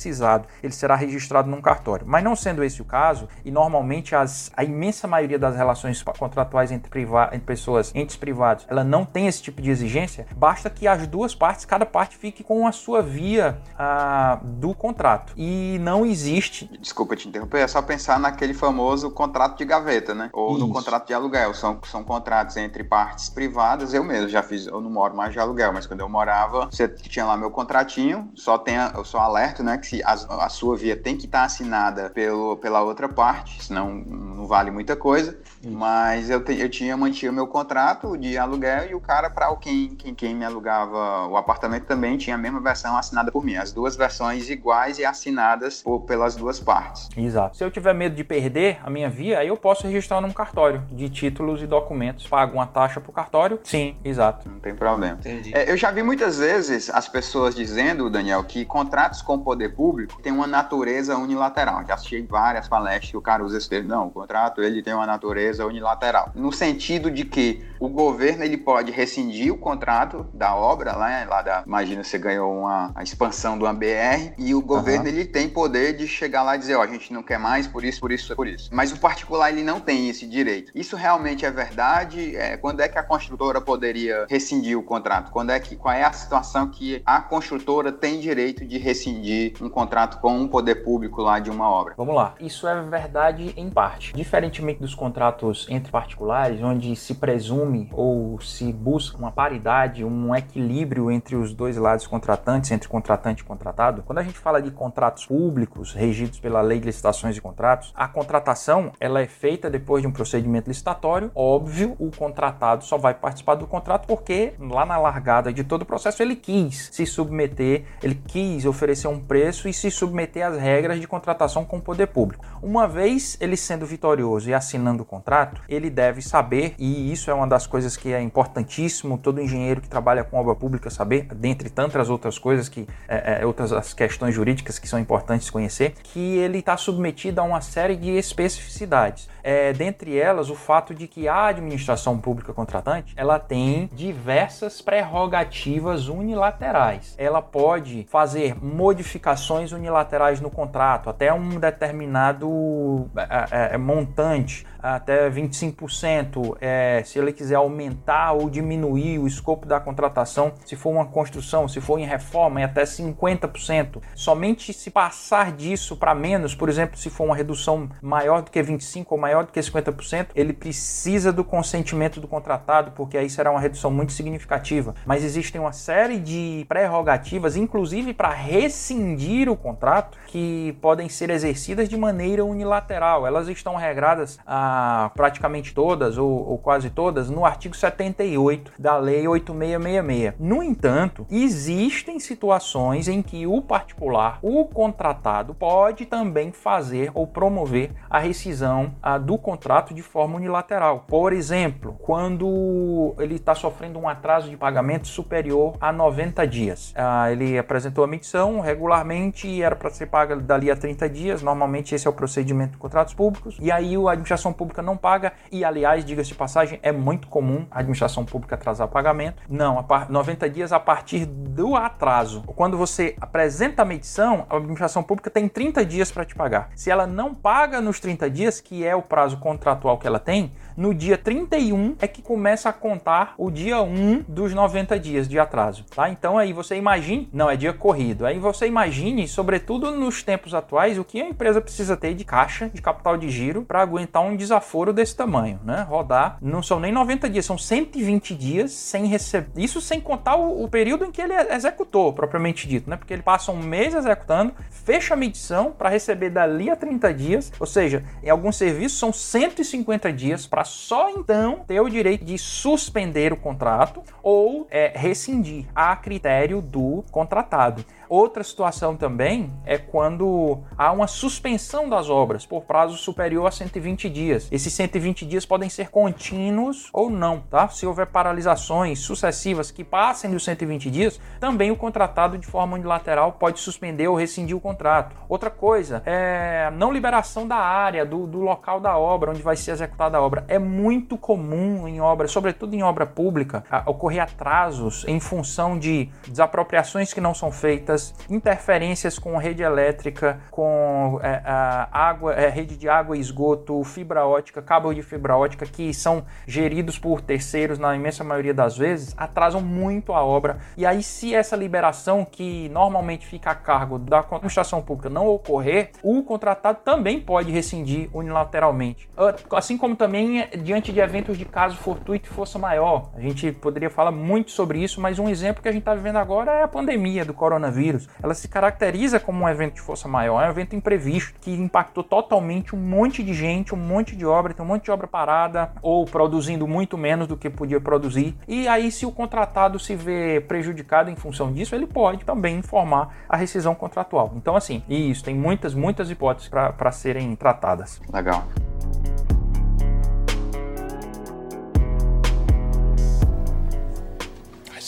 publicizado, 0.03 0.48
ele 0.62 0.72
será 0.72 0.96
registrado 0.96 1.48
num 1.48 1.61
cartório. 1.61 2.05
Mas 2.07 2.24
não 2.24 2.34
sendo 2.34 2.64
esse 2.64 2.82
o 2.82 2.84
caso, 2.84 3.28
e 3.44 3.50
normalmente 3.50 4.14
as, 4.14 4.50
a 4.57 4.64
imensa 4.64 5.07
maioria 5.07 5.38
das 5.38 5.57
relações 5.57 6.03
contratuais 6.03 6.72
entre, 6.72 6.90
priva 6.90 7.28
entre 7.32 7.46
pessoas, 7.46 7.92
entes 7.94 8.16
privados, 8.16 8.66
ela 8.68 8.82
não 8.82 9.05
tem 9.05 9.26
esse 9.26 9.42
tipo 9.42 9.62
de 9.62 9.70
exigência, 9.70 10.26
basta 10.34 10.68
que 10.68 10.86
as 10.86 11.07
duas 11.07 11.34
partes, 11.34 11.64
cada 11.64 11.86
parte 11.86 12.16
fique 12.16 12.42
com 12.42 12.66
a 12.66 12.72
sua 12.72 13.03
via 13.03 13.59
a, 13.78 14.40
do 14.42 14.74
contrato. 14.74 15.32
E 15.36 15.78
não 15.80 16.05
existe. 16.05 16.68
Desculpa 16.80 17.14
te 17.14 17.28
interromper, 17.28 17.61
é 17.61 17.68
só 17.68 17.80
pensar 17.80 18.18
naquele 18.18 18.55
famoso 18.55 19.11
contrato 19.11 19.59
de 19.59 19.64
gaveta, 19.64 20.14
né? 20.14 20.30
Ou 20.32 20.57
Isso. 20.57 20.66
no 20.66 20.72
contrato 20.72 21.07
de 21.07 21.14
aluguel. 21.14 21.55
São, 21.55 21.78
são 21.84 22.03
contratos 22.03 22.57
entre 22.57 22.82
partes 22.82 23.28
privadas. 23.28 23.94
Eu 23.94 24.03
mesmo 24.03 24.28
já 24.28 24.42
fiz, 24.42 24.66
eu 24.66 24.80
não 24.80 24.90
moro 24.90 25.14
mais 25.14 25.32
de 25.32 25.38
aluguel, 25.38 25.72
mas 25.72 25.86
quando 25.86 26.00
eu 26.00 26.09
morava, 26.09 26.66
você 26.66 26.88
tinha 26.88 27.24
lá 27.24 27.36
meu 27.36 27.50
contratinho, 27.50 28.30
só 28.34 28.59
tem, 28.59 28.76
eu 28.94 29.05
só 29.05 29.18
alerto, 29.18 29.62
né? 29.62 29.78
Que 29.78 29.91
se 29.93 30.03
a, 30.03 30.12
a 30.45 30.49
sua 30.49 30.76
via 30.76 30.97
tem 30.97 31.16
que 31.16 31.26
estar 31.26 31.40
tá 31.40 31.45
assinada 31.45 32.09
pelo, 32.09 32.57
pela 32.57 32.80
outra 32.82 33.09
parte, 33.09 33.62
senão 33.62 33.93
não 33.93 34.47
vale 34.47 34.70
muita 34.70 34.97
coisa. 34.97 35.38
Mas 35.64 36.30
eu, 36.30 36.43
te, 36.43 36.59
eu 36.59 36.68
tinha, 36.68 36.97
mantinha 36.97 37.30
meu 37.30 37.47
contrato 37.47 38.16
de 38.16 38.38
aluguel 38.38 38.90
e 38.90 38.95
o 38.95 39.01
cara, 39.01 39.28
para 39.28 39.55
quem, 39.57 39.95
quem, 39.95 40.14
quem 40.14 40.34
me 40.34 40.45
alugava 40.45 41.26
o 41.28 41.36
apartamento 41.36 41.84
também 41.84 42.16
tinha 42.16 42.36
a 42.36 42.38
mesma 42.38 42.61
versão 42.61 42.97
assinada 42.97 43.30
por 43.30 43.45
mim. 43.45 43.57
As 43.57 43.70
duas 43.70 43.95
versões 43.95 44.49
iguais 44.49 44.99
e 44.99 45.05
assinadas 45.05 45.82
por, 45.82 46.01
pelas 46.01 46.34
duas 46.34 46.59
partes. 46.59 47.09
Exato. 47.16 47.57
Se 47.57 47.62
eu 47.64 47.70
tiver 47.70 47.93
medo 47.93 48.16
de 48.16 48.24
perder 48.24 48.80
a 48.82 48.88
minha 48.88 49.11
via, 49.11 49.40
aí 49.40 49.49
eu 49.49 49.57
posso 49.57 49.86
registrar 49.86 50.20
num 50.20 50.32
cartório 50.32 50.82
de 50.90 51.09
títulos 51.11 51.62
e 51.62 51.66
documentos. 51.66 52.26
Pago 52.26 52.55
uma 52.55 52.66
taxa 52.66 53.01
pro 53.01 53.12
cartório? 53.12 53.61
Sim, 53.62 53.97
exato. 54.03 54.49
Não 54.49 54.59
tem 54.59 54.74
problema. 54.74 55.18
Entendi. 55.20 55.55
É, 55.55 55.70
eu 55.70 55.76
já 55.76 55.90
vi 55.90 56.03
muitas 56.03 56.38
vezes 56.38 56.88
as 56.90 57.09
pessoas 57.09 57.55
dizendo, 57.55 58.09
Daniel, 58.09 58.43
que 58.45 58.64
contratos 58.64 59.20
com 59.20 59.34
o 59.34 59.38
poder 59.38 59.74
público 59.74 59.81
têm 60.22 60.32
uma 60.32 60.46
natureza 60.46 61.16
unilateral. 61.16 61.84
Já 61.86 61.94
assisti 61.94 62.20
várias 62.22 62.68
palestras 62.68 63.10
que 63.10 63.16
o 63.16 63.22
cara 63.22 63.44
usa 63.44 63.58
esse 63.58 63.68
termo. 63.68 63.88
Não, 63.88 64.06
o 64.06 64.10
contrato 64.10 64.62
ele 64.62 64.82
tem 64.82 64.94
uma 64.94 65.06
natureza 65.06 65.66
unilateral, 65.66 66.30
no 66.34 66.52
sentido 66.52 67.10
de 67.10 67.24
que 67.24 67.64
o 67.80 67.88
governo 67.88 68.44
ele 68.44 68.56
pode 68.56 68.92
rescindir 68.92 69.52
o 69.52 69.58
contrato 69.58 70.26
da 70.32 70.54
obra, 70.54 70.94
lá, 70.94 71.24
lá 71.24 71.42
da, 71.42 71.64
imagina 71.66 72.04
você 72.04 72.16
ganhou 72.16 72.56
uma 72.56 72.92
a 72.94 73.02
expansão 73.02 73.58
do 73.58 73.66
BR 73.72 74.34
e 74.38 74.54
o 74.54 74.60
governo 74.60 75.04
uhum. 75.04 75.08
ele 75.08 75.24
tem 75.24 75.48
poder 75.48 75.94
de 75.94 76.06
chegar 76.06 76.42
lá 76.42 76.54
e 76.54 76.58
dizer, 76.58 76.76
ó, 76.76 76.82
a 76.82 76.86
gente 76.86 77.12
não 77.12 77.22
quer 77.22 77.38
mais 77.38 77.66
por 77.66 77.84
isso, 77.84 78.00
por 78.00 78.12
isso, 78.12 78.36
por 78.36 78.46
isso. 78.46 78.70
Mas 78.72 78.92
o 78.92 78.98
particular 78.98 79.50
ele 79.50 79.64
não 79.64 79.80
tem 79.80 80.08
esse 80.08 80.26
direito. 80.26 80.70
Isso 80.74 80.94
realmente 80.94 81.44
é 81.44 81.50
verdade? 81.50 82.36
É, 82.36 82.56
quando 82.56 82.80
é 82.80 82.88
que 82.88 82.98
a 82.98 83.02
construtora 83.02 83.60
poderia 83.60 84.26
rescindir 84.28 84.78
o 84.78 84.82
contrato? 84.82 85.32
Quando 85.32 85.50
é 85.50 85.58
que 85.58 85.74
qual 85.74 85.94
é 85.94 86.04
a 86.04 86.12
situação 86.12 86.68
que 86.68 87.02
a 87.04 87.20
construtora 87.20 87.90
tem 87.90 88.20
direito 88.20 88.64
de 88.64 88.78
rescindir 88.78 89.54
um 89.60 89.68
contrato 89.72 90.20
com 90.20 90.32
um 90.38 90.46
poder 90.46 90.76
público 90.84 91.22
lá 91.22 91.38
de 91.38 91.50
uma 91.50 91.68
obra? 91.68 91.94
Vamos 91.96 92.14
lá. 92.14 92.34
Isso 92.40 92.66
é 92.68 92.80
verdade 92.82 93.52
em 93.56 93.68
parte. 93.70 94.12
Diferentemente 94.14 94.80
dos 94.80 94.94
contratos 94.94 95.66
entre 95.68 95.90
particulares, 95.90 96.62
onde 96.62 96.94
se 96.94 97.14
presume 97.14 97.88
ou 97.92 98.40
se 98.40 98.72
busca 98.72 99.18
uma 99.18 99.32
paridade, 99.32 100.04
um 100.04 100.34
equilíbrio 100.34 101.10
entre 101.10 101.36
os 101.36 101.52
dois 101.52 101.76
lados 101.76 102.06
contratantes, 102.06 102.70
entre 102.70 102.88
contratante 102.88 103.42
e 103.42 103.44
contratado, 103.44 104.02
quando 104.02 104.18
a 104.18 104.22
gente 104.22 104.38
fala 104.38 104.60
de 104.60 104.70
contratos 104.70 105.26
públicos 105.26 105.92
regidos 105.92 106.38
pela 106.38 106.60
Lei 106.60 106.78
de 106.78 106.86
Licitações 106.86 107.36
e 107.36 107.40
Contratos, 107.40 107.92
a 107.96 108.06
contratação 108.06 108.92
ela 109.00 109.20
é 109.20 109.26
feita 109.26 109.70
depois 109.70 110.02
de 110.02 110.08
um 110.08 110.12
procedimento 110.12 110.68
licitatório. 110.68 111.30
Óbvio, 111.34 111.96
o 111.98 112.10
contratado 112.10 112.84
só 112.84 112.98
vai 112.98 113.14
participar 113.14 113.54
do 113.54 113.66
contrato 113.66 114.06
porque 114.06 114.54
lá 114.58 114.84
na 114.84 114.98
largada 114.98 115.52
de 115.52 115.64
todo 115.64 115.82
o 115.82 115.86
processo 115.86 116.22
ele 116.22 116.36
quis 116.36 116.90
se 116.92 117.06
submeter, 117.06 117.84
ele 118.02 118.14
quis 118.14 118.64
oferecer 118.64 119.08
um 119.08 119.20
preço 119.20 119.61
e 119.68 119.72
se 119.72 119.90
submeter 119.90 120.46
às 120.46 120.58
regras 120.58 121.00
de 121.00 121.06
contratação 121.06 121.64
com 121.64 121.78
o 121.78 121.82
poder 121.82 122.08
público. 122.08 122.44
Uma 122.62 122.86
vez 122.86 123.36
ele 123.40 123.56
sendo 123.56 123.86
vitorioso 123.86 124.48
e 124.48 124.54
assinando 124.54 125.02
o 125.02 125.06
contrato, 125.06 125.32
contrato, 125.32 125.62
ele 125.68 125.88
deve 125.88 126.20
saber, 126.20 126.74
e 126.78 127.12
isso 127.12 127.30
é 127.30 127.34
uma 127.34 127.46
das 127.46 127.66
coisas 127.66 127.96
que 127.96 128.12
é 128.12 128.20
importantíssimo 128.20 129.16
todo 129.16 129.40
engenheiro 129.40 129.80
que 129.80 129.88
trabalha 129.88 130.24
com 130.24 130.36
obra 130.36 130.54
pública 130.54 130.90
saber, 130.90 131.26
dentre 131.34 131.70
tantas 131.70 132.10
outras 132.10 132.38
coisas 132.38 132.68
que 132.68 132.86
é, 133.08 133.40
é, 133.40 133.46
outras 133.46 133.72
as 133.72 133.94
questões 133.94 134.34
jurídicas 134.34 134.78
que 134.78 134.88
são 134.88 134.98
importantes 134.98 135.48
conhecer, 135.48 135.94
que 136.02 136.36
ele 136.36 136.58
está 136.58 136.76
submetido 136.76 137.40
a 137.40 137.44
uma 137.44 137.60
série 137.60 137.96
de 137.96 138.10
especificidades. 138.10 139.28
É, 139.42 139.72
dentre 139.72 140.18
elas, 140.18 140.50
o 140.50 140.54
fato 140.54 140.94
de 140.94 141.08
que 141.08 141.26
a 141.26 141.46
administração 141.46 142.18
pública 142.18 142.52
contratante 142.52 143.12
ela 143.16 143.38
tem 143.38 143.88
diversas 143.92 144.80
prerrogativas 144.80 146.08
unilaterais. 146.08 147.14
Ela 147.18 147.42
pode 147.42 148.06
fazer 148.08 148.56
modificações 148.62 149.51
unilaterais 149.72 150.40
no 150.40 150.50
contrato 150.50 151.11
até 151.11 151.32
um 151.32 151.59
determinado 151.61 153.11
é, 153.16 153.72
é, 153.72 153.74
é 153.74 153.78
montante 153.78 154.66
até 154.82 155.30
25%. 155.30 156.56
É, 156.60 157.02
se 157.04 157.18
ele 157.18 157.32
quiser 157.32 157.54
aumentar 157.54 158.32
ou 158.32 158.50
diminuir 158.50 159.18
o 159.18 159.26
escopo 159.26 159.66
da 159.66 159.78
contratação, 159.78 160.52
se 160.64 160.74
for 160.74 160.90
uma 160.90 161.06
construção, 161.06 161.68
se 161.68 161.80
for 161.80 161.98
em 161.98 162.06
reforma, 162.06 162.60
é 162.60 162.64
até 162.64 162.82
50%. 162.82 164.02
Somente 164.14 164.72
se 164.72 164.90
passar 164.90 165.52
disso 165.52 165.96
para 165.96 166.14
menos, 166.14 166.54
por 166.54 166.68
exemplo, 166.68 166.96
se 166.96 167.08
for 167.10 167.24
uma 167.24 167.36
redução 167.36 167.88
maior 168.00 168.42
do 168.42 168.50
que 168.50 168.60
25% 168.60 169.06
ou 169.10 169.18
maior 169.18 169.44
do 169.44 169.52
que 169.52 169.60
50%, 169.60 170.28
ele 170.34 170.52
precisa 170.52 171.32
do 171.32 171.44
consentimento 171.44 172.20
do 172.20 172.26
contratado, 172.26 172.92
porque 172.92 173.16
aí 173.16 173.30
será 173.30 173.50
uma 173.50 173.60
redução 173.60 173.90
muito 173.90 174.12
significativa. 174.12 174.94
Mas 175.06 175.22
existem 175.22 175.60
uma 175.60 175.72
série 175.72 176.18
de 176.18 176.64
prerrogativas, 176.68 177.56
inclusive 177.56 178.12
para 178.14 178.30
rescindir 178.30 179.48
o 179.48 179.56
contrato, 179.56 180.18
que 180.26 180.76
podem 180.80 181.08
ser 181.08 181.30
exercidas 181.30 181.88
de 181.88 181.96
maneira 181.96 182.44
unilateral. 182.44 183.26
Elas 183.26 183.48
estão 183.48 183.76
regradas 183.76 184.38
a 184.46 184.71
praticamente 185.14 185.74
todas, 185.74 186.18
ou, 186.18 186.30
ou 186.30 186.58
quase 186.58 186.90
todas, 186.90 187.30
no 187.30 187.44
artigo 187.44 187.76
78 187.76 188.72
da 188.78 188.96
Lei 188.96 189.26
8666. 189.26 190.34
No 190.38 190.62
entanto, 190.62 191.26
existem 191.30 192.18
situações 192.18 193.08
em 193.08 193.22
que 193.22 193.46
o 193.46 193.60
particular, 193.60 194.38
o 194.42 194.64
contratado, 194.64 195.54
pode 195.54 196.06
também 196.06 196.52
fazer 196.52 197.10
ou 197.14 197.26
promover 197.26 197.92
a 198.08 198.18
rescisão 198.18 198.94
a, 199.02 199.18
do 199.18 199.38
contrato 199.38 199.94
de 199.94 200.02
forma 200.02 200.36
unilateral. 200.36 201.04
Por 201.08 201.32
exemplo, 201.32 201.96
quando 202.02 203.14
ele 203.18 203.36
está 203.36 203.54
sofrendo 203.54 203.98
um 203.98 204.08
atraso 204.08 204.50
de 204.50 204.56
pagamento 204.56 205.08
superior 205.08 205.76
a 205.80 205.92
90 205.92 206.46
dias. 206.46 206.92
Ah, 206.96 207.30
ele 207.30 207.58
apresentou 207.58 208.04
a 208.04 208.06
missão 208.06 208.60
regularmente 208.60 209.46
e 209.46 209.62
era 209.62 209.74
para 209.74 209.90
ser 209.90 210.06
paga 210.06 210.36
dali 210.36 210.70
a 210.70 210.76
30 210.76 211.08
dias. 211.08 211.42
Normalmente 211.42 211.94
esse 211.94 212.06
é 212.06 212.10
o 212.10 212.12
procedimento 212.12 212.72
de 212.72 212.78
contratos 212.78 213.14
públicos. 213.14 213.56
E 213.60 213.70
aí 213.70 213.94
a 213.96 214.10
administração 214.10 214.52
pública 214.62 214.80
não 214.80 214.96
paga, 214.96 215.32
e 215.50 215.64
aliás, 215.64 216.04
diga-se 216.04 216.28
de 216.28 216.36
passagem, 216.36 216.78
é 216.84 216.92
muito 216.92 217.26
comum 217.26 217.66
a 217.68 217.80
administração 217.80 218.24
pública 218.24 218.54
atrasar 218.54 218.86
pagamento. 218.86 219.42
Não, 219.48 219.76
a 219.76 220.06
90 220.08 220.48
dias 220.48 220.72
a 220.72 220.78
partir 220.78 221.26
do 221.26 221.74
atraso. 221.74 222.42
Quando 222.54 222.78
você 222.78 223.16
apresenta 223.20 223.82
a 223.82 223.84
medição, 223.84 224.46
a 224.48 224.56
administração 224.56 225.02
pública 225.02 225.28
tem 225.28 225.48
30 225.48 225.84
dias 225.84 226.12
para 226.12 226.24
te 226.24 226.36
pagar. 226.36 226.70
Se 226.76 226.92
ela 226.92 227.08
não 227.08 227.34
paga 227.34 227.80
nos 227.80 227.98
30 227.98 228.30
dias, 228.30 228.60
que 228.60 228.86
é 228.86 228.94
o 228.94 229.02
prazo 229.02 229.36
contratual 229.38 229.98
que 229.98 230.06
ela 230.06 230.20
tem, 230.20 230.52
no 230.76 230.94
dia 230.94 231.18
31 231.18 231.96
é 232.00 232.06
que 232.06 232.22
começa 232.22 232.68
a 232.68 232.72
contar 232.72 233.34
o 233.36 233.50
dia 233.50 233.80
1 233.80 234.24
dos 234.28 234.54
90 234.54 234.98
dias 234.98 235.28
de 235.28 235.38
atraso, 235.38 235.84
tá? 235.94 236.08
Então 236.08 236.38
aí 236.38 236.52
você 236.52 236.76
imagine, 236.76 237.28
não 237.32 237.50
é 237.50 237.56
dia 237.56 237.72
corrido, 237.72 238.26
aí 238.26 238.38
você 238.38 238.66
imagine, 238.66 239.26
sobretudo 239.28 239.90
nos 239.90 240.22
tempos 240.22 240.54
atuais, 240.54 240.98
o 240.98 241.04
que 241.04 241.20
a 241.20 241.28
empresa 241.28 241.60
precisa 241.60 241.96
ter 241.96 242.14
de 242.14 242.24
caixa, 242.24 242.68
de 242.68 242.80
capital 242.80 243.16
de 243.16 243.28
giro 243.28 243.62
para 243.62 243.80
aguentar 243.80 244.22
um 244.22 244.36
desaforo 244.36 244.92
desse 244.92 245.16
tamanho, 245.16 245.60
né? 245.64 245.86
Rodar, 245.88 246.38
não 246.40 246.62
são 246.62 246.80
nem 246.80 246.92
90 246.92 247.28
dias, 247.28 247.44
são 247.44 247.58
120 247.58 248.34
dias 248.34 248.72
sem 248.72 249.06
receber. 249.06 249.48
Isso 249.56 249.80
sem 249.80 250.00
contar 250.00 250.36
o, 250.36 250.64
o 250.64 250.68
período 250.68 251.04
em 251.04 251.10
que 251.10 251.20
ele 251.20 251.34
executou, 251.34 252.12
propriamente 252.12 252.66
dito, 252.66 252.88
né? 252.88 252.96
Porque 252.96 253.12
ele 253.12 253.22
passa 253.22 253.52
um 253.52 253.62
mês 253.62 253.94
executando, 253.94 254.54
fecha 254.70 255.14
a 255.14 255.16
medição 255.16 255.72
para 255.72 255.88
receber 255.88 256.30
dali 256.30 256.70
a 256.70 256.76
30 256.76 257.14
dias, 257.14 257.52
ou 257.58 257.66
seja, 257.66 258.04
em 258.22 258.30
alguns 258.30 258.56
serviços 258.56 258.98
são 258.98 259.12
150 259.12 260.12
dias 260.12 260.46
para 260.46 260.61
para 260.62 260.64
só 260.64 261.10
então 261.10 261.64
ter 261.66 261.80
o 261.80 261.88
direito 261.88 262.24
de 262.24 262.38
suspender 262.38 263.32
o 263.32 263.36
contrato 263.36 264.00
ou 264.22 264.68
é, 264.70 264.92
rescindir 264.94 265.66
a 265.74 265.96
critério 265.96 266.62
do 266.62 267.04
contratado. 267.10 267.84
Outra 268.14 268.44
situação 268.44 268.94
também 268.94 269.50
é 269.64 269.78
quando 269.78 270.60
há 270.76 270.92
uma 270.92 271.06
suspensão 271.06 271.88
das 271.88 272.10
obras 272.10 272.44
por 272.44 272.64
prazo 272.64 272.98
superior 272.98 273.46
a 273.46 273.50
120 273.50 274.10
dias. 274.10 274.48
Esses 274.52 274.70
120 274.74 275.24
dias 275.24 275.46
podem 275.46 275.70
ser 275.70 275.88
contínuos 275.88 276.90
ou 276.92 277.08
não, 277.08 277.40
tá? 277.40 277.68
Se 277.68 277.86
houver 277.86 278.08
paralisações 278.08 278.98
sucessivas 278.98 279.70
que 279.70 279.82
passem 279.82 280.30
dos 280.30 280.44
120 280.44 280.90
dias, 280.90 281.18
também 281.40 281.70
o 281.70 281.76
contratado 281.76 282.36
de 282.36 282.46
forma 282.46 282.74
unilateral 282.74 283.32
pode 283.32 283.58
suspender 283.60 284.08
ou 284.08 284.14
rescindir 284.14 284.54
o 284.54 284.60
contrato. 284.60 285.16
Outra 285.26 285.48
coisa 285.48 286.02
é 286.04 286.70
não 286.76 286.92
liberação 286.92 287.48
da 287.48 287.56
área, 287.56 288.04
do, 288.04 288.26
do 288.26 288.40
local 288.40 288.78
da 288.78 288.94
obra, 288.98 289.30
onde 289.30 289.40
vai 289.40 289.56
ser 289.56 289.70
executada 289.70 290.18
a 290.18 290.20
obra. 290.20 290.44
É 290.48 290.58
muito 290.58 291.16
comum 291.16 291.88
em 291.88 291.98
obras, 292.02 292.30
sobretudo 292.30 292.74
em 292.74 292.82
obra 292.82 293.06
pública, 293.06 293.64
ocorrer 293.86 294.22
atrasos 294.22 295.02
em 295.08 295.18
função 295.18 295.78
de 295.78 296.10
desapropriações 296.28 297.14
que 297.14 297.20
não 297.22 297.32
são 297.32 297.50
feitas 297.50 298.01
interferências 298.28 299.18
com 299.18 299.36
rede 299.36 299.62
elétrica, 299.62 300.40
com 300.50 301.20
é, 301.22 301.40
água, 301.44 302.34
é, 302.34 302.48
rede 302.48 302.76
de 302.76 302.88
água 302.88 303.16
e 303.16 303.20
esgoto, 303.20 303.82
fibra 303.84 304.26
ótica, 304.26 304.62
cabo 304.62 304.92
de 304.92 305.03
fibra 305.03 305.36
ótica, 305.36 305.66
que 305.66 305.92
são 305.92 306.24
geridos 306.46 306.98
por 306.98 307.20
terceiros 307.20 307.78
na 307.78 307.94
imensa 307.94 308.24
maioria 308.24 308.55
das 308.55 308.76
vezes, 308.76 309.14
atrasam 309.16 309.61
muito 309.61 310.12
a 310.12 310.24
obra. 310.24 310.59
E 310.76 310.86
aí, 310.86 311.03
se 311.03 311.34
essa 311.34 311.57
liberação, 311.57 312.24
que 312.24 312.68
normalmente 312.70 313.26
fica 313.26 313.50
a 313.50 313.55
cargo 313.55 313.98
da 313.98 314.20
administração 314.20 314.80
pública, 314.80 315.11
não 315.11 315.28
ocorrer, 315.28 315.90
o 316.03 316.22
contratado 316.22 316.78
também 316.84 317.20
pode 317.20 317.50
rescindir 317.50 318.09
unilateralmente. 318.12 319.09
Assim 319.50 319.76
como 319.76 319.96
também 319.96 320.40
é, 320.40 320.46
diante 320.57 320.92
de 320.92 321.00
eventos 321.00 321.36
de 321.36 321.44
caso 321.44 321.76
fortuito 321.76 322.28
e 322.28 322.32
força 322.32 322.59
maior. 322.59 323.11
A 323.14 323.20
gente 323.20 323.53
poderia 323.53 323.90
falar 323.90 324.11
muito 324.11 324.50
sobre 324.50 324.82
isso, 324.82 325.00
mas 325.00 325.18
um 325.18 325.28
exemplo 325.28 325.62
que 325.62 325.68
a 325.68 325.72
gente 325.72 325.82
está 325.82 325.94
vivendo 325.94 326.16
agora 326.16 326.53
é 326.53 326.62
a 326.62 326.68
pandemia 326.68 327.24
do 327.24 327.34
coronavírus 327.34 327.81
coronavírus, 327.82 328.08
ela 328.22 328.34
se 328.34 328.48
caracteriza 328.48 329.18
como 329.18 329.44
um 329.44 329.48
evento 329.48 329.74
de 329.74 329.80
força 329.80 330.06
maior, 330.06 330.42
é 330.42 330.46
um 330.46 330.50
evento 330.50 330.76
imprevisto 330.76 331.34
que 331.40 331.50
impactou 331.50 332.04
totalmente 332.04 332.74
um 332.76 332.78
monte 332.78 333.22
de 333.22 333.34
gente, 333.34 333.74
um 333.74 333.78
monte 333.78 334.14
de 334.14 334.24
obra, 334.24 334.54
tem 334.54 334.64
um 334.64 334.68
monte 334.68 334.84
de 334.84 334.90
obra 334.90 335.06
parada 335.06 335.72
ou 335.82 336.04
produzindo 336.04 336.66
muito 336.66 336.96
menos 336.96 337.26
do 337.26 337.36
que 337.36 337.50
podia 337.50 337.80
produzir. 337.80 338.36
E 338.46 338.68
aí, 338.68 338.90
se 338.92 339.04
o 339.04 339.10
contratado 339.10 339.78
se 339.78 339.94
vê 339.94 340.40
prejudicado 340.46 341.10
em 341.10 341.16
função 341.16 341.52
disso, 341.52 341.74
ele 341.74 341.86
pode 341.86 342.24
também 342.24 342.58
informar 342.58 343.14
a 343.28 343.36
rescisão 343.36 343.74
contratual. 343.74 344.32
Então, 344.36 344.54
assim, 344.54 344.82
isso 344.88 345.24
tem 345.24 345.34
muitas, 345.34 345.74
muitas 345.74 346.10
hipóteses 346.10 346.48
para 346.48 346.92
serem 346.92 347.34
tratadas. 347.34 348.00
Legal. 348.12 348.44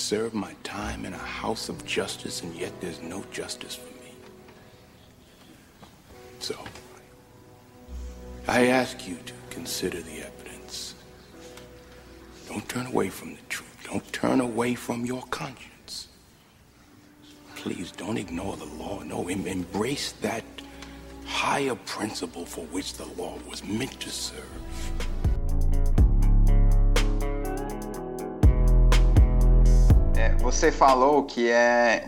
Serve 0.04 0.34
my 0.34 0.54
time 0.62 1.06
in 1.06 1.14
a 1.14 1.26
house 1.42 1.70
of 1.70 1.82
justice, 1.86 2.42
and 2.42 2.54
yet 2.54 2.78
there's 2.78 3.00
no 3.00 3.24
justice 3.32 3.74
for 3.74 3.90
me. 4.04 4.12
So, 6.40 6.56
I 8.46 8.66
ask 8.66 9.08
you 9.08 9.16
to 9.24 9.32
consider 9.48 10.02
the 10.02 10.18
evidence. 10.20 10.94
Don't 12.46 12.68
turn 12.68 12.84
away 12.84 13.08
from 13.08 13.30
the 13.30 13.40
truth. 13.48 13.76
Don't 13.84 14.12
turn 14.12 14.42
away 14.42 14.74
from 14.74 15.06
your 15.06 15.22
conscience. 15.30 16.08
Please 17.56 17.90
don't 17.90 18.18
ignore 18.18 18.58
the 18.58 18.66
law. 18.66 19.02
No, 19.02 19.28
embrace 19.28 20.12
that 20.20 20.44
higher 21.24 21.76
principle 21.86 22.44
for 22.44 22.66
which 22.66 22.92
the 22.94 23.06
law 23.20 23.38
was 23.48 23.64
meant 23.64 23.98
to 24.00 24.10
serve. 24.10 25.03
Você 30.44 30.70
falou 30.70 31.24
que 31.24 31.50
é, 31.50 32.04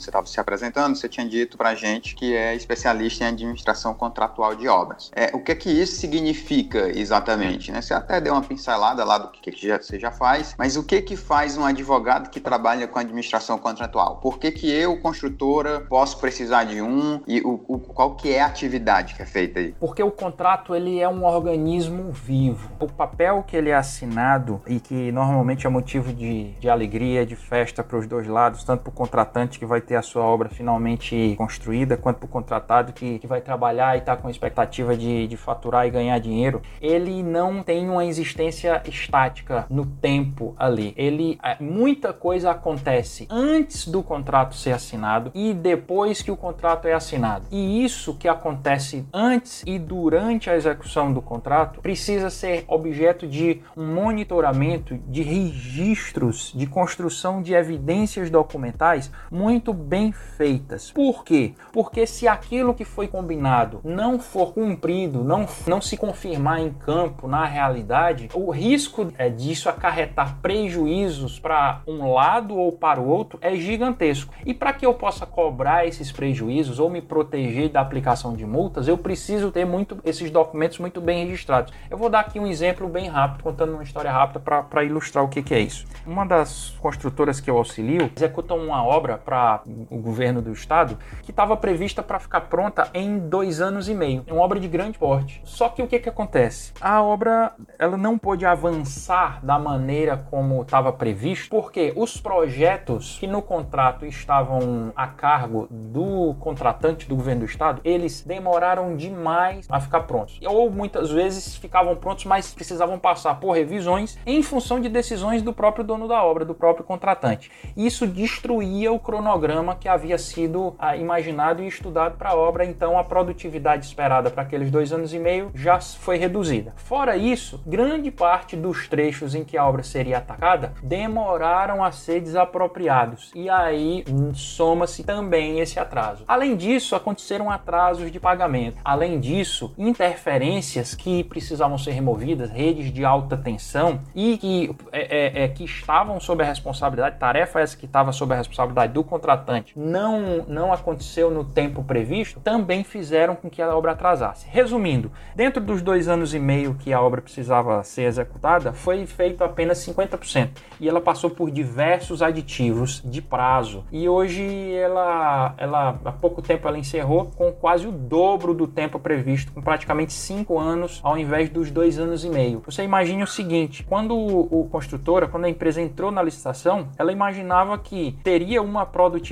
você 0.00 0.10
estava 0.10 0.26
se 0.26 0.40
apresentando, 0.40 0.96
você 0.96 1.08
tinha 1.08 1.26
dito 1.28 1.56
para 1.56 1.74
gente 1.74 2.14
que 2.14 2.34
é 2.34 2.54
especialista 2.54 3.24
em 3.24 3.28
administração 3.28 3.94
contratual 3.94 4.54
de 4.54 4.68
obras. 4.68 5.10
É, 5.14 5.30
o 5.34 5.40
que 5.40 5.52
é 5.52 5.54
que 5.54 5.70
isso 5.70 5.96
significa 5.96 6.88
exatamente? 6.98 7.70
Né? 7.70 7.82
Você 7.82 7.94
até 7.94 8.20
deu 8.20 8.32
uma 8.32 8.42
pincelada 8.42 9.04
lá 9.04 9.18
do 9.18 9.28
que, 9.28 9.50
que 9.50 9.70
você 9.70 9.98
já 9.98 10.10
faz, 10.10 10.54
mas 10.58 10.76
o 10.76 10.82
que 10.82 11.02
que 11.02 11.16
faz 11.16 11.56
um 11.56 11.64
advogado 11.64 12.30
que 12.30 12.40
trabalha 12.40 12.86
com 12.86 12.98
administração 12.98 13.58
contratual? 13.58 14.16
Por 14.16 14.38
que 14.38 14.50
que 14.50 14.70
eu, 14.70 15.00
construtora, 15.00 15.80
posso 15.88 16.18
precisar 16.18 16.64
de 16.64 16.80
um 16.80 17.20
e 17.26 17.40
o, 17.40 17.64
o, 17.68 17.78
qual 17.78 18.14
que 18.14 18.32
é 18.32 18.40
a 18.40 18.46
atividade 18.46 19.14
que 19.14 19.22
é 19.22 19.26
feita 19.26 19.60
aí? 19.60 19.74
Porque 19.78 20.02
o 20.02 20.10
contrato 20.10 20.74
ele 20.74 21.00
é 21.00 21.08
um 21.08 21.24
organismo 21.24 22.10
vivo. 22.12 22.70
O 22.78 22.86
papel 22.86 23.44
que 23.46 23.56
ele 23.56 23.70
é 23.70 23.74
assinado 23.74 24.60
e 24.66 24.80
que 24.80 25.12
normalmente 25.12 25.66
é 25.66 25.70
motivo 25.70 26.12
de, 26.12 26.52
de 26.52 26.68
alegria, 26.68 27.24
de 27.24 27.36
festa 27.36 27.82
para 27.82 27.98
os 27.98 28.06
dois 28.06 28.26
lados, 28.26 28.64
tanto 28.64 28.82
para 28.82 28.90
o 28.90 28.92
contratante 28.92 29.58
que 29.58 29.66
vai 29.66 29.80
ter 29.80 29.89
a 29.96 30.02
sua 30.02 30.22
obra 30.22 30.48
finalmente 30.48 31.34
construída, 31.36 31.96
quanto 31.96 32.18
para 32.18 32.26
o 32.26 32.28
contratado 32.28 32.92
que, 32.92 33.18
que 33.18 33.26
vai 33.26 33.40
trabalhar 33.40 33.96
e 33.96 33.98
está 33.98 34.16
com 34.16 34.28
expectativa 34.28 34.96
de, 34.96 35.26
de 35.26 35.36
faturar 35.36 35.86
e 35.86 35.90
ganhar 35.90 36.18
dinheiro, 36.18 36.62
ele 36.80 37.22
não 37.22 37.62
tem 37.62 37.88
uma 37.88 38.04
existência 38.04 38.82
estática 38.86 39.66
no 39.68 39.86
tempo 39.86 40.54
ali. 40.58 40.94
Ele 40.96 41.38
é, 41.42 41.56
muita 41.60 42.12
coisa 42.12 42.50
acontece 42.50 43.26
antes 43.30 43.86
do 43.86 44.02
contrato 44.02 44.54
ser 44.54 44.72
assinado 44.72 45.30
e 45.34 45.52
depois 45.52 46.22
que 46.22 46.30
o 46.30 46.36
contrato 46.36 46.86
é 46.86 46.92
assinado. 46.92 47.46
E 47.50 47.84
isso 47.84 48.14
que 48.14 48.28
acontece 48.28 49.04
antes 49.12 49.62
e 49.66 49.78
durante 49.78 50.50
a 50.50 50.56
execução 50.56 51.12
do 51.12 51.22
contrato 51.22 51.80
precisa 51.80 52.30
ser 52.30 52.64
objeto 52.68 53.26
de 53.26 53.60
um 53.76 53.94
monitoramento 53.94 54.98
de 55.08 55.22
registros 55.22 56.52
de 56.54 56.66
construção 56.66 57.42
de 57.42 57.54
evidências 57.54 58.30
documentais 58.30 59.10
muito 59.30 59.72
bem 59.80 60.12
feitas. 60.12 60.92
Por 60.92 61.24
quê? 61.24 61.54
Porque 61.72 62.06
se 62.06 62.28
aquilo 62.28 62.74
que 62.74 62.84
foi 62.84 63.08
combinado 63.08 63.80
não 63.82 64.18
for 64.18 64.52
cumprido, 64.52 65.24
não, 65.24 65.46
não 65.66 65.80
se 65.80 65.96
confirmar 65.96 66.60
em 66.60 66.70
campo, 66.70 67.26
na 67.26 67.44
realidade, 67.44 68.28
o 68.34 68.50
risco 68.50 69.12
é 69.18 69.28
disso 69.28 69.68
acarretar 69.68 70.36
prejuízos 70.40 71.38
para 71.38 71.80
um 71.86 72.12
lado 72.12 72.56
ou 72.56 72.72
para 72.72 73.00
o 73.00 73.08
outro 73.08 73.38
é 73.40 73.56
gigantesco. 73.56 74.32
E 74.44 74.52
para 74.52 74.72
que 74.72 74.84
eu 74.84 74.94
possa 74.94 75.26
cobrar 75.26 75.86
esses 75.86 76.12
prejuízos 76.12 76.78
ou 76.78 76.90
me 76.90 77.00
proteger 77.00 77.70
da 77.70 77.80
aplicação 77.80 78.34
de 78.34 78.44
multas, 78.44 78.86
eu 78.86 78.98
preciso 78.98 79.50
ter 79.50 79.64
muito 79.64 79.98
esses 80.04 80.30
documentos 80.30 80.78
muito 80.78 81.00
bem 81.00 81.24
registrados. 81.24 81.72
Eu 81.90 81.96
vou 81.96 82.08
dar 82.08 82.20
aqui 82.20 82.38
um 82.38 82.46
exemplo 82.46 82.88
bem 82.88 83.08
rápido, 83.08 83.42
contando 83.42 83.72
uma 83.72 83.82
história 83.82 84.10
rápida 84.10 84.40
para 84.40 84.84
ilustrar 84.84 85.24
o 85.24 85.28
que, 85.28 85.42
que 85.42 85.54
é 85.54 85.60
isso. 85.60 85.86
Uma 86.06 86.24
das 86.24 86.70
construtoras 86.80 87.40
que 87.40 87.50
eu 87.50 87.56
auxilio 87.56 88.10
executam 88.16 88.58
uma 88.58 88.84
obra 88.84 89.18
para 89.18 89.62
o 89.90 89.98
governo 89.98 90.40
do 90.40 90.52
estado 90.52 90.98
que 91.22 91.30
estava 91.30 91.56
prevista 91.56 92.02
para 92.02 92.18
ficar 92.18 92.42
pronta 92.42 92.88
em 92.94 93.18
dois 93.18 93.60
anos 93.60 93.88
e 93.88 93.94
meio. 93.94 94.24
É 94.26 94.32
uma 94.32 94.42
obra 94.42 94.58
de 94.58 94.68
grande 94.68 94.98
porte. 94.98 95.40
Só 95.44 95.68
que 95.68 95.82
o 95.82 95.86
que, 95.86 95.98
que 95.98 96.08
acontece? 96.08 96.72
A 96.80 97.02
obra 97.02 97.52
ela 97.78 97.96
não 97.96 98.18
pôde 98.18 98.44
avançar 98.46 99.44
da 99.44 99.58
maneira 99.58 100.16
como 100.30 100.62
estava 100.62 100.92
previsto, 100.92 101.50
porque 101.50 101.92
os 101.96 102.16
projetos 102.20 103.18
que 103.18 103.26
no 103.26 103.42
contrato 103.42 104.06
estavam 104.06 104.92
a 104.96 105.06
cargo 105.06 105.66
do 105.70 106.34
contratante 106.40 107.08
do 107.08 107.16
governo 107.16 107.40
do 107.40 107.46
estado, 107.46 107.80
eles 107.84 108.22
demoraram 108.22 108.96
demais 108.96 109.66
a 109.68 109.80
ficar 109.80 110.00
prontos. 110.00 110.38
Ou 110.44 110.70
muitas 110.70 111.10
vezes 111.10 111.56
ficavam 111.56 111.96
prontos, 111.96 112.24
mas 112.24 112.52
precisavam 112.52 112.98
passar 112.98 113.38
por 113.40 113.52
revisões 113.52 114.18
em 114.26 114.42
função 114.42 114.80
de 114.80 114.88
decisões 114.88 115.42
do 115.42 115.52
próprio 115.52 115.84
dono 115.84 116.08
da 116.08 116.22
obra, 116.22 116.44
do 116.44 116.54
próprio 116.54 116.84
contratante. 116.84 117.50
Isso 117.76 118.06
destruía 118.06 118.92
o 118.92 118.98
cronograma 118.98 119.49
que 119.80 119.88
havia 119.88 120.18
sido 120.18 120.74
ah, 120.78 120.96
imaginado 120.96 121.62
e 121.62 121.66
estudado 121.66 122.16
para 122.16 122.30
a 122.30 122.36
obra, 122.36 122.64
então 122.64 122.98
a 122.98 123.04
produtividade 123.04 123.84
esperada 123.84 124.30
para 124.30 124.42
aqueles 124.42 124.70
dois 124.70 124.92
anos 124.92 125.12
e 125.12 125.18
meio 125.18 125.50
já 125.54 125.80
foi 125.80 126.16
reduzida. 126.16 126.72
Fora 126.76 127.16
isso, 127.16 127.60
grande 127.66 128.10
parte 128.10 128.56
dos 128.56 128.86
trechos 128.88 129.34
em 129.34 129.44
que 129.44 129.56
a 129.56 129.66
obra 129.66 129.82
seria 129.82 130.18
atacada 130.18 130.72
demoraram 130.82 131.82
a 131.82 131.90
ser 131.90 132.20
desapropriados 132.20 133.30
e 133.34 133.48
aí 133.48 134.04
hum, 134.08 134.32
soma-se 134.34 135.02
também 135.02 135.58
esse 135.58 135.78
atraso. 135.78 136.24
Além 136.28 136.56
disso, 136.56 136.94
aconteceram 136.94 137.50
atrasos 137.50 138.12
de 138.12 138.20
pagamento. 138.20 138.78
Além 138.84 139.18
disso, 139.18 139.74
interferências 139.76 140.94
que 140.94 141.24
precisavam 141.24 141.76
ser 141.76 141.92
removidas, 141.92 142.50
redes 142.50 142.92
de 142.92 143.04
alta 143.04 143.36
tensão 143.36 144.00
e 144.14 144.38
que, 144.38 144.76
é, 144.92 145.42
é, 145.42 145.44
é 145.44 145.48
que 145.48 145.64
estavam 145.64 146.20
sob 146.20 146.42
a 146.42 146.46
responsabilidade, 146.46 147.18
tarefa 147.18 147.60
essa 147.60 147.76
que 147.76 147.86
estava 147.86 148.12
sob 148.12 148.32
a 148.32 148.36
responsabilidade 148.36 148.92
do 148.92 149.02
contratante 149.02 149.39
não, 149.76 150.44
não 150.48 150.72
aconteceu 150.72 151.30
no 151.30 151.44
tempo 151.44 151.82
previsto, 151.82 152.40
também 152.40 152.84
fizeram 152.84 153.34
com 153.34 153.48
que 153.48 153.62
a 153.62 153.74
obra 153.74 153.92
atrasasse. 153.92 154.46
Resumindo, 154.48 155.10
dentro 155.34 155.62
dos 155.62 155.82
dois 155.82 156.08
anos 156.08 156.34
e 156.34 156.38
meio 156.38 156.74
que 156.74 156.92
a 156.92 157.00
obra 157.00 157.20
precisava 157.20 157.82
ser 157.82 158.02
executada, 158.02 158.72
foi 158.72 159.06
feito 159.06 159.42
apenas 159.42 159.78
50%. 159.78 160.50
E 160.78 160.88
ela 160.88 161.00
passou 161.00 161.30
por 161.30 161.50
diversos 161.50 162.22
aditivos 162.22 163.02
de 163.04 163.20
prazo. 163.22 163.84
E 163.90 164.08
hoje 164.08 164.72
ela, 164.74 165.54
ela 165.56 166.00
há 166.04 166.12
pouco 166.12 166.42
tempo 166.42 166.66
ela 166.66 166.78
encerrou 166.78 167.30
com 167.36 167.52
quase 167.52 167.86
o 167.86 167.92
dobro 167.92 168.54
do 168.54 168.66
tempo 168.66 168.98
previsto, 168.98 169.52
com 169.52 169.60
praticamente 169.60 170.12
cinco 170.12 170.58
anos 170.58 171.00
ao 171.02 171.18
invés 171.18 171.48
dos 171.48 171.70
dois 171.70 171.98
anos 171.98 172.24
e 172.24 172.28
meio. 172.28 172.62
Você 172.66 172.82
imagine 172.82 173.22
o 173.22 173.26
seguinte: 173.26 173.82
quando 173.84 174.16
o, 174.16 174.60
o 174.60 174.68
construtora, 174.68 175.28
quando 175.28 175.44
a 175.44 175.48
empresa 175.48 175.80
entrou 175.80 176.10
na 176.10 176.22
licitação, 176.22 176.88
ela 176.98 177.12
imaginava 177.12 177.78
que 177.78 178.18
teria 178.22 178.62
uma 178.62 178.86
produtividade 178.86 179.29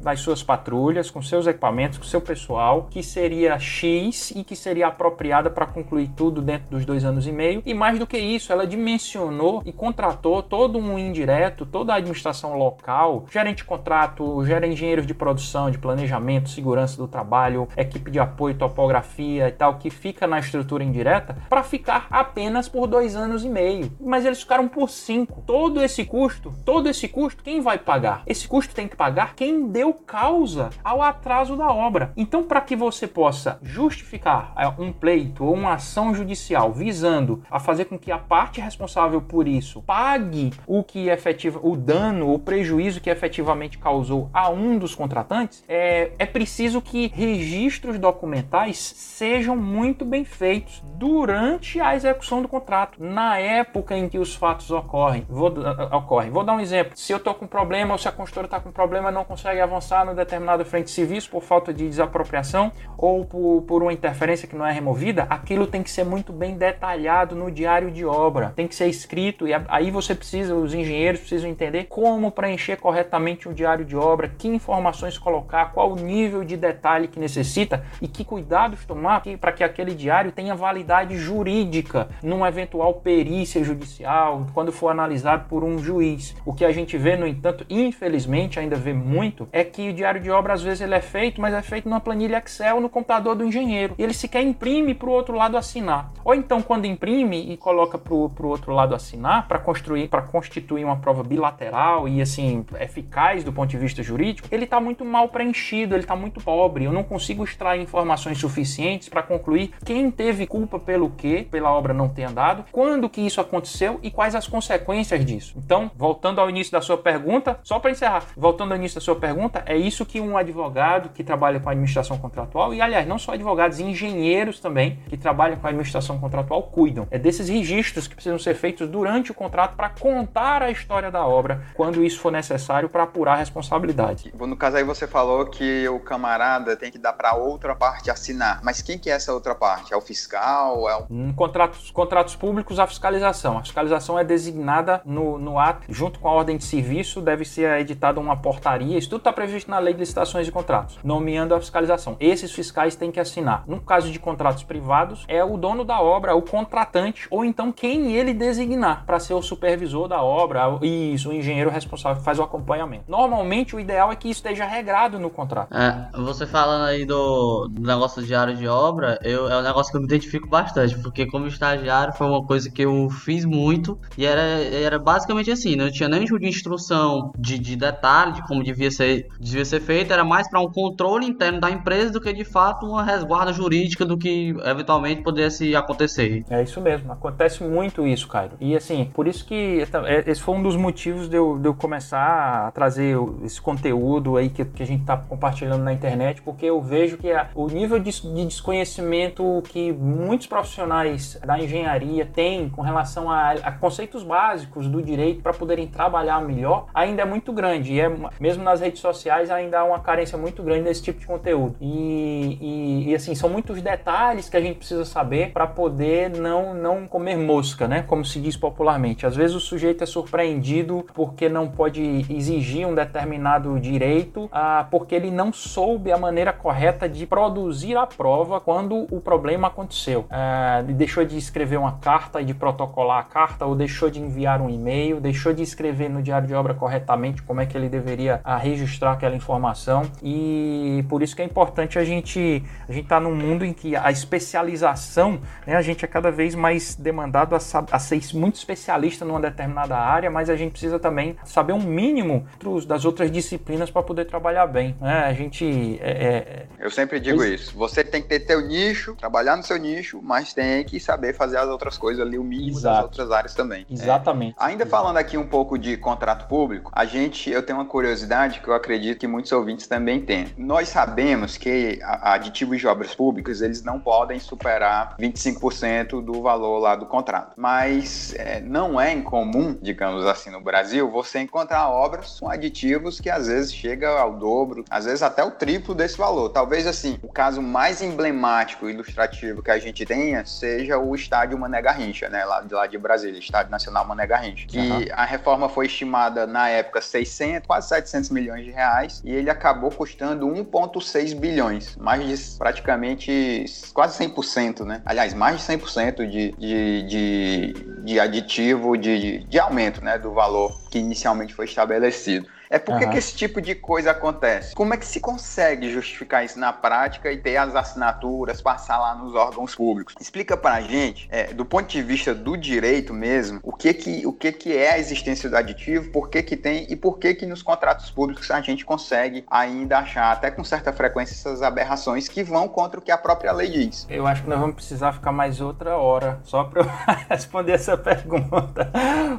das 0.00 0.20
suas 0.20 0.42
patrulhas, 0.42 1.10
com 1.10 1.22
seus 1.22 1.46
equipamentos, 1.46 1.98
com 1.98 2.04
seu 2.04 2.20
pessoal, 2.20 2.88
que 2.90 3.02
seria 3.02 3.58
X 3.58 4.32
e 4.32 4.44
que 4.44 4.56
seria 4.56 4.88
apropriada 4.88 5.50
para 5.50 5.66
concluir 5.66 6.08
tudo 6.16 6.40
dentro 6.40 6.70
dos 6.70 6.84
dois 6.84 7.04
anos 7.04 7.26
e 7.26 7.32
meio. 7.32 7.62
E 7.64 7.74
mais 7.74 7.98
do 7.98 8.06
que 8.06 8.18
isso, 8.18 8.52
ela 8.52 8.66
dimensionou 8.66 9.62
e 9.64 9.72
contratou 9.72 10.42
todo 10.42 10.78
um 10.78 10.98
indireto, 10.98 11.66
toda 11.66 11.92
a 11.92 11.96
administração 11.96 12.56
local, 12.56 13.26
gerente 13.30 13.58
de 13.58 13.64
contrato, 13.64 14.44
gerente 14.44 14.72
engenheiros 14.72 15.06
de 15.06 15.14
produção, 15.14 15.70
de 15.70 15.78
planejamento, 15.78 16.48
segurança 16.48 16.96
do 16.96 17.08
trabalho, 17.08 17.68
equipe 17.76 18.10
de 18.10 18.18
apoio, 18.18 18.54
topografia 18.54 19.48
e 19.48 19.52
tal, 19.52 19.78
que 19.78 19.90
fica 19.90 20.26
na 20.26 20.38
estrutura 20.38 20.84
indireta, 20.84 21.36
para 21.48 21.62
ficar 21.62 22.06
apenas 22.10 22.68
por 22.68 22.86
dois 22.86 23.16
anos 23.16 23.44
e 23.44 23.48
meio. 23.48 23.92
Mas 24.00 24.24
eles 24.24 24.40
ficaram 24.40 24.68
por 24.68 24.88
cinco. 24.88 25.42
Todo 25.46 25.82
esse 25.82 26.04
custo, 26.04 26.52
todo 26.64 26.88
esse 26.88 27.08
custo, 27.08 27.42
quem 27.42 27.60
vai 27.60 27.78
pagar? 27.78 28.22
Esse 28.26 28.46
custo 28.46 28.74
tem 28.74 28.88
que 28.88 28.96
pagar 28.96 29.27
quem 29.34 29.68
deu 29.68 29.92
causa 29.92 30.70
ao 30.82 31.02
atraso 31.02 31.56
da 31.56 31.70
obra. 31.70 32.12
Então, 32.16 32.42
para 32.42 32.60
que 32.60 32.76
você 32.76 33.06
possa 33.06 33.58
justificar 33.62 34.52
é, 34.56 34.66
um 34.80 34.92
pleito 34.92 35.44
ou 35.44 35.54
uma 35.54 35.74
ação 35.74 36.14
judicial 36.14 36.72
visando 36.72 37.42
a 37.50 37.58
fazer 37.58 37.86
com 37.86 37.98
que 37.98 38.12
a 38.12 38.18
parte 38.18 38.60
responsável 38.60 39.20
por 39.20 39.46
isso 39.46 39.82
pague 39.82 40.52
o 40.66 40.82
que 40.82 41.08
efetiva, 41.08 41.60
o 41.62 41.76
dano, 41.76 42.32
o 42.32 42.38
prejuízo 42.38 43.00
que 43.00 43.10
efetivamente 43.10 43.78
causou 43.78 44.30
a 44.32 44.48
um 44.50 44.78
dos 44.78 44.94
contratantes, 44.94 45.64
é, 45.68 46.12
é 46.18 46.26
preciso 46.26 46.80
que 46.80 47.08
registros 47.14 47.98
documentais 47.98 48.78
sejam 48.78 49.56
muito 49.56 50.04
bem 50.04 50.24
feitos 50.24 50.82
durante 50.96 51.80
a 51.80 51.94
execução 51.94 52.42
do 52.42 52.48
contrato, 52.48 53.02
na 53.02 53.38
época 53.38 53.96
em 53.96 54.08
que 54.08 54.18
os 54.18 54.34
fatos 54.34 54.70
ocorrem. 54.70 55.26
Vou, 55.28 55.52
ocorrem. 55.92 56.30
Vou 56.30 56.44
dar 56.44 56.54
um 56.54 56.60
exemplo. 56.60 56.92
Se 56.96 57.12
eu 57.12 57.18
estou 57.18 57.34
com 57.34 57.46
problema 57.46 57.92
ou 57.92 57.98
se 57.98 58.08
a 58.08 58.12
construtora 58.12 58.46
está 58.46 58.60
com 58.60 58.70
problema 58.70 59.10
não 59.18 59.24
consegue 59.24 59.60
avançar 59.60 60.06
no 60.06 60.14
determinado 60.14 60.64
frente 60.64 60.86
de 60.86 60.90
serviço 60.92 61.28
por 61.28 61.42
falta 61.42 61.74
de 61.74 61.88
desapropriação 61.88 62.70
ou 62.96 63.24
por, 63.24 63.62
por 63.62 63.82
uma 63.82 63.92
interferência 63.92 64.46
que 64.46 64.54
não 64.54 64.64
é 64.64 64.72
removida, 64.72 65.26
aquilo 65.28 65.66
tem 65.66 65.82
que 65.82 65.90
ser 65.90 66.04
muito 66.04 66.32
bem 66.32 66.56
detalhado 66.56 67.34
no 67.34 67.50
diário 67.50 67.90
de 67.90 68.04
obra. 68.04 68.52
Tem 68.54 68.68
que 68.68 68.76
ser 68.76 68.86
escrito 68.86 69.48
e 69.48 69.50
aí 69.68 69.90
você 69.90 70.14
precisa, 70.14 70.54
os 70.54 70.72
engenheiros 70.72 71.20
precisam 71.20 71.50
entender 71.50 71.84
como 71.84 72.30
preencher 72.30 72.76
corretamente 72.76 73.48
um 73.48 73.52
diário 73.52 73.84
de 73.84 73.96
obra, 73.96 74.28
que 74.28 74.46
informações 74.46 75.18
colocar, 75.18 75.72
qual 75.72 75.92
o 75.92 75.96
nível 75.96 76.44
de 76.44 76.56
detalhe 76.56 77.08
que 77.08 77.18
necessita 77.18 77.84
e 78.00 78.06
que 78.06 78.24
cuidados 78.24 78.84
tomar 78.84 79.22
para 79.40 79.52
que 79.52 79.64
aquele 79.64 79.94
diário 79.94 80.30
tenha 80.30 80.54
validade 80.54 81.16
jurídica 81.16 82.08
numa 82.22 82.48
eventual 82.48 82.94
perícia 82.94 83.64
judicial, 83.64 84.46
quando 84.54 84.70
for 84.70 84.90
analisado 84.90 85.46
por 85.48 85.64
um 85.64 85.78
juiz. 85.78 86.36
O 86.46 86.54
que 86.54 86.64
a 86.64 86.70
gente 86.70 86.96
vê, 86.96 87.16
no 87.16 87.26
entanto, 87.26 87.66
infelizmente 87.68 88.60
ainda 88.60 88.76
vê 88.76 88.92
muito, 89.08 89.48
é 89.52 89.64
que 89.64 89.88
o 89.88 89.92
diário 89.92 90.20
de 90.20 90.30
obra 90.30 90.54
às 90.54 90.62
vezes 90.62 90.80
ele 90.80 90.94
é 90.94 91.00
feito, 91.00 91.40
mas 91.40 91.54
é 91.54 91.62
feito 91.62 91.88
numa 91.88 92.00
planilha 92.00 92.42
Excel 92.44 92.80
no 92.80 92.88
computador 92.88 93.34
do 93.34 93.44
engenheiro. 93.44 93.94
E 93.98 94.02
ele 94.02 94.12
sequer 94.12 94.42
imprime 94.42 94.94
para 94.94 95.08
o 95.08 95.12
outro 95.12 95.34
lado 95.34 95.56
assinar. 95.56 96.12
Ou 96.24 96.34
então 96.34 96.60
quando 96.62 96.84
imprime 96.84 97.52
e 97.52 97.56
coloca 97.56 97.98
para 97.98 98.14
o 98.14 98.48
outro 98.48 98.72
lado 98.72 98.94
assinar 98.94 99.48
para 99.48 99.58
construir, 99.58 100.08
para 100.08 100.22
constituir 100.22 100.84
uma 100.84 100.96
prova 100.96 101.22
bilateral 101.22 102.08
e 102.08 102.20
assim 102.20 102.64
eficaz 102.78 103.42
do 103.42 103.52
ponto 103.52 103.70
de 103.70 103.78
vista 103.78 104.02
jurídico, 104.02 104.48
ele 104.50 104.64
está 104.64 104.80
muito 104.80 105.04
mal 105.04 105.28
preenchido, 105.28 105.94
ele 105.94 106.02
está 106.02 106.14
muito 106.14 106.40
pobre. 106.40 106.84
Eu 106.84 106.92
não 106.92 107.02
consigo 107.02 107.44
extrair 107.44 107.82
informações 107.82 108.38
suficientes 108.38 109.08
para 109.08 109.22
concluir 109.22 109.72
quem 109.84 110.10
teve 110.10 110.46
culpa 110.46 110.78
pelo 110.78 111.10
que, 111.10 111.44
pela 111.44 111.72
obra 111.72 111.94
não 111.94 112.08
ter 112.08 112.24
andado, 112.24 112.64
quando 112.70 113.08
que 113.08 113.20
isso 113.20 113.40
aconteceu 113.40 113.98
e 114.02 114.10
quais 114.10 114.34
as 114.34 114.46
consequências 114.46 115.24
disso. 115.24 115.54
Então, 115.56 115.90
voltando 115.96 116.40
ao 116.40 116.50
início 116.50 116.72
da 116.72 116.80
sua 116.80 116.98
pergunta, 116.98 117.58
só 117.62 117.78
para 117.78 117.90
encerrar, 117.90 118.24
voltando 118.36 118.72
ao 118.72 118.76
início 118.76 118.97
da 118.98 119.04
sua 119.04 119.16
pergunta, 119.16 119.62
é 119.64 119.76
isso 119.76 120.04
que 120.04 120.20
um 120.20 120.36
advogado 120.36 121.10
que 121.10 121.22
trabalha 121.22 121.60
com 121.60 121.70
administração 121.70 122.18
contratual, 122.18 122.74
e 122.74 122.80
aliás, 122.80 123.06
não 123.06 123.18
só 123.18 123.32
advogados, 123.32 123.78
engenheiros 123.78 124.58
também 124.60 124.98
que 125.08 125.16
trabalham 125.16 125.56
com 125.56 125.66
administração 125.66 126.18
contratual 126.18 126.64
cuidam. 126.64 127.06
É 127.10 127.18
desses 127.18 127.48
registros 127.48 128.08
que 128.08 128.14
precisam 128.14 128.38
ser 128.38 128.54
feitos 128.54 128.88
durante 128.88 129.30
o 129.30 129.34
contrato 129.34 129.76
para 129.76 129.88
contar 129.88 130.62
a 130.62 130.70
história 130.70 131.10
da 131.10 131.24
obra, 131.24 131.62
quando 131.74 132.04
isso 132.04 132.18
for 132.20 132.32
necessário 132.32 132.88
para 132.88 133.04
apurar 133.04 133.34
a 133.34 133.36
responsabilidade. 133.36 134.32
No 134.36 134.56
caso 134.56 134.76
aí 134.76 134.84
você 134.84 135.06
falou 135.06 135.46
que 135.46 135.88
o 135.88 136.00
camarada 136.00 136.76
tem 136.76 136.90
que 136.90 136.98
dar 136.98 137.12
para 137.12 137.34
outra 137.34 137.74
parte 137.76 138.10
assinar, 138.10 138.60
mas 138.64 138.82
quem 138.82 138.98
que 138.98 139.10
é 139.10 139.12
essa 139.12 139.32
outra 139.32 139.54
parte? 139.54 139.94
É 139.94 139.96
o 139.96 140.00
fiscal? 140.00 140.88
É 140.88 140.96
o... 140.96 141.06
Em 141.10 141.32
contratos, 141.32 141.90
contratos 141.90 142.34
públicos, 142.34 142.78
a 142.78 142.86
fiscalização. 142.86 143.58
A 143.58 143.62
fiscalização 143.62 144.18
é 144.18 144.24
designada 144.24 145.00
no, 145.04 145.38
no 145.38 145.58
ato, 145.58 145.86
junto 145.88 146.18
com 146.18 146.28
a 146.28 146.32
ordem 146.32 146.56
de 146.56 146.64
serviço, 146.64 147.20
deve 147.20 147.44
ser 147.44 147.78
editada 147.80 148.18
uma 148.18 148.36
portaria, 148.36 148.87
isso 148.96 149.10
tudo 149.10 149.20
está 149.20 149.32
previsto 149.32 149.70
na 149.70 149.78
lei 149.78 149.94
de 149.94 150.00
licitações 150.00 150.46
de 150.46 150.52
contratos, 150.52 150.98
nomeando 151.02 151.54
a 151.54 151.60
fiscalização. 151.60 152.16
Esses 152.20 152.52
fiscais 152.52 152.96
têm 152.96 153.10
que 153.10 153.20
assinar. 153.20 153.64
No 153.66 153.80
caso 153.80 154.10
de 154.10 154.18
contratos 154.18 154.62
privados, 154.62 155.24
é 155.28 155.42
o 155.44 155.56
dono 155.56 155.84
da 155.84 156.00
obra, 156.00 156.34
o 156.34 156.42
contratante, 156.42 157.26
ou 157.30 157.44
então 157.44 157.72
quem 157.72 158.14
ele 158.14 158.32
designar 158.32 159.04
para 159.04 159.18
ser 159.18 159.34
o 159.34 159.42
supervisor 159.42 160.08
da 160.08 160.22
obra, 160.22 160.78
isso, 160.82 161.30
o 161.30 161.32
engenheiro 161.32 161.70
responsável 161.70 162.18
que 162.18 162.24
faz 162.24 162.38
o 162.38 162.42
acompanhamento. 162.42 163.04
Normalmente, 163.08 163.74
o 163.74 163.80
ideal 163.80 164.12
é 164.12 164.16
que 164.16 164.28
isso 164.28 164.38
esteja 164.38 164.64
regrado 164.64 165.18
no 165.18 165.30
contrato. 165.30 165.74
É, 165.74 166.08
você 166.16 166.46
falando 166.46 166.84
aí 166.84 167.04
do, 167.04 167.68
do 167.68 167.82
negócio 167.82 168.22
diário 168.22 168.56
de 168.56 168.68
obra, 168.68 169.18
eu, 169.22 169.48
é 169.48 169.58
um 169.58 169.62
negócio 169.62 169.90
que 169.90 169.96
eu 169.96 170.00
me 170.00 170.06
identifico 170.06 170.48
bastante, 170.48 170.98
porque 170.98 171.26
como 171.26 171.46
estagiário 171.46 172.12
foi 172.12 172.26
uma 172.26 172.44
coisa 172.44 172.70
que 172.70 172.82
eu 172.82 173.08
fiz 173.10 173.44
muito 173.44 173.98
e 174.16 174.24
era, 174.24 174.42
era 174.42 174.98
basicamente 174.98 175.50
assim, 175.50 175.76
não 175.76 175.90
tinha 175.90 176.08
nem 176.08 176.24
de 176.24 176.48
instrução 176.48 177.32
de, 177.38 177.58
de 177.58 177.76
detalhe 177.76 178.32
de 178.32 178.46
como 178.46 178.62
devia 178.78 178.90
ser, 178.92 179.26
devia 179.40 179.64
ser 179.64 179.80
feito, 179.80 180.12
era 180.12 180.24
mais 180.24 180.48
para 180.48 180.60
um 180.60 180.70
controle 180.70 181.26
interno 181.26 181.60
da 181.60 181.70
empresa 181.70 182.12
do 182.12 182.20
que 182.20 182.32
de 182.32 182.44
fato 182.44 182.86
uma 182.86 183.02
resguarda 183.02 183.52
jurídica 183.52 184.04
do 184.06 184.16
que 184.16 184.54
eventualmente 184.64 185.22
pudesse 185.22 185.74
acontecer. 185.74 186.44
É 186.48 186.62
isso 186.62 186.80
mesmo, 186.80 187.12
acontece 187.12 187.64
muito 187.64 188.06
isso, 188.06 188.28
Caio. 188.28 188.52
E 188.60 188.76
assim, 188.76 189.10
por 189.12 189.26
isso 189.26 189.44
que 189.44 189.84
é, 190.06 190.30
esse 190.30 190.40
foi 190.40 190.54
um 190.54 190.62
dos 190.62 190.76
motivos 190.76 191.28
de 191.28 191.36
eu, 191.36 191.58
de 191.58 191.66
eu 191.66 191.74
começar 191.74 192.68
a 192.68 192.70
trazer 192.70 193.16
esse 193.44 193.60
conteúdo 193.60 194.36
aí 194.36 194.48
que, 194.48 194.64
que 194.64 194.82
a 194.82 194.86
gente 194.86 195.00
está 195.00 195.16
compartilhando 195.16 195.82
na 195.82 195.92
internet, 195.92 196.40
porque 196.42 196.66
eu 196.66 196.80
vejo 196.80 197.16
que 197.16 197.32
a, 197.32 197.48
o 197.54 197.66
nível 197.66 197.98
de, 197.98 198.10
de 198.10 198.46
desconhecimento 198.46 199.62
que 199.68 199.92
muitos 199.92 200.46
profissionais 200.46 201.38
da 201.44 201.58
engenharia 201.58 202.24
têm 202.24 202.68
com 202.68 202.82
relação 202.82 203.30
a, 203.30 203.50
a 203.50 203.72
conceitos 203.72 204.22
básicos 204.22 204.86
do 204.86 205.02
direito 205.02 205.42
para 205.42 205.52
poderem 205.52 205.86
trabalhar 205.86 206.40
melhor 206.40 206.86
ainda 206.94 207.22
é 207.22 207.24
muito 207.24 207.52
grande. 207.52 207.94
E 207.94 208.00
é, 208.00 208.08
mesmo 208.38 208.57
nas 208.62 208.80
redes 208.80 209.00
sociais 209.00 209.50
ainda 209.50 209.80
há 209.80 209.84
uma 209.84 210.00
carência 210.00 210.36
muito 210.36 210.62
grande 210.62 210.84
desse 210.84 211.02
tipo 211.02 211.20
de 211.20 211.26
conteúdo. 211.26 211.76
E, 211.80 212.58
e, 212.60 213.10
e 213.10 213.14
assim, 213.14 213.34
são 213.34 213.48
muitos 213.48 213.80
detalhes 213.82 214.48
que 214.48 214.56
a 214.56 214.60
gente 214.60 214.76
precisa 214.76 215.04
saber 215.04 215.52
para 215.52 215.66
poder 215.66 216.30
não, 216.30 216.74
não 216.74 217.06
comer 217.06 217.36
mosca, 217.36 217.88
né? 217.88 218.02
Como 218.02 218.24
se 218.24 218.40
diz 218.40 218.56
popularmente. 218.56 219.26
Às 219.26 219.36
vezes 219.36 219.54
o 219.56 219.60
sujeito 219.60 220.02
é 220.02 220.06
surpreendido 220.06 221.06
porque 221.14 221.48
não 221.48 221.68
pode 221.68 222.26
exigir 222.30 222.86
um 222.86 222.94
determinado 222.94 223.78
direito, 223.80 224.48
ah, 224.52 224.86
porque 224.90 225.14
ele 225.14 225.30
não 225.30 225.52
soube 225.52 226.12
a 226.12 226.18
maneira 226.18 226.52
correta 226.52 227.08
de 227.08 227.26
produzir 227.26 227.96
a 227.96 228.06
prova 228.06 228.60
quando 228.60 229.06
o 229.10 229.20
problema 229.20 229.68
aconteceu. 229.68 230.26
Ah, 230.30 230.82
deixou 230.86 231.24
de 231.24 231.36
escrever 231.36 231.76
uma 231.76 231.92
carta 231.98 232.40
e 232.40 232.44
de 232.44 232.54
protocolar 232.54 233.18
a 233.18 233.22
carta, 233.22 233.66
ou 233.66 233.74
deixou 233.74 234.10
de 234.10 234.20
enviar 234.20 234.60
um 234.60 234.68
e-mail, 234.68 235.20
deixou 235.20 235.52
de 235.52 235.62
escrever 235.62 236.08
no 236.08 236.22
diário 236.22 236.46
de 236.46 236.54
obra 236.54 236.74
corretamente 236.74 237.42
como 237.42 237.60
é 237.60 237.66
que 237.66 237.76
ele 237.76 237.88
deveria 237.88 238.40
ah, 238.48 238.56
registrar 238.56 239.12
aquela 239.12 239.36
informação. 239.36 240.10
E 240.22 241.04
por 241.06 241.22
isso 241.22 241.36
que 241.36 241.42
é 241.42 241.44
importante 241.44 241.98
a 241.98 242.04
gente 242.04 242.64
a 242.88 242.92
gente 242.92 243.06
tá 243.06 243.20
num 243.20 243.34
mundo 243.34 243.62
em 243.62 243.74
que 243.74 243.94
a 243.94 244.10
especialização, 244.10 245.38
né, 245.66 245.76
a 245.76 245.82
gente 245.82 246.02
é 246.02 246.08
cada 246.08 246.30
vez 246.30 246.54
mais 246.54 246.94
demandado 246.94 247.54
a, 247.54 247.58
a 247.92 247.98
ser 247.98 248.18
muito 248.32 248.54
especialista 248.54 249.22
numa 249.22 249.38
determinada 249.38 249.98
área, 249.98 250.30
mas 250.30 250.48
a 250.48 250.56
gente 250.56 250.70
precisa 250.70 250.98
também 250.98 251.36
saber 251.44 251.74
um 251.74 251.82
mínimo 251.82 252.46
das 252.86 253.04
outras 253.04 253.30
disciplinas 253.30 253.90
para 253.90 254.02
poder 254.02 254.24
trabalhar 254.24 254.66
bem. 254.66 254.96
Né? 254.98 255.24
A 255.26 255.32
gente. 255.34 255.98
É, 256.00 256.10
é... 256.10 256.66
Eu 256.78 256.90
sempre 256.90 257.20
digo 257.20 257.44
isso. 257.44 257.76
Você 257.76 258.02
tem 258.02 258.22
que 258.22 258.28
ter 258.28 258.40
teu 258.40 258.66
nicho, 258.66 259.14
trabalhar 259.14 259.58
no 259.58 259.62
seu 259.62 259.76
nicho, 259.76 260.20
mas 260.22 260.54
tem 260.54 260.84
que 260.84 260.98
saber 260.98 261.34
fazer 261.34 261.58
as 261.58 261.68
outras 261.68 261.98
coisas 261.98 262.26
ali, 262.26 262.38
o 262.38 262.44
mínimo 262.44 262.78
Exato. 262.78 262.94
das 262.94 263.04
outras 263.04 263.30
áreas 263.30 263.54
também. 263.54 263.84
Exatamente. 263.90 264.56
É. 264.58 264.64
Ainda 264.64 264.84
Exato. 264.84 264.90
falando 264.90 265.18
aqui 265.18 265.36
um 265.36 265.46
pouco 265.46 265.76
de 265.76 265.98
contrato 265.98 266.48
público, 266.48 266.90
a 266.94 267.04
gente, 267.04 267.50
eu 267.50 267.62
tenho 267.62 267.78
uma 267.78 267.84
curiosidade 267.84 268.37
que 268.60 268.68
eu 268.68 268.74
acredito 268.74 269.18
que 269.18 269.26
muitos 269.26 269.50
ouvintes 269.52 269.86
também 269.86 270.20
têm. 270.20 270.46
Nós 270.56 270.88
sabemos 270.88 271.56
que 271.56 271.98
aditivos 272.02 272.78
de 272.78 272.86
obras 272.86 273.14
públicas, 273.14 273.60
eles 273.60 273.82
não 273.82 273.98
podem 273.98 274.38
superar 274.38 275.16
25% 275.18 276.22
do 276.22 276.42
valor 276.42 276.78
lá 276.78 276.94
do 276.94 277.06
contrato. 277.06 277.54
Mas 277.56 278.34
é, 278.34 278.60
não 278.60 279.00
é 279.00 279.12
incomum, 279.12 279.76
digamos 279.80 280.24
assim, 280.26 280.50
no 280.50 280.60
Brasil, 280.60 281.10
você 281.10 281.40
encontrar 281.40 281.88
obras 281.88 282.38
com 282.38 282.48
aditivos 282.48 283.20
que 283.20 283.30
às 283.30 283.46
vezes 283.46 283.72
chega 283.72 284.08
ao 284.08 284.34
dobro, 284.34 284.84
às 284.90 285.04
vezes 285.04 285.22
até 285.22 285.42
o 285.42 285.50
triplo 285.50 285.94
desse 285.94 286.16
valor. 286.16 286.50
Talvez 286.50 286.86
assim, 286.86 287.18
o 287.22 287.28
caso 287.28 287.60
mais 287.60 288.02
emblemático 288.02 288.88
e 288.88 288.92
ilustrativo 288.92 289.62
que 289.62 289.70
a 289.70 289.78
gente 289.78 290.04
tenha 290.04 290.44
seja 290.44 290.98
o 290.98 291.14
estádio 291.14 291.58
Mané 291.58 291.82
Garrincha, 291.82 292.28
né, 292.28 292.44
lá 292.44 292.60
de, 292.60 292.74
lá 292.74 292.86
de 292.86 292.98
Brasília, 292.98 293.38
Estádio 293.38 293.70
Nacional 293.70 294.04
Mané 294.06 294.26
Garrincha, 294.26 294.66
que 294.66 294.78
uhum. 294.78 295.04
a 295.12 295.24
reforma 295.24 295.68
foi 295.68 295.86
estimada 295.86 296.46
na 296.46 296.68
época 296.68 297.00
600, 297.00 297.66
quase 297.66 297.88
700 297.88 298.27
milhões 298.30 298.64
de 298.64 298.70
reais 298.70 299.20
e 299.24 299.30
ele 299.30 299.50
acabou 299.50 299.90
custando 299.90 300.46
1,6 300.46 301.34
bilhões, 301.34 301.96
mais 301.96 302.26
de 302.26 302.58
praticamente 302.58 303.64
quase 303.92 304.22
100%, 304.24 304.84
né? 304.84 305.02
Aliás, 305.04 305.34
mais 305.34 305.58
de 305.58 305.72
100% 305.72 306.28
de, 306.28 306.54
de, 306.58 307.02
de, 307.02 307.72
de 308.04 308.20
aditivo, 308.20 308.96
de, 308.96 309.44
de 309.44 309.58
aumento 309.58 310.04
né, 310.04 310.18
do 310.18 310.32
valor 310.32 310.78
que 310.90 310.98
inicialmente 310.98 311.54
foi 311.54 311.64
estabelecido. 311.64 312.46
É 312.70 312.78
por 312.78 312.94
uhum. 312.94 313.10
que 313.10 313.18
esse 313.18 313.34
tipo 313.34 313.60
de 313.60 313.74
coisa 313.74 314.10
acontece? 314.10 314.74
Como 314.74 314.92
é 314.92 314.96
que 314.96 315.06
se 315.06 315.20
consegue 315.20 315.90
justificar 315.90 316.44
isso 316.44 316.58
na 316.58 316.72
prática 316.72 317.32
e 317.32 317.36
ter 317.36 317.56
as 317.56 317.74
assinaturas, 317.74 318.60
passar 318.60 318.98
lá 318.98 319.14
nos 319.14 319.34
órgãos 319.34 319.74
públicos? 319.74 320.14
Explica 320.20 320.56
pra 320.56 320.80
gente, 320.80 321.28
é, 321.30 321.52
do 321.52 321.64
ponto 321.64 321.88
de 321.88 322.02
vista 322.02 322.34
do 322.34 322.56
direito 322.56 323.14
mesmo, 323.14 323.60
o 323.62 323.72
que 323.72 323.94
que, 323.94 324.26
o 324.26 324.32
que 324.32 324.52
que 324.52 324.76
é 324.76 324.92
a 324.92 324.98
existência 324.98 325.48
do 325.48 325.56
aditivo, 325.56 326.10
por 326.10 326.28
que 326.28 326.42
que 326.42 326.56
tem 326.56 326.86
e 326.90 326.96
por 326.96 327.18
que 327.18 327.34
que 327.34 327.46
nos 327.46 327.62
contratos 327.62 328.10
públicos 328.10 328.50
a 328.50 328.60
gente 328.60 328.84
consegue 328.84 329.44
ainda 329.50 329.98
achar, 329.98 330.32
até 330.32 330.50
com 330.50 330.62
certa 330.62 330.92
frequência, 330.92 331.34
essas 331.34 331.62
aberrações 331.62 332.28
que 332.28 332.42
vão 332.42 332.68
contra 332.68 333.00
o 333.00 333.02
que 333.02 333.10
a 333.10 333.18
própria 333.18 333.52
lei 333.52 333.68
diz. 333.68 334.06
Eu 334.10 334.26
acho 334.26 334.42
que 334.42 334.48
nós 334.48 334.58
vamos 334.58 334.76
precisar 334.76 335.12
ficar 335.12 335.32
mais 335.32 335.60
outra 335.60 335.96
hora 335.96 336.40
só 336.44 336.64
para 336.64 336.82
responder 337.30 337.72
essa 337.72 337.96
pergunta. 337.96 338.90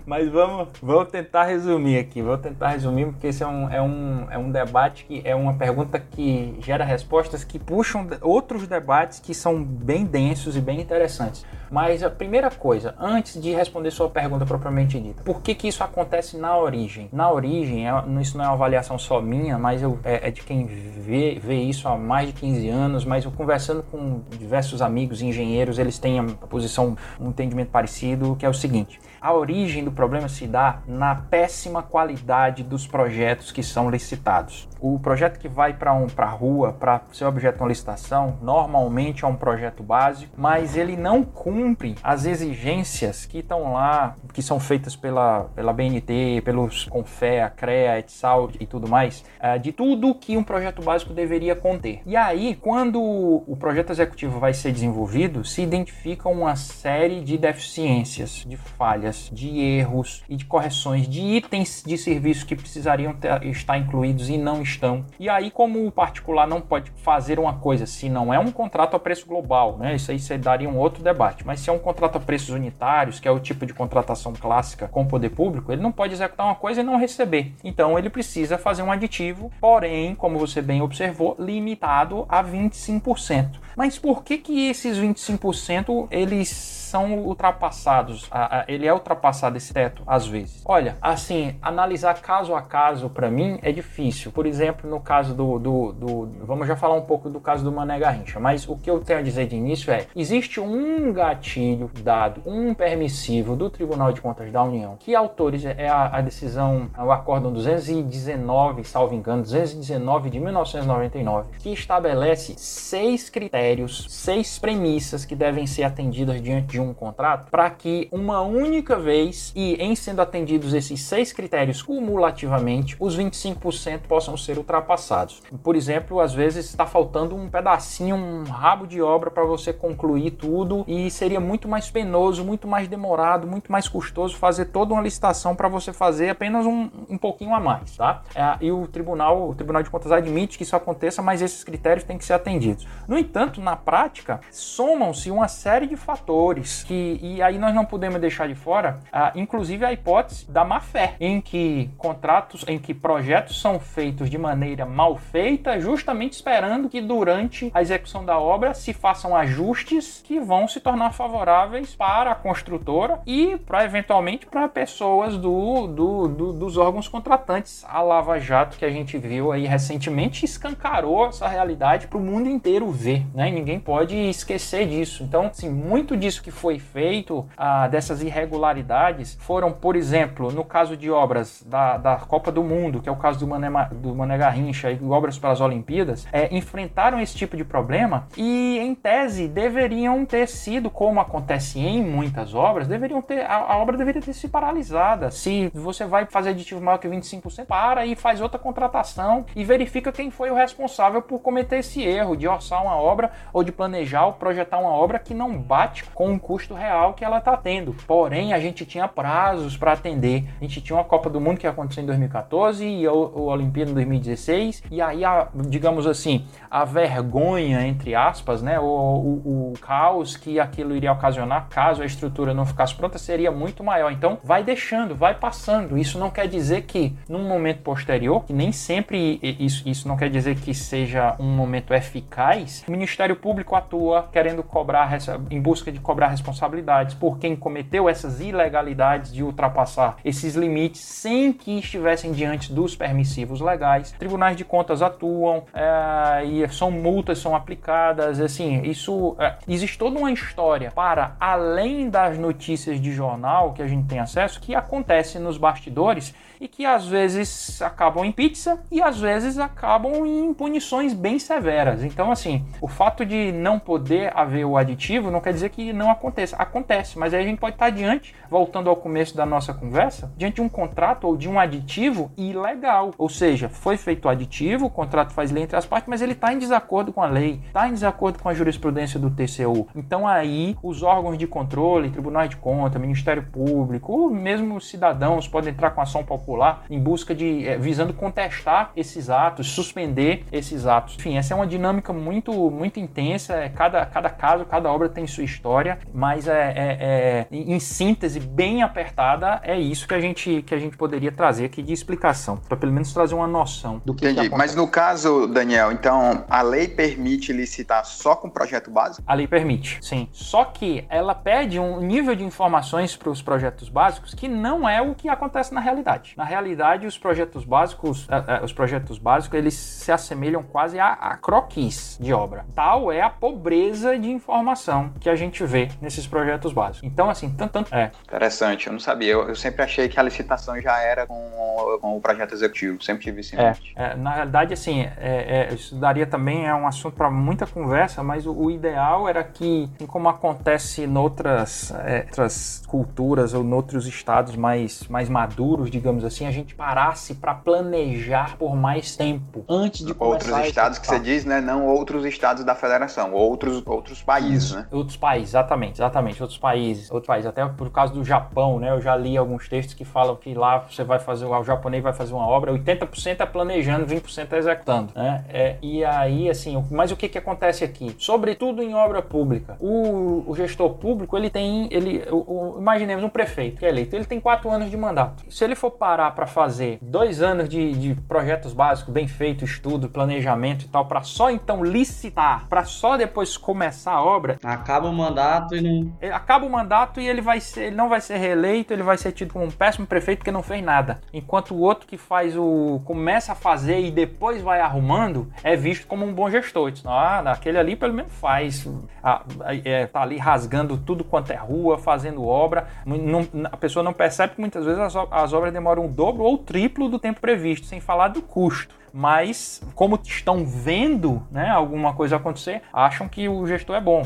Mas 0.06 0.30
vamos, 0.30 0.70
vamos 0.82 1.10
tentar 1.10 1.46
resumir 1.46 2.00
aqui, 2.00 2.22
vou 2.22 2.38
tentar 2.38 2.70
resumir 2.70 3.06
porque 3.20 3.28
esse 3.28 3.44
é 3.44 3.48
um, 3.48 3.70
é, 3.70 3.82
um, 3.82 4.28
é 4.32 4.38
um 4.38 4.50
debate 4.50 5.04
que 5.04 5.22
é 5.26 5.36
uma 5.36 5.54
pergunta 5.54 6.00
que 6.00 6.58
gera 6.62 6.86
respostas 6.86 7.44
que 7.44 7.60
puxam 7.60 8.08
outros 8.22 8.66
debates 8.66 9.20
que 9.20 9.34
são 9.34 9.62
bem 9.62 10.06
densos 10.06 10.56
e 10.56 10.62
bem 10.62 10.80
interessantes. 10.80 11.46
Mas 11.70 12.02
a 12.02 12.10
primeira 12.10 12.50
coisa, 12.50 12.96
antes 12.98 13.40
de 13.40 13.52
responder 13.52 13.92
sua 13.92 14.10
pergunta 14.10 14.46
propriamente 14.46 14.98
dita, 14.98 15.22
por 15.22 15.42
que, 15.42 15.54
que 15.54 15.68
isso 15.68 15.84
acontece 15.84 16.38
na 16.38 16.58
origem? 16.58 17.10
Na 17.12 17.30
origem, 17.30 17.88
é, 17.88 17.92
isso 18.22 18.38
não 18.38 18.46
é 18.46 18.48
uma 18.48 18.54
avaliação 18.54 18.98
só 18.98 19.22
minha, 19.22 19.60
mas 19.60 19.82
eu, 19.82 20.00
é, 20.04 20.30
é, 20.30 20.32
de 20.32 20.42
quem 20.42 20.66
vê, 20.66 21.38
vê 21.44 21.56
isso 21.56 21.90
há 21.90 21.98
mais 21.98 22.28
de 22.28 22.34
15 22.34 22.70
anos, 22.70 23.06
mas 23.06 23.26
eu 23.26 23.32
conversando 23.32 23.84
com 23.84 24.22
diversos 24.40 24.82
amigos 24.82 25.22
engenheiros, 25.22 25.78
eles 25.78 26.00
têm 26.00 26.20
a 26.20 26.24
posição, 26.24 26.98
um 27.20 27.30
entendimento 27.30 27.70
parecido, 27.70 28.38
que 28.38 28.46
é 28.46 28.50
o 28.50 28.54
seguinte: 28.54 29.00
a 29.22 29.34
origem 29.34 29.84
do 29.84 29.92
problema 29.92 30.30
se 30.30 30.48
dá 30.48 30.80
na 30.88 31.16
péssima 31.16 31.84
qualidade 31.84 32.64
dos 32.64 32.88
projetos 32.88 33.52
que 33.52 33.64
são 33.64 33.90
licitados. 33.90 34.68
O 34.80 34.98
projeto 35.00 35.40
que 35.40 35.50
vai 35.50 35.74
para 35.74 35.94
um, 35.94 36.08
a 36.18 36.26
rua 36.26 36.72
para 36.72 37.02
ser 37.12 37.26
objeto 37.26 37.58
de 37.58 37.62
uma 37.62 37.70
licitação, 37.70 38.38
normalmente 38.42 39.26
é 39.26 39.28
um 39.28 39.36
projeto 39.36 39.84
básico, 39.84 40.34
mas 40.38 40.78
ele 40.78 40.96
não 40.96 41.24
cumpre 41.24 41.96
as 42.02 42.26
exigências 42.26 43.26
que 43.26 43.40
estão 43.40 43.74
lá, 43.74 44.16
que 44.34 44.42
são 44.42 44.60
feitas 44.60 44.96
pela, 44.96 45.46
pela 45.56 45.74
BNT, 45.74 46.42
pelos 46.46 46.86
CONFEA, 46.86 47.50
CREA, 47.56 48.00
ETSAL 48.00 48.50
e 48.60 48.66
tudo 48.66 48.88
mais, 48.88 49.24
é, 49.40 49.58
de 49.58 49.72
tudo 49.72 50.16
que 50.16 50.38
um 50.38 50.44
projeto 50.44 50.82
básico 50.82 51.14
deveria 51.14 51.56
conter. 51.56 52.02
E 52.06 52.16
aí, 52.16 52.56
quando 52.56 53.02
o 53.02 53.58
projeto 53.58 53.92
executivo 53.92 54.40
vai 54.40 54.54
ser 54.54 54.72
desenvolvido, 54.72 55.44
se 55.44 55.62
identifica 55.62 56.30
uma 56.30 56.56
série 56.56 57.22
de 57.22 57.38
deficiências, 57.38 58.46
de 58.48 58.56
falhas, 58.56 59.09
de 59.32 59.60
erros 59.60 60.24
e 60.30 60.36
de 60.36 60.46
correções 60.46 61.08
de 61.08 61.22
itens 61.22 61.84
de 61.86 61.98
serviço 61.98 62.46
que 62.46 62.56
precisariam 62.56 63.14
ter, 63.14 63.44
estar 63.46 63.78
incluídos 63.78 64.30
e 64.30 64.38
não 64.38 64.62
estão. 64.62 65.06
E 65.20 65.30
aí, 65.30 65.50
como 65.50 65.86
o 65.86 65.92
particular 65.92 66.48
não 66.48 66.62
pode 66.62 66.92
fazer 66.98 67.40
uma 67.40 67.54
coisa 67.54 67.86
se 67.86 68.10
não 68.10 68.34
é 68.34 68.40
um 68.40 68.52
contrato 68.52 68.96
a 68.96 69.00
preço 69.00 69.26
global, 69.26 69.78
né? 69.78 69.96
Isso 69.96 70.12
aí 70.12 70.38
daria 70.38 70.70
um 70.70 70.78
outro 70.78 71.04
debate. 71.04 71.46
Mas 71.46 71.60
se 71.60 71.70
é 71.70 71.74
um 71.74 71.80
contrato 71.80 72.18
a 72.18 72.20
preços 72.20 72.50
unitários, 72.50 73.20
que 73.20 73.28
é 73.28 73.32
o 73.32 73.40
tipo 73.40 73.66
de 73.66 73.74
contratação 73.74 74.34
clássica 74.34 74.88
com 74.88 75.04
o 75.04 75.08
poder 75.08 75.30
público, 75.30 75.72
ele 75.72 75.82
não 75.82 75.92
pode 75.92 76.14
executar 76.14 76.46
uma 76.46 76.56
coisa 76.56 76.82
e 76.82 76.84
não 76.84 76.98
receber. 76.98 77.54
Então 77.64 77.98
ele 77.98 78.10
precisa 78.10 78.58
fazer 78.58 78.82
um 78.82 78.92
aditivo, 78.92 79.52
porém, 79.60 80.16
como 80.16 80.38
você 80.38 80.62
bem 80.62 80.82
observou, 80.82 81.36
limitado 81.40 82.26
a 82.30 82.44
25%. 82.44 83.60
Mas 83.80 83.98
por 83.98 84.26
que 84.26 84.38
que 84.38 84.68
esses 84.68 84.98
25% 84.98 86.10
eles 86.12 86.80
são 86.90 87.20
ultrapassados. 87.20 88.30
ele 88.68 88.88
é 88.88 88.94
ultrapassado 88.94 89.56
esse 89.58 89.72
teto 89.72 90.02
às 90.08 90.26
vezes. 90.26 90.62
Olha, 90.66 90.98
assim, 91.02 91.56
analisar 91.62 92.20
caso 92.20 92.56
a 92.56 92.62
caso 92.62 93.10
para 93.10 93.30
mim 93.30 93.60
é 93.62 93.72
difícil. 93.72 94.32
Por 94.32 94.48
exemplo, 94.48 94.90
no 94.90 95.00
caso 95.00 95.36
do, 95.36 95.60
do, 95.60 95.92
do, 95.94 96.30
vamos 96.44 96.68
já 96.68 96.76
falar 96.76 96.96
um 96.96 97.04
pouco 97.04 97.30
do 97.30 97.40
caso 97.40 97.64
do 97.64 97.72
Mané 97.72 98.00
Garrincha, 98.00 98.40
mas 98.40 98.68
o 98.68 98.76
que 98.76 98.90
eu 98.90 99.00
tenho 99.00 99.20
a 99.20 99.22
dizer 99.22 99.46
de 99.48 99.56
início 99.56 99.94
é, 99.94 100.08
existe 100.16 100.60
um 100.60 101.14
gatilho 101.14 101.92
dado, 102.02 102.42
um 102.46 102.74
permissivo 102.74 103.56
do 103.56 103.70
Tribunal 103.70 104.12
de 104.12 104.22
Contas 104.22 104.52
da 104.52 104.64
União 104.64 104.98
que 105.00 105.14
autoriza 105.14 105.72
é 105.72 105.88
a, 105.88 106.18
a 106.18 106.22
decisão, 106.22 106.90
o 106.98 107.12
acórdão 107.12 107.54
219, 107.54 108.84
salvo 108.84 109.14
engano, 109.14 109.44
219 109.44 110.30
de 110.30 110.40
1999, 110.40 111.50
que 111.60 111.72
estabelece 111.72 112.56
seis 112.58 113.30
critérios, 113.30 113.69
seis 114.10 114.58
premissas 114.58 115.24
que 115.24 115.36
devem 115.36 115.68
ser 115.68 115.84
atendidas 115.84 116.42
diante 116.42 116.68
de 116.68 116.80
de 116.80 116.82
um 116.82 116.94
contrato 116.94 117.52
para 117.52 117.70
que 117.70 118.08
uma 118.12 118.42
única 118.42 118.96
vez 118.96 119.52
e 119.56 119.74
em 119.76 119.96
sendo 119.96 120.22
atendidos 120.22 120.74
esses 120.74 121.02
seis 121.02 121.34
critérios 121.34 121.82
cumulativamente, 121.82 122.96
os 123.00 123.18
25% 123.18 124.02
possam 124.08 124.38
ser 124.38 124.58
ultrapassados. 124.58 125.42
Por 125.62 125.76
exemplo, 125.76 126.22
às 126.22 126.34
vezes 126.34 126.66
está 126.66 126.86
faltando 126.86 127.36
um 127.36 127.50
pedacinho, 127.50 128.16
um 128.16 128.44
rabo 128.44 128.88
de 128.88 129.02
obra 129.02 129.30
para 129.30 129.44
você 129.44 129.74
concluir 129.74 130.32
tudo 130.32 130.86
e 130.88 131.12
seria 131.12 131.40
muito 131.40 131.68
mais 131.68 131.92
penoso, 131.92 132.44
muito 132.44 132.68
mais 132.68 132.88
demorado, 132.88 133.46
muito 133.46 133.72
mais 133.72 133.88
custoso 133.88 134.38
fazer 134.38 134.66
toda 134.66 134.94
uma 134.94 135.02
licitação 135.02 135.56
para 135.56 135.68
você 135.68 135.92
fazer 135.92 136.30
apenas 136.30 136.66
um, 136.66 136.90
um 137.10 137.18
pouquinho 137.18 137.54
a 137.54 137.60
mais, 137.60 137.98
tá? 137.98 138.22
É, 138.34 138.58
e 138.62 138.72
o 138.72 138.88
tribunal, 138.88 139.50
o 139.50 139.56
Tribunal 139.56 139.84
de 139.84 139.90
Contas 139.90 140.12
admite 140.12 140.58
que 140.58 140.64
isso 140.64 140.76
aconteça, 140.76 141.22
mas 141.22 141.42
esses 141.42 141.64
critérios 141.64 142.04
têm 142.04 142.18
que 142.18 142.24
ser 142.24 142.34
atendidos. 142.34 142.88
No 143.08 143.18
entanto, 143.18 143.49
na 143.58 143.76
prática, 143.76 144.40
somam-se 144.52 145.32
uma 145.32 145.48
série 145.48 145.88
de 145.88 145.96
fatores 145.96 146.84
que 146.84 147.20
e 147.22 147.42
aí 147.42 147.58
nós 147.58 147.74
não 147.74 147.86
podemos 147.86 148.20
deixar 148.20 148.48
de 148.48 148.56
fora, 148.56 149.00
ah, 149.12 149.32
inclusive 149.36 149.86
a 149.86 149.92
hipótese 149.92 150.50
da 150.50 150.64
má 150.64 150.80
fé, 150.80 151.16
em 151.20 151.42
que 151.42 151.90
contratos, 151.98 152.64
em 152.68 152.78
que 152.78 152.94
projetos 152.94 153.60
são 153.60 153.80
feitos 153.80 154.30
de 154.30 154.38
maneira 154.38 154.86
mal 154.86 155.18
feita, 155.18 155.80
justamente 155.80 156.34
esperando 156.34 156.90
que 156.90 157.02
durante 157.02 157.72
a 157.74 157.82
execução 157.82 158.24
da 158.26 158.38
obra 158.38 158.74
se 158.74 158.94
façam 158.94 159.36
ajustes 159.36 160.22
que 160.24 160.40
vão 160.40 160.68
se 160.68 160.80
tornar 160.80 161.14
favoráveis 161.14 161.96
para 161.96 162.32
a 162.32 162.36
construtora 162.36 163.20
e 163.26 163.58
para 163.58 163.84
eventualmente 163.84 164.46
para 164.46 164.68
pessoas 164.68 165.38
do, 165.38 165.88
do, 165.88 166.28
do, 166.28 166.54
dos 166.54 166.78
órgãos 166.78 167.08
contratantes. 167.08 167.86
A 167.88 168.02
Lava 168.02 168.40
Jato 168.40 168.78
que 168.78 168.86
a 168.86 168.90
gente 168.90 169.18
viu 169.18 169.52
aí 169.52 169.66
recentemente 169.66 170.46
escancarou 170.46 171.28
essa 171.28 171.48
realidade 171.48 172.08
para 172.08 172.18
o 172.18 172.22
mundo 172.22 172.50
inteiro 172.50 172.90
ver, 172.92 173.26
né? 173.40 173.48
E 173.48 173.52
ninguém 173.54 173.80
pode 173.80 174.18
esquecer 174.18 174.86
disso. 174.86 175.24
Então, 175.24 175.46
assim, 175.46 175.70
muito 175.70 176.18
disso 176.18 176.44
que 176.44 176.52
foi 176.52 176.78
feito 176.78 177.48
ah, 177.58 177.88
dessas 177.88 178.22
irregularidades 178.22 179.38
foram, 179.40 179.72
por 179.72 179.96
exemplo, 179.96 180.52
no 180.52 180.66
caso 180.66 180.98
de 180.98 181.10
obras 181.10 181.64
da, 181.66 181.96
da 181.96 182.16
Copa 182.18 182.52
do 182.52 182.62
Mundo, 182.62 183.02
que 183.02 183.08
é 183.08 183.12
o 183.12 183.16
caso 183.16 183.40
do 183.40 183.48
Mané, 183.48 183.70
do 183.94 184.14
Mané 184.14 184.38
Garrincha 184.38 184.92
e 184.92 185.02
obras 185.06 185.40
para 185.40 185.52
as 185.52 185.62
Olimpíadas, 185.62 186.28
é, 186.34 186.54
enfrentaram 186.54 187.18
esse 187.22 187.34
tipo 187.34 187.56
de 187.56 187.64
problema 187.64 188.28
e, 188.36 188.78
em 188.78 188.94
tese, 188.94 189.48
deveriam 189.48 190.26
ter 190.26 190.46
sido, 190.46 190.90
como 190.90 191.22
acontece 191.22 191.80
em 191.80 192.04
muitas 192.04 192.54
obras, 192.54 192.90
deveriam 192.90 193.22
ter 193.22 193.46
a, 193.46 193.56
a 193.56 193.78
obra 193.78 193.96
deveria 193.96 194.22
ter 194.22 194.34
sido 194.34 194.52
paralisada. 194.52 195.32
Se 195.32 195.72
você 195.74 196.04
vai 196.04 196.26
fazer 196.26 196.50
aditivo 196.50 196.82
maior 196.82 196.98
que 196.98 197.08
25%, 197.08 197.66
para 197.66 198.06
e 198.06 198.18
faz 198.18 198.42
outra 198.42 198.60
contratação 198.60 199.46
e 199.56 199.64
verifica 199.64 200.12
quem 200.12 200.30
foi 200.30 200.52
o 200.52 200.56
responsável 200.56 201.22
por 201.22 201.40
cometer 201.40 201.78
esse 201.78 202.04
erro 202.04 202.36
de 202.36 202.46
orçar 202.46 202.84
uma 202.84 202.98
obra 202.98 203.29
ou 203.54 203.64
de 203.64 203.72
planejar 203.72 204.26
ou 204.26 204.34
projetar 204.34 204.80
uma 204.80 204.92
obra 204.92 205.20
que 205.20 205.34
não 205.34 205.58
bate 205.58 206.04
com 206.14 206.34
o 206.34 206.40
custo 206.40 206.74
real 206.74 207.14
que 207.14 207.26
ela 207.26 207.40
está 207.40 207.56
tendo. 207.56 207.94
Porém, 208.08 208.54
a 208.54 208.60
gente 208.60 208.86
tinha 208.86 209.08
prazos 209.08 209.78
para 209.78 209.94
atender. 209.94 210.46
A 210.60 210.64
gente 210.64 210.82
tinha 210.82 210.96
uma 210.96 211.04
Copa 211.04 211.30
do 211.30 211.40
Mundo 211.40 211.58
que 211.58 211.66
ia 211.66 211.72
acontecer 211.72 212.02
em 212.02 212.06
2014 212.06 212.86
e 212.86 213.06
a, 213.06 213.12
Olimpíada 213.12 213.92
em 213.92 213.94
2016, 213.94 214.84
e 214.92 215.02
aí, 215.02 215.26
a, 215.26 215.48
digamos 215.56 216.06
assim, 216.06 216.46
a 216.70 216.86
vergonha, 216.86 217.86
entre 217.86 218.16
aspas, 218.16 218.62
né, 218.62 218.80
o, 218.80 218.84
o, 218.84 219.72
o 219.72 219.80
caos 219.80 220.38
que 220.38 220.60
aquilo 220.60 220.96
iria 220.96 221.12
ocasionar 221.12 221.68
caso 221.70 222.02
a 222.02 222.06
estrutura 222.06 222.54
não 222.54 222.66
ficasse 222.66 222.96
pronta 222.96 223.18
seria 223.18 223.52
muito 223.52 223.84
maior. 223.84 224.12
Então, 224.12 224.38
vai 224.44 224.64
deixando, 224.64 225.16
vai 225.16 225.36
passando. 225.36 225.98
Isso 225.98 226.18
não 226.20 226.30
quer 226.30 226.48
dizer 226.48 226.84
que 226.84 227.16
num 227.28 227.48
momento 227.48 227.82
posterior, 227.82 228.44
que 228.46 228.54
nem 228.54 228.72
sempre 228.72 229.40
isso, 229.60 229.88
isso 229.88 230.08
não 230.08 230.18
quer 230.18 230.30
dizer 230.30 230.56
que 230.56 230.74
seja 230.74 231.36
um 231.40 231.46
momento 231.56 231.94
eficaz, 231.94 232.84
o 232.88 232.92
Ministério 232.92 233.19
Público 233.36 233.76
atua 233.76 234.30
querendo 234.32 234.64
cobrar, 234.64 235.18
em 235.50 235.60
busca 235.62 235.92
de 235.92 236.00
cobrar 236.00 236.28
responsabilidades 236.28 237.16
por 237.16 237.38
quem 237.38 237.56
cometeu 237.56 238.08
essas 238.08 238.40
ilegalidades 238.40 239.34
de 239.34 239.44
ultrapassar 239.44 240.18
esses 240.24 240.56
limites 240.56 241.02
sem 241.02 241.52
que 241.52 241.80
estivessem 241.80 242.32
diante 242.32 242.72
dos 242.72 242.96
permissivos 242.96 243.60
legais. 243.60 244.12
Tribunais 244.14 244.56
de 244.56 244.64
contas 244.64 245.02
atuam 245.02 245.64
é, 245.74 246.46
e 246.46 246.68
são 246.70 246.92
multas 246.92 247.40
são 247.40 247.56
aplicadas. 247.56 248.40
Assim, 248.40 248.82
isso 248.84 249.36
é, 249.40 249.56
existe 249.68 249.98
toda 249.98 250.18
uma 250.18 250.32
história 250.32 250.92
para 250.92 251.36
além 251.40 252.10
das 252.10 252.38
notícias 252.38 253.02
de 253.02 253.12
jornal 253.12 253.74
que 253.74 253.82
a 253.82 253.88
gente 253.88 254.08
tem 254.08 254.20
acesso 254.20 254.62
que 254.62 254.76
acontece 254.76 255.40
nos 255.40 255.58
bastidores 255.58 256.34
e 256.60 256.68
que 256.68 256.86
às 256.86 257.08
vezes 257.08 257.82
acabam 257.82 258.26
em 258.26 258.32
pizza 258.32 258.80
e 258.92 259.02
às 259.02 259.20
vezes 259.20 259.58
acabam 259.58 260.26
em 260.26 260.54
punições 260.54 261.14
bem 261.14 261.40
severas. 261.40 262.04
Então, 262.04 262.32
assim, 262.32 262.66
o 262.82 262.88
fato 262.88 263.26
de 263.26 263.52
não 263.52 263.80
poder 263.80 264.36
haver 264.36 264.66
o 264.66 264.78
aditivo 264.78 265.32
não 265.32 265.40
quer 265.40 265.54
dizer 265.54 265.70
que 265.70 265.94
não 265.94 266.12
aconteça. 266.12 266.56
Acontece, 266.58 267.18
mas 267.18 267.34
aí 267.34 267.44
a 267.44 267.48
gente 267.48 267.60
pode 267.60 267.76
estar 267.76 267.90
diante, 267.90 268.36
voltando 268.50 268.90
ao 268.90 268.96
começo 268.96 269.36
da 269.38 269.46
nossa 269.46 269.74
conversa, 269.74 270.32
diante 270.36 270.56
de 270.56 270.62
um 270.62 270.70
contrato 270.70 271.26
ou 271.26 271.38
de 271.38 271.48
um 271.48 271.60
aditivo 271.60 272.32
ilegal. 272.38 273.12
Ou 273.18 273.30
seja, 273.30 273.70
foi 273.70 273.96
feito 273.96 274.26
o 274.26 274.30
aditivo, 274.30 274.88
o 274.88 274.90
contrato 274.90 275.34
faz 275.34 275.52
lei 275.52 275.64
entre 275.64 275.78
as 275.78 275.86
partes, 275.86 276.10
mas 276.10 276.22
ele 276.22 276.34
está 276.34 276.54
em 276.54 276.60
desacordo 276.60 277.14
com 277.14 277.22
a 277.22 277.28
lei, 277.28 277.62
está 277.68 277.88
em 277.88 277.94
desacordo 277.94 278.40
com 278.40 278.50
a 278.50 278.54
jurisprudência 278.54 279.20
do 279.20 279.30
TCU. 279.30 279.88
Então 279.96 280.28
aí 280.28 280.76
os 280.84 281.04
órgãos 281.04 281.38
de 281.38 281.48
controle, 281.48 282.10
tribunais 282.10 282.50
de 282.50 282.58
conta, 282.58 283.00
Ministério 283.00 283.44
Público, 283.44 284.12
ou 284.12 284.30
mesmo 284.30 284.82
cidadãos 284.82 285.48
podem 285.48 285.72
entrar 285.72 285.92
com 285.92 286.02
ação 286.02 286.24
popular 286.24 286.49
popular 286.50 286.86
em 286.90 287.00
busca 287.00 287.36
de 287.36 287.68
é, 287.68 287.78
visando 287.78 288.14
contestar 288.14 288.92
esses 288.96 289.30
atos, 289.30 289.68
suspender 289.70 290.46
esses 290.52 290.88
atos. 290.88 291.16
Enfim, 291.20 291.38
essa 291.38 291.54
é 291.54 291.56
uma 291.56 291.68
dinâmica 291.68 292.12
muito 292.12 292.52
muito 292.72 293.00
intensa. 293.00 293.54
É, 293.54 293.70
cada, 293.70 294.06
cada 294.06 294.30
caso, 294.30 294.66
cada 294.66 294.92
obra 294.92 295.08
tem 295.08 295.28
sua 295.28 295.44
história, 295.44 296.00
mas 296.12 296.48
é, 296.48 296.74
é, 296.76 296.98
é 297.00 297.48
em 297.52 297.80
síntese 297.80 298.40
bem 298.40 298.82
apertada 298.82 299.62
é 299.64 299.78
isso 299.78 300.08
que 300.08 300.14
a 300.14 300.20
gente 300.20 300.64
que 300.64 300.74
a 300.74 300.80
gente 300.80 300.98
poderia 300.98 301.32
trazer 301.32 301.66
aqui 301.66 301.84
de 301.84 301.94
explicação 301.94 302.58
para 302.58 302.76
pelo 302.76 302.92
menos 302.92 303.14
trazer 303.14 303.36
uma 303.36 303.48
noção 303.48 304.02
do 304.04 304.16
que 304.16 304.28
Entendi. 304.28 304.50
Que 304.50 304.56
mas 304.56 304.76
no 304.76 304.88
caso, 304.88 305.48
Daniel, 305.48 305.92
então 305.92 306.46
a 306.50 306.62
lei 306.62 306.88
permite 306.88 307.54
licitar 307.54 308.06
só 308.06 308.36
com 308.36 308.50
projeto 308.50 308.90
básico? 308.90 309.24
A 309.28 309.34
lei 309.34 309.48
permite, 309.48 310.00
sim. 310.02 310.28
Só 310.32 310.66
que 310.66 311.06
ela 311.10 311.36
pede 311.36 311.80
um 311.80 312.00
nível 312.00 312.36
de 312.36 312.44
informações 312.44 313.16
para 313.16 313.30
os 313.30 313.42
projetos 313.42 313.90
básicos 313.90 314.34
que 314.34 314.48
não 314.48 314.88
é 314.88 315.02
o 315.02 315.14
que 315.14 315.30
acontece 315.30 315.74
na 315.74 315.80
realidade. 315.80 316.34
Na 316.40 316.46
realidade, 316.46 317.06
os 317.06 317.18
projetos 317.18 317.66
básicos, 317.66 318.26
uh, 318.30 318.62
uh, 318.62 318.64
os 318.64 318.72
projetos 318.72 319.18
básicos, 319.18 319.60
eles 319.60 319.74
se 319.74 320.10
assemelham 320.10 320.64
quase 320.64 320.98
a, 320.98 321.10
a 321.12 321.36
croquis 321.36 322.18
de 322.18 322.32
obra. 322.32 322.66
Tal 322.74 323.12
é 323.12 323.22
a 323.22 323.30
pobreza 323.30 324.18
de 324.18 324.32
informação 324.32 325.12
que 325.20 325.30
a 325.30 325.36
gente 325.36 325.62
vê 325.66 325.90
nesses 326.02 326.26
projetos 326.26 326.72
básicos. 326.72 327.04
Então, 327.04 327.30
assim, 327.30 327.50
tanto, 327.50 327.74
tanto 327.74 327.94
é. 327.94 328.12
Interessante, 328.24 328.88
eu 328.88 328.94
não 328.94 329.02
sabia. 329.02 329.34
Eu, 329.34 329.50
eu, 329.50 329.56
sempre 329.56 329.84
achei 329.84 330.08
que 330.08 330.18
a 330.18 330.24
licitação 330.24 330.80
já 330.80 330.98
era 331.02 331.28
com, 331.28 332.00
com 332.00 332.16
o 332.16 332.22
projeto 332.22 332.54
executivo. 332.54 333.04
Sempre 333.04 333.24
tive 333.24 333.42
isso 333.42 333.58
em 333.58 333.60
é, 333.60 333.74
é, 333.98 334.16
na 334.16 334.36
realidade, 334.36 334.74
assim, 334.74 335.02
é, 335.02 335.68
é, 335.70 335.74
isso 335.74 335.94
daria 335.98 336.26
também 336.26 336.66
é 336.66 336.74
um 336.74 336.88
assunto 336.88 337.18
para 337.18 337.30
muita 337.30 337.68
conversa, 337.68 338.24
mas 338.24 338.46
o, 338.46 338.54
o, 338.54 338.72
ideal 338.72 339.28
era 339.28 339.44
que, 339.44 339.90
assim 339.98 340.08
como 340.08 340.30
acontece 340.30 341.02
em 341.02 341.18
outras, 341.18 341.92
é, 342.06 342.24
outras 342.28 342.82
culturas 342.88 343.54
ou 343.54 343.62
em 343.62 343.74
outros 343.74 344.08
estados 344.08 344.56
mais, 344.56 345.06
mais 345.10 345.28
maduros, 345.28 345.92
digamos 345.92 346.24
assim, 346.24 346.29
a 346.46 346.52
gente 346.52 346.76
parasse 346.76 347.36
para 347.36 347.54
planejar 347.54 348.58
por 348.58 348.76
mais 348.76 349.16
tempo 349.16 349.64
antes 349.68 350.06
de 350.06 350.14
começar 350.14 350.52
outros 350.52 350.68
estados 350.68 351.00
que 351.00 351.08
você 351.08 351.20
diz, 351.20 351.46
né? 351.46 351.62
Não 351.62 351.86
outros 351.86 352.26
estados 352.26 352.64
da 352.64 352.76
federação, 352.76 353.34
outros 353.34 353.82
outros 353.86 354.22
países, 354.22 354.66
Isso. 354.66 354.76
né? 354.76 354.88
Outros 354.92 355.18
países, 355.18 355.50
exatamente, 355.50 355.96
exatamente, 355.96 356.42
outros 356.42 356.60
países, 356.60 357.12
outros 357.12 357.28
países. 357.28 357.48
Até 357.48 357.66
por 357.66 357.90
causa 357.90 358.14
do 358.14 358.24
Japão, 358.24 358.80
né? 358.80 358.92
Eu 358.92 359.02
já 359.02 359.16
li 359.16 359.38
alguns 359.38 359.68
textos 359.68 359.94
que 359.94 360.06
falam 360.06 360.36
que 360.36 360.54
lá 360.54 360.80
você 360.80 361.04
vai 361.04 361.20
fazer, 361.20 361.46
o 361.46 361.64
japonês 361.64 362.04
vai 362.04 362.14
fazer 362.14 362.34
uma 362.34 362.48
obra, 362.48 362.72
80% 362.72 363.40
é 363.40 363.46
planejando, 363.46 364.06
20% 364.06 364.52
é 364.52 364.58
executando, 364.58 365.14
né? 365.16 365.46
É, 365.50 365.76
e 365.82 366.04
aí, 366.04 366.50
assim, 366.50 366.84
mas 366.92 367.12
o 367.12 367.16
que 367.16 367.28
que 367.28 367.38
acontece 367.38 367.84
aqui? 367.84 368.16
Sobretudo 368.18 368.82
em 368.82 368.94
obra 368.94 369.22
pública, 369.22 369.78
o, 369.80 370.44
o 370.48 370.56
gestor 370.56 370.92
público 370.92 371.38
ele 371.38 371.50
tem, 371.50 371.88
ele, 371.92 372.24
o, 372.30 372.76
o, 372.76 372.80
imaginemos 372.80 373.24
um 373.24 373.30
prefeito 373.30 373.78
que 373.80 373.86
é 373.86 373.90
eleito, 373.90 374.16
ele 374.16 374.26
tem 374.26 374.40
quatro 374.40 374.70
anos 374.70 374.90
de 374.90 374.98
mandato. 374.98 375.44
Se 375.50 375.64
ele 375.64 375.76
for 375.76 375.92
parar 375.92 376.19
parar 376.20 376.32
para 376.32 376.46
fazer 376.46 377.00
dois 377.02 377.42
anos 377.42 377.70
de, 377.70 377.94
de, 377.94 378.16
projetos 378.24 378.74
básicos, 378.74 379.14
bem 379.14 379.28
feito, 379.28 379.64
estudo, 379.64 380.10
planejamento 380.10 380.84
e 380.84 380.88
tal, 380.90 381.06
para 381.06 381.22
só 381.22 381.50
então 381.50 381.82
licitar, 381.82 382.68
para 382.68 382.84
só 382.84 383.16
depois 383.16 383.56
começar 383.56 384.12
a 384.12 384.24
obra. 384.24 384.58
Acaba 384.62 385.08
o 385.08 385.14
mandato 385.14 385.78
e 385.78 385.82
não. 385.82 386.14
Acaba 386.34 386.66
o 386.66 386.70
mandato 386.70 387.22
e 387.22 387.28
ele 387.28 387.40
vai 387.40 387.62
ser, 387.62 387.86
ele 387.86 387.96
não 387.96 388.10
vai 388.10 388.20
ser 388.20 388.36
reeleito, 388.36 388.92
ele 388.92 389.04
vai 389.04 389.18
ser 389.18 389.32
tido 389.32 389.54
como 389.54 389.64
um 389.64 389.72
péssimo 389.72 390.06
prefeito 390.06 390.40
porque 390.40 390.52
não 390.52 390.62
fez 390.62 390.84
nada. 390.84 391.22
Enquanto 391.34 391.74
o 391.74 391.80
outro 391.80 392.06
que 392.06 392.18
faz 392.18 392.58
o. 392.58 393.02
começa 393.06 393.54
a 393.54 393.56
fazer 393.56 394.02
e 394.02 394.12
depois 394.12 394.62
vai 394.62 394.82
arrumando, 394.82 395.50
é 395.64 395.78
visto 395.78 396.06
como 396.06 396.26
um 396.26 396.34
bom 396.34 396.50
gestor. 396.50 396.92
Diz, 396.92 397.06
ah, 397.06 397.40
aquele 397.52 397.78
ali 397.78 397.96
pelo 397.96 398.14
menos 398.14 398.34
faz. 398.34 398.86
Ah, 399.24 399.44
é, 399.86 400.06
tá 400.06 400.22
ali 400.22 400.38
rasgando 400.38 400.98
tudo 400.98 401.24
quanto 401.24 401.52
é 401.52 401.56
rua, 401.56 401.98
fazendo 401.98 402.46
obra. 402.46 402.88
Não, 403.06 403.48
a 403.72 403.78
pessoa 403.78 404.04
não 404.04 404.12
percebe 404.12 404.56
que 404.56 404.60
muitas 404.60 404.84
vezes 404.84 405.00
as, 405.00 405.16
as 405.16 405.54
obras 405.54 405.72
demoram 405.72 405.99
o 406.06 406.08
dobro 406.08 406.44
ou 406.44 406.56
o 406.56 406.58
triplo 406.58 407.10
do 407.10 407.20
tempo 407.20 407.42
previsto, 407.42 407.86
sem 407.86 408.00
falar 408.00 408.30
do 408.30 408.42
custo. 408.42 408.96
Mas, 409.12 409.82
como 409.96 410.20
estão 410.24 410.66
vendo 410.66 411.42
né, 411.52 411.70
alguma 411.70 412.14
coisa 412.14 412.36
acontecer, 412.36 412.84
acham 412.94 413.28
que 413.28 413.50
o 413.50 413.66
gestor 413.66 413.96
é 413.96 414.02
bom 414.02 414.24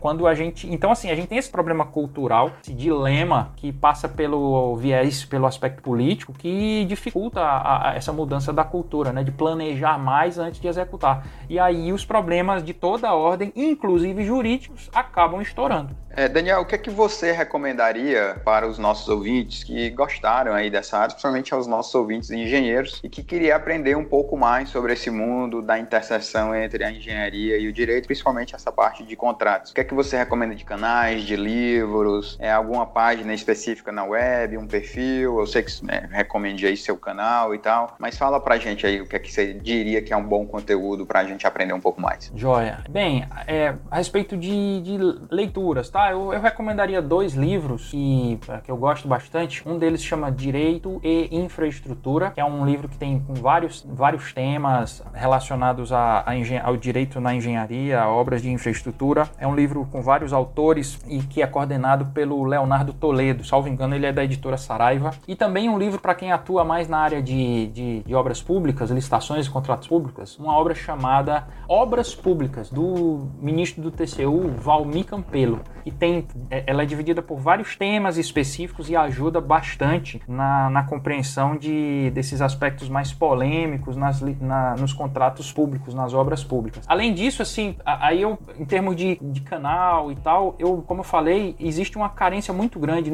quando 0.00 0.26
a 0.26 0.34
gente. 0.34 0.68
Então, 0.72 0.90
assim, 0.90 1.10
a 1.10 1.14
gente 1.14 1.28
tem 1.28 1.38
esse 1.38 1.50
problema 1.50 1.84
cultural, 1.84 2.52
esse 2.62 2.72
dilema 2.72 3.52
que 3.56 3.70
passa 3.70 4.08
pelo 4.08 4.74
viés, 4.76 5.24
pelo 5.24 5.46
aspecto 5.46 5.82
político, 5.82 6.32
que 6.32 6.84
dificulta 6.86 7.40
a, 7.40 7.90
a, 7.90 7.94
essa 7.94 8.12
mudança 8.12 8.52
da 8.52 8.64
cultura, 8.64 9.12
né? 9.12 9.22
De 9.22 9.30
planejar 9.30 9.98
mais 9.98 10.38
antes 10.38 10.60
de 10.60 10.66
executar. 10.66 11.26
E 11.48 11.58
aí 11.58 11.92
os 11.92 12.04
problemas 12.04 12.64
de 12.64 12.72
toda 12.72 13.12
ordem, 13.12 13.52
inclusive 13.54 14.24
jurídicos, 14.24 14.90
acabam 14.94 15.40
estourando. 15.40 15.94
É, 16.16 16.28
Daniel, 16.28 16.60
o 16.60 16.64
que 16.64 16.74
é 16.74 16.78
que 16.78 16.90
você 16.90 17.30
recomendaria 17.30 18.36
para 18.44 18.66
os 18.66 18.78
nossos 18.78 19.08
ouvintes 19.08 19.62
que 19.62 19.90
gostaram 19.90 20.52
aí 20.52 20.68
dessa 20.68 20.98
área, 20.98 21.10
principalmente 21.10 21.54
aos 21.54 21.68
nossos 21.68 21.94
ouvintes 21.94 22.30
engenheiros 22.30 23.00
e 23.04 23.08
que 23.08 23.22
queria 23.22 23.54
aprender 23.54 23.96
um 23.96 24.04
pouco 24.04 24.36
mais 24.36 24.70
sobre 24.70 24.92
esse 24.92 25.08
mundo 25.08 25.62
da 25.62 25.78
interseção 25.78 26.54
entre 26.54 26.82
a 26.82 26.90
engenharia 26.90 27.56
e 27.58 27.68
o 27.68 27.72
direito, 27.72 28.06
principalmente 28.06 28.56
essa 28.56 28.72
parte 28.72 29.04
de 29.04 29.14
contratos? 29.14 29.70
O 29.70 29.74
que 29.74 29.80
é 29.80 29.84
que 29.84 29.94
você 29.94 30.16
recomenda 30.16 30.54
de 30.54 30.64
canais, 30.64 31.22
de 31.22 31.36
livros, 31.36 32.36
é, 32.40 32.50
alguma 32.50 32.86
página 32.86 33.32
específica 33.32 33.92
na 33.92 34.04
web, 34.04 34.58
um 34.58 34.66
perfil? 34.66 35.38
Eu 35.38 35.46
sei 35.46 35.62
que 35.62 35.70
é, 35.88 36.08
recomende 36.10 36.66
aí 36.66 36.76
seu 36.76 36.96
canal 36.96 37.54
e 37.54 37.58
tal, 37.58 37.94
mas 38.00 38.18
fala 38.18 38.40
pra 38.40 38.58
gente 38.58 38.84
aí 38.84 39.00
o 39.00 39.06
que 39.06 39.14
é 39.14 39.18
que 39.20 39.32
você 39.32 39.52
diria 39.54 40.02
que 40.02 40.12
é 40.12 40.16
um 40.16 40.24
bom 40.24 40.44
conteúdo 40.44 41.06
pra 41.06 41.22
gente 41.24 41.46
aprender 41.46 41.72
um 41.72 41.80
pouco 41.80 42.00
mais. 42.00 42.32
Joia. 42.34 42.82
Bem, 42.90 43.28
é, 43.46 43.74
a 43.88 43.98
respeito 43.98 44.36
de, 44.36 44.80
de 44.80 44.98
leituras, 45.30 45.88
tá? 45.88 45.99
Ah, 46.02 46.12
eu, 46.12 46.32
eu 46.32 46.40
recomendaria 46.40 47.02
dois 47.02 47.34
livros 47.34 47.90
que, 47.90 48.40
é, 48.48 48.56
que 48.56 48.70
eu 48.70 48.76
gosto 48.78 49.06
bastante. 49.06 49.62
Um 49.68 49.76
deles 49.76 50.02
chama 50.02 50.32
Direito 50.32 50.98
e 51.04 51.28
Infraestrutura, 51.30 52.30
que 52.30 52.40
é 52.40 52.44
um 52.44 52.64
livro 52.64 52.88
que 52.88 52.96
tem 52.96 53.22
vários, 53.28 53.86
vários 53.86 54.32
temas 54.32 55.04
relacionados 55.12 55.92
a, 55.92 56.20
a 56.20 56.32
ao 56.64 56.74
direito 56.78 57.20
na 57.20 57.34
engenharia, 57.34 58.08
obras 58.08 58.40
de 58.40 58.50
infraestrutura. 58.50 59.28
É 59.38 59.46
um 59.46 59.54
livro 59.54 59.86
com 59.92 60.00
vários 60.00 60.32
autores 60.32 60.98
e 61.06 61.18
que 61.18 61.42
é 61.42 61.46
coordenado 61.46 62.06
pelo 62.06 62.42
Leonardo 62.44 62.94
Toledo. 62.94 63.44
Salvo 63.44 63.68
engano, 63.68 63.94
ele 63.94 64.06
é 64.06 64.12
da 64.12 64.24
editora 64.24 64.56
Saraiva. 64.56 65.10
E 65.28 65.36
também 65.36 65.68
um 65.68 65.78
livro 65.78 66.00
para 66.00 66.14
quem 66.14 66.32
atua 66.32 66.64
mais 66.64 66.88
na 66.88 66.96
área 66.96 67.22
de, 67.22 67.66
de, 67.66 68.00
de 68.04 68.14
obras 68.14 68.40
públicas, 68.40 68.90
licitações 68.90 69.44
e 69.44 69.50
contratos 69.50 69.86
públicos, 69.86 70.38
uma 70.38 70.56
obra 70.56 70.74
chamada 70.74 71.46
Obras 71.68 72.14
Públicas, 72.14 72.70
do 72.70 73.28
ministro 73.38 73.82
do 73.82 73.90
TCU, 73.90 74.48
Valmir 74.56 75.04
Campelo, 75.04 75.60
tem, 75.90 76.26
é, 76.50 76.64
ela 76.66 76.82
é 76.82 76.86
dividida 76.86 77.22
por 77.22 77.38
vários 77.38 77.76
temas 77.76 78.16
específicos 78.16 78.88
e 78.88 78.96
ajuda 78.96 79.40
bastante 79.40 80.20
na, 80.26 80.70
na 80.70 80.82
compreensão 80.84 81.56
de, 81.56 82.10
desses 82.10 82.40
aspectos 82.40 82.88
mais 82.88 83.12
polêmicos 83.12 83.96
nas, 83.96 84.20
na, 84.40 84.74
nos 84.76 84.92
contratos 84.92 85.52
públicos, 85.52 85.94
nas 85.94 86.14
obras 86.14 86.44
públicas. 86.44 86.84
Além 86.86 87.12
disso, 87.12 87.42
assim, 87.42 87.76
aí 87.84 88.22
eu, 88.22 88.38
em 88.58 88.64
termos 88.64 88.96
de, 88.96 89.18
de 89.20 89.40
canal 89.40 90.10
e 90.10 90.16
tal, 90.16 90.54
eu, 90.58 90.82
como 90.86 91.00
eu 91.00 91.04
falei, 91.04 91.54
existe 91.58 91.96
uma 91.96 92.08
carência 92.08 92.52
muito 92.52 92.78
grande, 92.78 93.10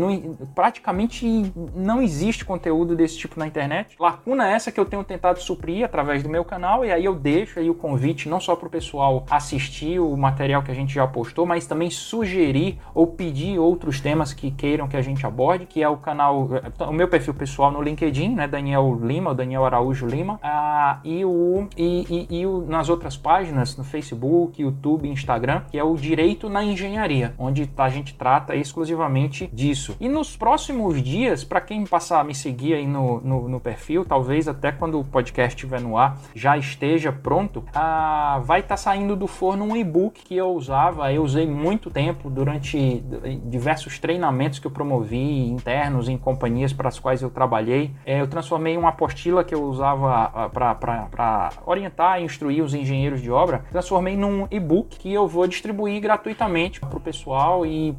praticamente 0.54 1.52
não 1.74 2.00
existe 2.00 2.44
conteúdo 2.44 2.94
desse 2.94 3.18
tipo 3.18 3.38
na 3.38 3.46
internet. 3.46 3.96
Lacuna 3.98 4.48
essa 4.48 4.70
que 4.70 4.78
eu 4.78 4.84
tenho 4.84 5.04
tentado 5.04 5.40
suprir 5.40 5.84
através 5.84 6.22
do 6.22 6.28
meu 6.28 6.44
canal 6.44 6.84
e 6.84 6.92
aí 6.92 7.04
eu 7.04 7.14
deixo 7.14 7.58
aí 7.58 7.70
o 7.70 7.74
convite 7.74 8.28
não 8.28 8.40
só 8.40 8.54
para 8.56 8.66
o 8.66 8.70
pessoal 8.70 9.24
assistir 9.30 9.98
o 10.00 10.16
material 10.16 10.62
que 10.62 10.70
a 10.70 10.74
gente 10.74 10.94
já 10.94 11.06
postou, 11.06 11.46
mas 11.46 11.66
também 11.66 11.90
sugerir 11.90 12.65
ou 12.94 13.06
pedir 13.06 13.58
outros 13.58 14.00
temas 14.00 14.32
que 14.32 14.50
queiram 14.50 14.88
que 14.88 14.96
a 14.96 15.02
gente 15.02 15.26
aborde, 15.26 15.66
que 15.66 15.82
é 15.82 15.88
o 15.88 15.96
canal, 15.96 16.48
o 16.80 16.92
meu 16.92 17.08
perfil 17.08 17.34
pessoal 17.34 17.70
no 17.70 17.82
LinkedIn, 17.82 18.34
né, 18.34 18.48
Daniel 18.48 18.98
Lima, 19.02 19.34
Daniel 19.34 19.64
Araújo 19.64 20.06
Lima, 20.06 20.38
ah, 20.42 21.00
e, 21.04 21.24
o, 21.24 21.68
e, 21.76 22.26
e, 22.30 22.40
e 22.40 22.46
o, 22.46 22.64
nas 22.66 22.88
outras 22.88 23.16
páginas, 23.16 23.76
no 23.76 23.84
Facebook, 23.84 24.60
YouTube, 24.60 25.08
Instagram, 25.08 25.62
que 25.70 25.78
é 25.78 25.84
o 25.84 25.94
Direito 25.96 26.48
na 26.48 26.64
Engenharia, 26.64 27.34
onde 27.38 27.70
a 27.76 27.88
gente 27.88 28.14
trata 28.14 28.54
exclusivamente 28.54 29.48
disso. 29.52 29.96
E 30.00 30.08
nos 30.08 30.36
próximos 30.36 31.02
dias, 31.02 31.44
para 31.44 31.60
quem 31.60 31.84
passar 31.84 32.20
a 32.20 32.24
me 32.24 32.34
seguir 32.34 32.74
aí 32.74 32.86
no, 32.86 33.20
no, 33.20 33.48
no, 33.48 33.60
perfil, 33.60 34.04
talvez 34.04 34.48
até 34.48 34.72
quando 34.72 34.98
o 34.98 35.04
podcast 35.04 35.56
estiver 35.56 35.80
no 35.80 35.96
ar 35.96 36.18
já 36.34 36.56
esteja 36.56 37.12
pronto, 37.12 37.64
ah, 37.74 38.40
vai 38.44 38.60
estar 38.60 38.74
tá 38.74 38.76
saindo 38.76 39.16
do 39.16 39.26
forno 39.26 39.64
um 39.64 39.76
e-book 39.76 40.22
que 40.22 40.36
eu 40.36 40.48
usava, 40.48 41.12
eu 41.12 41.22
usei 41.22 41.46
muito 41.46 41.90
tempo 41.90 42.30
durante 42.30 42.55
diversos 42.58 43.98
treinamentos 43.98 44.58
que 44.58 44.66
eu 44.66 44.70
promovi 44.70 45.48
internos 45.48 46.08
em 46.08 46.16
companhias 46.16 46.72
para 46.72 46.88
as 46.88 46.98
quais 46.98 47.22
eu 47.22 47.30
trabalhei. 47.30 47.90
É, 48.04 48.20
eu 48.20 48.26
transformei 48.26 48.76
uma 48.76 48.90
apostila 48.90 49.44
que 49.44 49.54
eu 49.54 49.64
usava 49.64 50.30
ah, 50.34 50.48
para 50.48 51.50
orientar 51.64 52.20
e 52.20 52.24
instruir 52.24 52.62
os 52.62 52.74
engenheiros 52.74 53.20
de 53.20 53.30
obra, 53.30 53.64
transformei 53.70 54.16
num 54.16 54.46
e-book 54.50 54.98
que 54.98 55.12
eu 55.12 55.26
vou 55.26 55.46
distribuir 55.46 56.00
gratuitamente 56.00 56.80
para 56.80 56.96
o 56.96 57.00
pessoal 57.00 57.64
e 57.64 57.96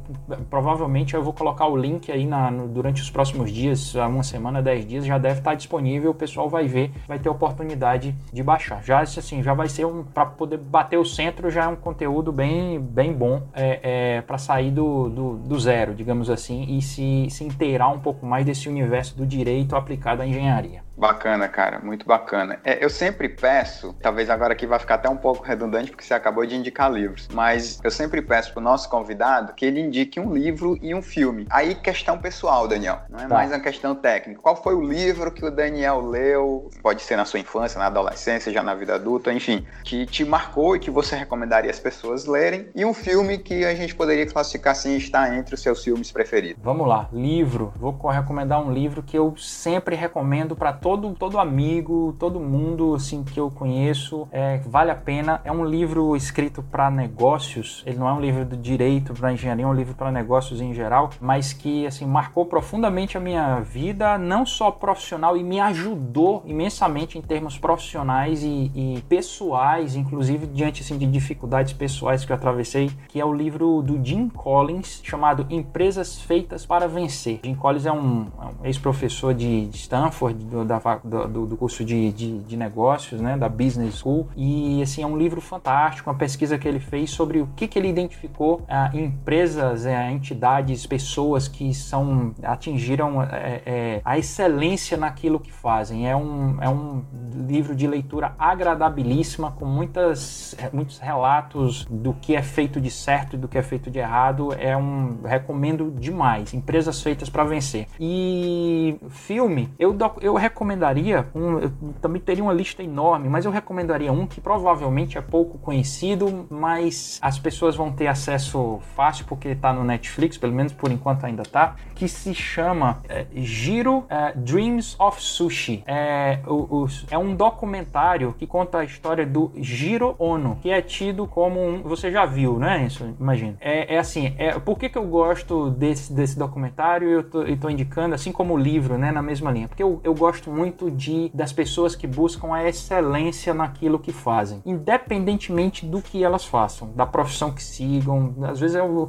provavelmente 0.50 1.14
eu 1.14 1.22
vou 1.22 1.32
colocar 1.32 1.66
o 1.66 1.76
link 1.76 2.10
aí 2.10 2.26
na, 2.26 2.50
no, 2.50 2.68
durante 2.68 3.02
os 3.02 3.10
próximos 3.10 3.50
dias, 3.50 3.94
uma 3.94 4.22
semana, 4.22 4.62
dez 4.62 4.86
dias, 4.86 5.04
já 5.04 5.18
deve 5.18 5.38
estar 5.38 5.54
disponível, 5.54 6.10
o 6.10 6.14
pessoal 6.14 6.48
vai 6.48 6.66
ver, 6.66 6.92
vai 7.06 7.18
ter 7.18 7.28
oportunidade 7.28 8.14
de 8.32 8.42
baixar. 8.42 8.82
Já 8.82 9.00
assim, 9.00 9.42
já 9.42 9.54
vai 9.54 9.68
ser 9.68 9.86
um 9.86 10.04
para 10.04 10.26
poder 10.26 10.58
bater 10.58 10.98
o 10.98 11.04
centro, 11.04 11.50
já 11.50 11.64
é 11.64 11.68
um 11.68 11.76
conteúdo 11.76 12.32
bem, 12.32 12.80
bem 12.80 13.12
bom 13.12 13.42
é, 13.52 13.80
é, 14.16 14.20
para 14.22 14.38
sair 14.48 14.70
do, 14.70 15.10
do, 15.10 15.36
do, 15.36 15.60
zero, 15.60 15.94
digamos 15.94 16.30
assim, 16.30 16.64
e 16.78 16.80
se, 16.80 17.28
se 17.28 17.44
inteirar 17.44 17.90
um 17.90 18.00
pouco 18.00 18.24
mais 18.24 18.46
desse 18.46 18.66
universo 18.66 19.14
do 19.14 19.26
direito 19.26 19.76
aplicado 19.76 20.22
à 20.22 20.26
engenharia. 20.26 20.87
Bacana, 20.98 21.46
cara, 21.46 21.78
muito 21.78 22.04
bacana. 22.04 22.58
É, 22.64 22.84
eu 22.84 22.90
sempre 22.90 23.28
peço, 23.28 23.94
talvez 24.02 24.28
agora 24.28 24.52
aqui 24.52 24.66
vai 24.66 24.80
ficar 24.80 24.96
até 24.96 25.08
um 25.08 25.16
pouco 25.16 25.44
redundante 25.44 25.92
porque 25.92 26.04
você 26.04 26.12
acabou 26.12 26.44
de 26.44 26.56
indicar 26.56 26.90
livros, 26.90 27.28
mas 27.32 27.78
eu 27.84 27.90
sempre 27.90 28.20
peço 28.20 28.52
pro 28.52 28.60
nosso 28.60 28.88
convidado 28.88 29.52
que 29.52 29.64
ele 29.64 29.80
indique 29.80 30.18
um 30.18 30.34
livro 30.34 30.76
e 30.82 30.92
um 30.92 31.00
filme. 31.00 31.46
Aí 31.50 31.76
questão 31.76 32.18
pessoal, 32.18 32.66
Daniel, 32.66 33.02
não 33.08 33.20
é 33.20 33.28
tá. 33.28 33.28
mais 33.28 33.52
uma 33.52 33.60
questão 33.60 33.94
técnica. 33.94 34.42
Qual 34.42 34.60
foi 34.60 34.74
o 34.74 34.82
livro 34.82 35.30
que 35.30 35.44
o 35.44 35.52
Daniel 35.52 36.00
leu? 36.00 36.68
Pode 36.82 37.02
ser 37.02 37.14
na 37.14 37.24
sua 37.24 37.38
infância, 37.38 37.78
na 37.78 37.86
adolescência, 37.86 38.52
já 38.52 38.64
na 38.64 38.74
vida 38.74 38.96
adulta, 38.96 39.32
enfim, 39.32 39.64
que 39.84 40.04
te 40.04 40.24
marcou 40.24 40.74
e 40.74 40.80
que 40.80 40.90
você 40.90 41.14
recomendaria 41.14 41.70
as 41.70 41.78
pessoas 41.78 42.26
lerem? 42.26 42.70
E 42.74 42.84
um 42.84 42.92
filme 42.92 43.38
que 43.38 43.64
a 43.64 43.74
gente 43.76 43.94
poderia 43.94 44.26
classificar 44.26 44.72
assim 44.72 44.96
está 44.96 45.32
entre 45.36 45.54
os 45.54 45.62
seus 45.62 45.84
filmes 45.84 46.10
preferidos. 46.10 46.60
Vamos 46.60 46.88
lá, 46.88 47.08
livro. 47.12 47.72
Vou 47.76 47.96
recomendar 48.10 48.60
um 48.60 48.72
livro 48.72 49.00
que 49.00 49.16
eu 49.16 49.36
sempre 49.36 49.94
recomendo 49.94 50.56
para 50.56 50.72
todos 50.72 50.87
todo, 50.88 51.10
todo 51.10 51.38
amigo, 51.38 52.16
todo 52.18 52.40
mundo 52.40 52.94
assim 52.94 53.22
que 53.22 53.38
eu 53.38 53.50
conheço, 53.50 54.26
é, 54.32 54.56
vale 54.64 54.90
a 54.90 54.94
pena. 54.94 55.38
É 55.44 55.52
um 55.52 55.62
livro 55.62 56.16
escrito 56.16 56.62
para 56.62 56.90
negócios. 56.90 57.82
Ele 57.84 57.98
não 57.98 58.08
é 58.08 58.12
um 58.14 58.20
livro 58.20 58.42
de 58.46 58.56
direito 58.56 59.12
para 59.12 59.30
engenharia, 59.30 59.66
é 59.66 59.68
um 59.68 59.74
livro 59.74 59.94
para 59.94 60.10
negócios 60.10 60.62
em 60.62 60.72
geral, 60.72 61.10
mas 61.20 61.52
que 61.52 61.86
assim 61.86 62.06
marcou 62.06 62.46
profundamente 62.46 63.18
a 63.18 63.20
minha 63.20 63.60
vida, 63.60 64.16
não 64.16 64.46
só 64.46 64.70
profissional 64.70 65.36
e 65.36 65.44
me 65.44 65.60
ajudou 65.60 66.42
imensamente 66.46 67.18
em 67.18 67.20
termos 67.20 67.58
profissionais 67.58 68.42
e, 68.42 68.72
e 68.74 69.04
pessoais, 69.10 69.94
inclusive 69.94 70.46
diante 70.46 70.80
assim 70.80 70.96
de 70.96 71.04
dificuldades 71.04 71.74
pessoais 71.74 72.24
que 72.24 72.32
eu 72.32 72.36
atravessei, 72.36 72.90
que 73.08 73.20
é 73.20 73.24
o 73.26 73.34
livro 73.34 73.82
do 73.82 74.02
Jim 74.02 74.30
Collins 74.30 75.02
chamado 75.04 75.46
Empresas 75.50 76.18
Feitas 76.18 76.64
para 76.64 76.88
Vencer. 76.88 77.40
Jim 77.44 77.54
Collins 77.54 77.84
é 77.84 77.92
um, 77.92 78.28
é 78.40 78.44
um 78.62 78.64
ex-professor 78.64 79.34
de 79.34 79.68
Stanford, 79.74 80.46
da 80.64 80.77
do, 81.04 81.46
do, 81.46 81.56
curso 81.56 81.84
de, 81.84 82.12
de, 82.12 82.38
de, 82.40 82.56
negócios, 82.56 83.20
né, 83.20 83.36
da 83.36 83.48
Business 83.48 83.98
School, 83.98 84.28
e 84.36 84.82
assim 84.82 85.02
é 85.02 85.06
um 85.06 85.16
livro 85.16 85.40
fantástico, 85.40 86.10
uma 86.10 86.16
pesquisa 86.16 86.58
que 86.58 86.66
ele 86.66 86.80
fez 86.80 87.10
sobre 87.10 87.40
o 87.40 87.48
que, 87.56 87.66
que 87.66 87.78
ele 87.78 87.88
identificou 87.88 88.62
ah, 88.68 88.90
empresas, 88.94 89.86
eh, 89.86 90.10
entidades, 90.10 90.86
pessoas 90.86 91.48
que 91.48 91.72
são 91.74 92.34
atingiram 92.42 93.22
é, 93.22 93.62
é, 93.64 94.00
a 94.04 94.18
excelência 94.18 94.96
naquilo 94.96 95.40
que 95.40 95.52
fazem. 95.52 96.08
É 96.08 96.16
um, 96.16 96.62
é 96.62 96.68
um 96.68 97.04
livro 97.46 97.74
de 97.74 97.86
leitura 97.86 98.34
agradabilíssima, 98.38 99.52
com 99.52 99.64
muitas, 99.64 100.56
muitos 100.72 100.98
relatos 100.98 101.84
do 101.90 102.12
que 102.14 102.34
é 102.34 102.42
feito 102.42 102.80
de 102.80 102.90
certo 102.90 103.34
e 103.34 103.38
do 103.38 103.48
que 103.48 103.58
é 103.58 103.62
feito 103.62 103.90
de 103.90 103.98
errado. 103.98 104.52
É 104.54 104.76
um 104.76 105.22
recomendo 105.24 105.90
demais. 105.90 106.54
Empresas 106.54 107.02
feitas 107.02 107.28
para 107.28 107.44
vencer. 107.44 107.86
E 107.98 108.96
filme, 109.08 109.68
eu, 109.78 109.96
eu 110.20 110.34
recomendo 110.34 110.67
recomendaria 110.68 111.26
um, 111.34 111.58
eu 111.58 111.72
também 112.00 112.20
teria 112.20 112.42
uma 112.42 112.52
lista 112.52 112.82
enorme, 112.82 113.28
mas 113.28 113.44
eu 113.44 113.50
recomendaria 113.50 114.12
um 114.12 114.26
que 114.26 114.40
provavelmente 114.40 115.16
é 115.16 115.20
pouco 115.20 115.58
conhecido, 115.58 116.46
mas 116.50 117.18
as 117.22 117.38
pessoas 117.38 117.74
vão 117.74 117.90
ter 117.90 118.06
acesso 118.06 118.80
fácil 118.94 119.24
porque 119.26 119.48
está 119.48 119.72
no 119.72 119.82
Netflix, 119.82 120.36
pelo 120.36 120.52
menos 120.52 120.72
por 120.72 120.90
enquanto 120.90 121.24
ainda 121.24 121.42
tá, 121.42 121.76
que 121.94 122.06
se 122.06 122.34
chama 122.34 123.00
é, 123.08 123.26
Giro 123.34 124.04
é, 124.08 124.32
Dreams 124.34 124.96
of 124.98 125.22
Sushi. 125.22 125.82
É, 125.86 126.40
o, 126.46 126.82
o, 126.82 126.86
é 127.10 127.16
um 127.16 127.34
documentário 127.34 128.34
que 128.38 128.46
conta 128.46 128.78
a 128.78 128.84
história 128.84 129.26
do 129.26 129.50
Giro 129.56 130.14
Ono, 130.18 130.56
que 130.56 130.70
é 130.70 130.82
tido 130.82 131.26
como 131.26 131.60
um, 131.60 131.82
você 131.82 132.10
já 132.10 132.26
viu, 132.26 132.58
né? 132.58 132.84
Isso, 132.86 133.14
imagina. 133.18 133.56
É, 133.60 133.94
é 133.94 133.98
assim, 133.98 134.34
é, 134.38 134.58
por 134.58 134.78
que, 134.78 134.88
que 134.88 134.98
eu 134.98 135.06
gosto 135.06 135.70
desse, 135.70 136.12
desse 136.12 136.38
documentário 136.38 137.08
e 137.08 137.12
eu 137.12 137.22
tô, 137.22 137.42
eu 137.42 137.56
tô 137.56 137.70
indicando, 137.70 138.14
assim 138.14 138.32
como 138.32 138.54
o 138.54 138.58
livro, 138.58 138.98
né, 138.98 139.10
na 139.10 139.22
mesma 139.22 139.50
linha? 139.50 139.68
Porque 139.68 139.82
eu, 139.82 140.00
eu 140.04 140.14
gosto 140.14 140.47
muito 140.48 140.90
de 140.90 141.30
das 141.34 141.52
pessoas 141.52 141.94
que 141.94 142.06
buscam 142.06 142.54
a 142.54 142.66
excelência 142.68 143.54
naquilo 143.54 143.98
que 143.98 144.12
fazem, 144.12 144.62
independentemente 144.64 145.86
do 145.86 146.00
que 146.00 146.22
elas 146.24 146.44
façam, 146.44 146.90
da 146.94 147.06
profissão 147.06 147.50
que 147.50 147.62
sigam. 147.62 148.34
Às 148.42 148.60
vezes 148.60 148.76
é 148.76 148.82
o, 148.82 149.08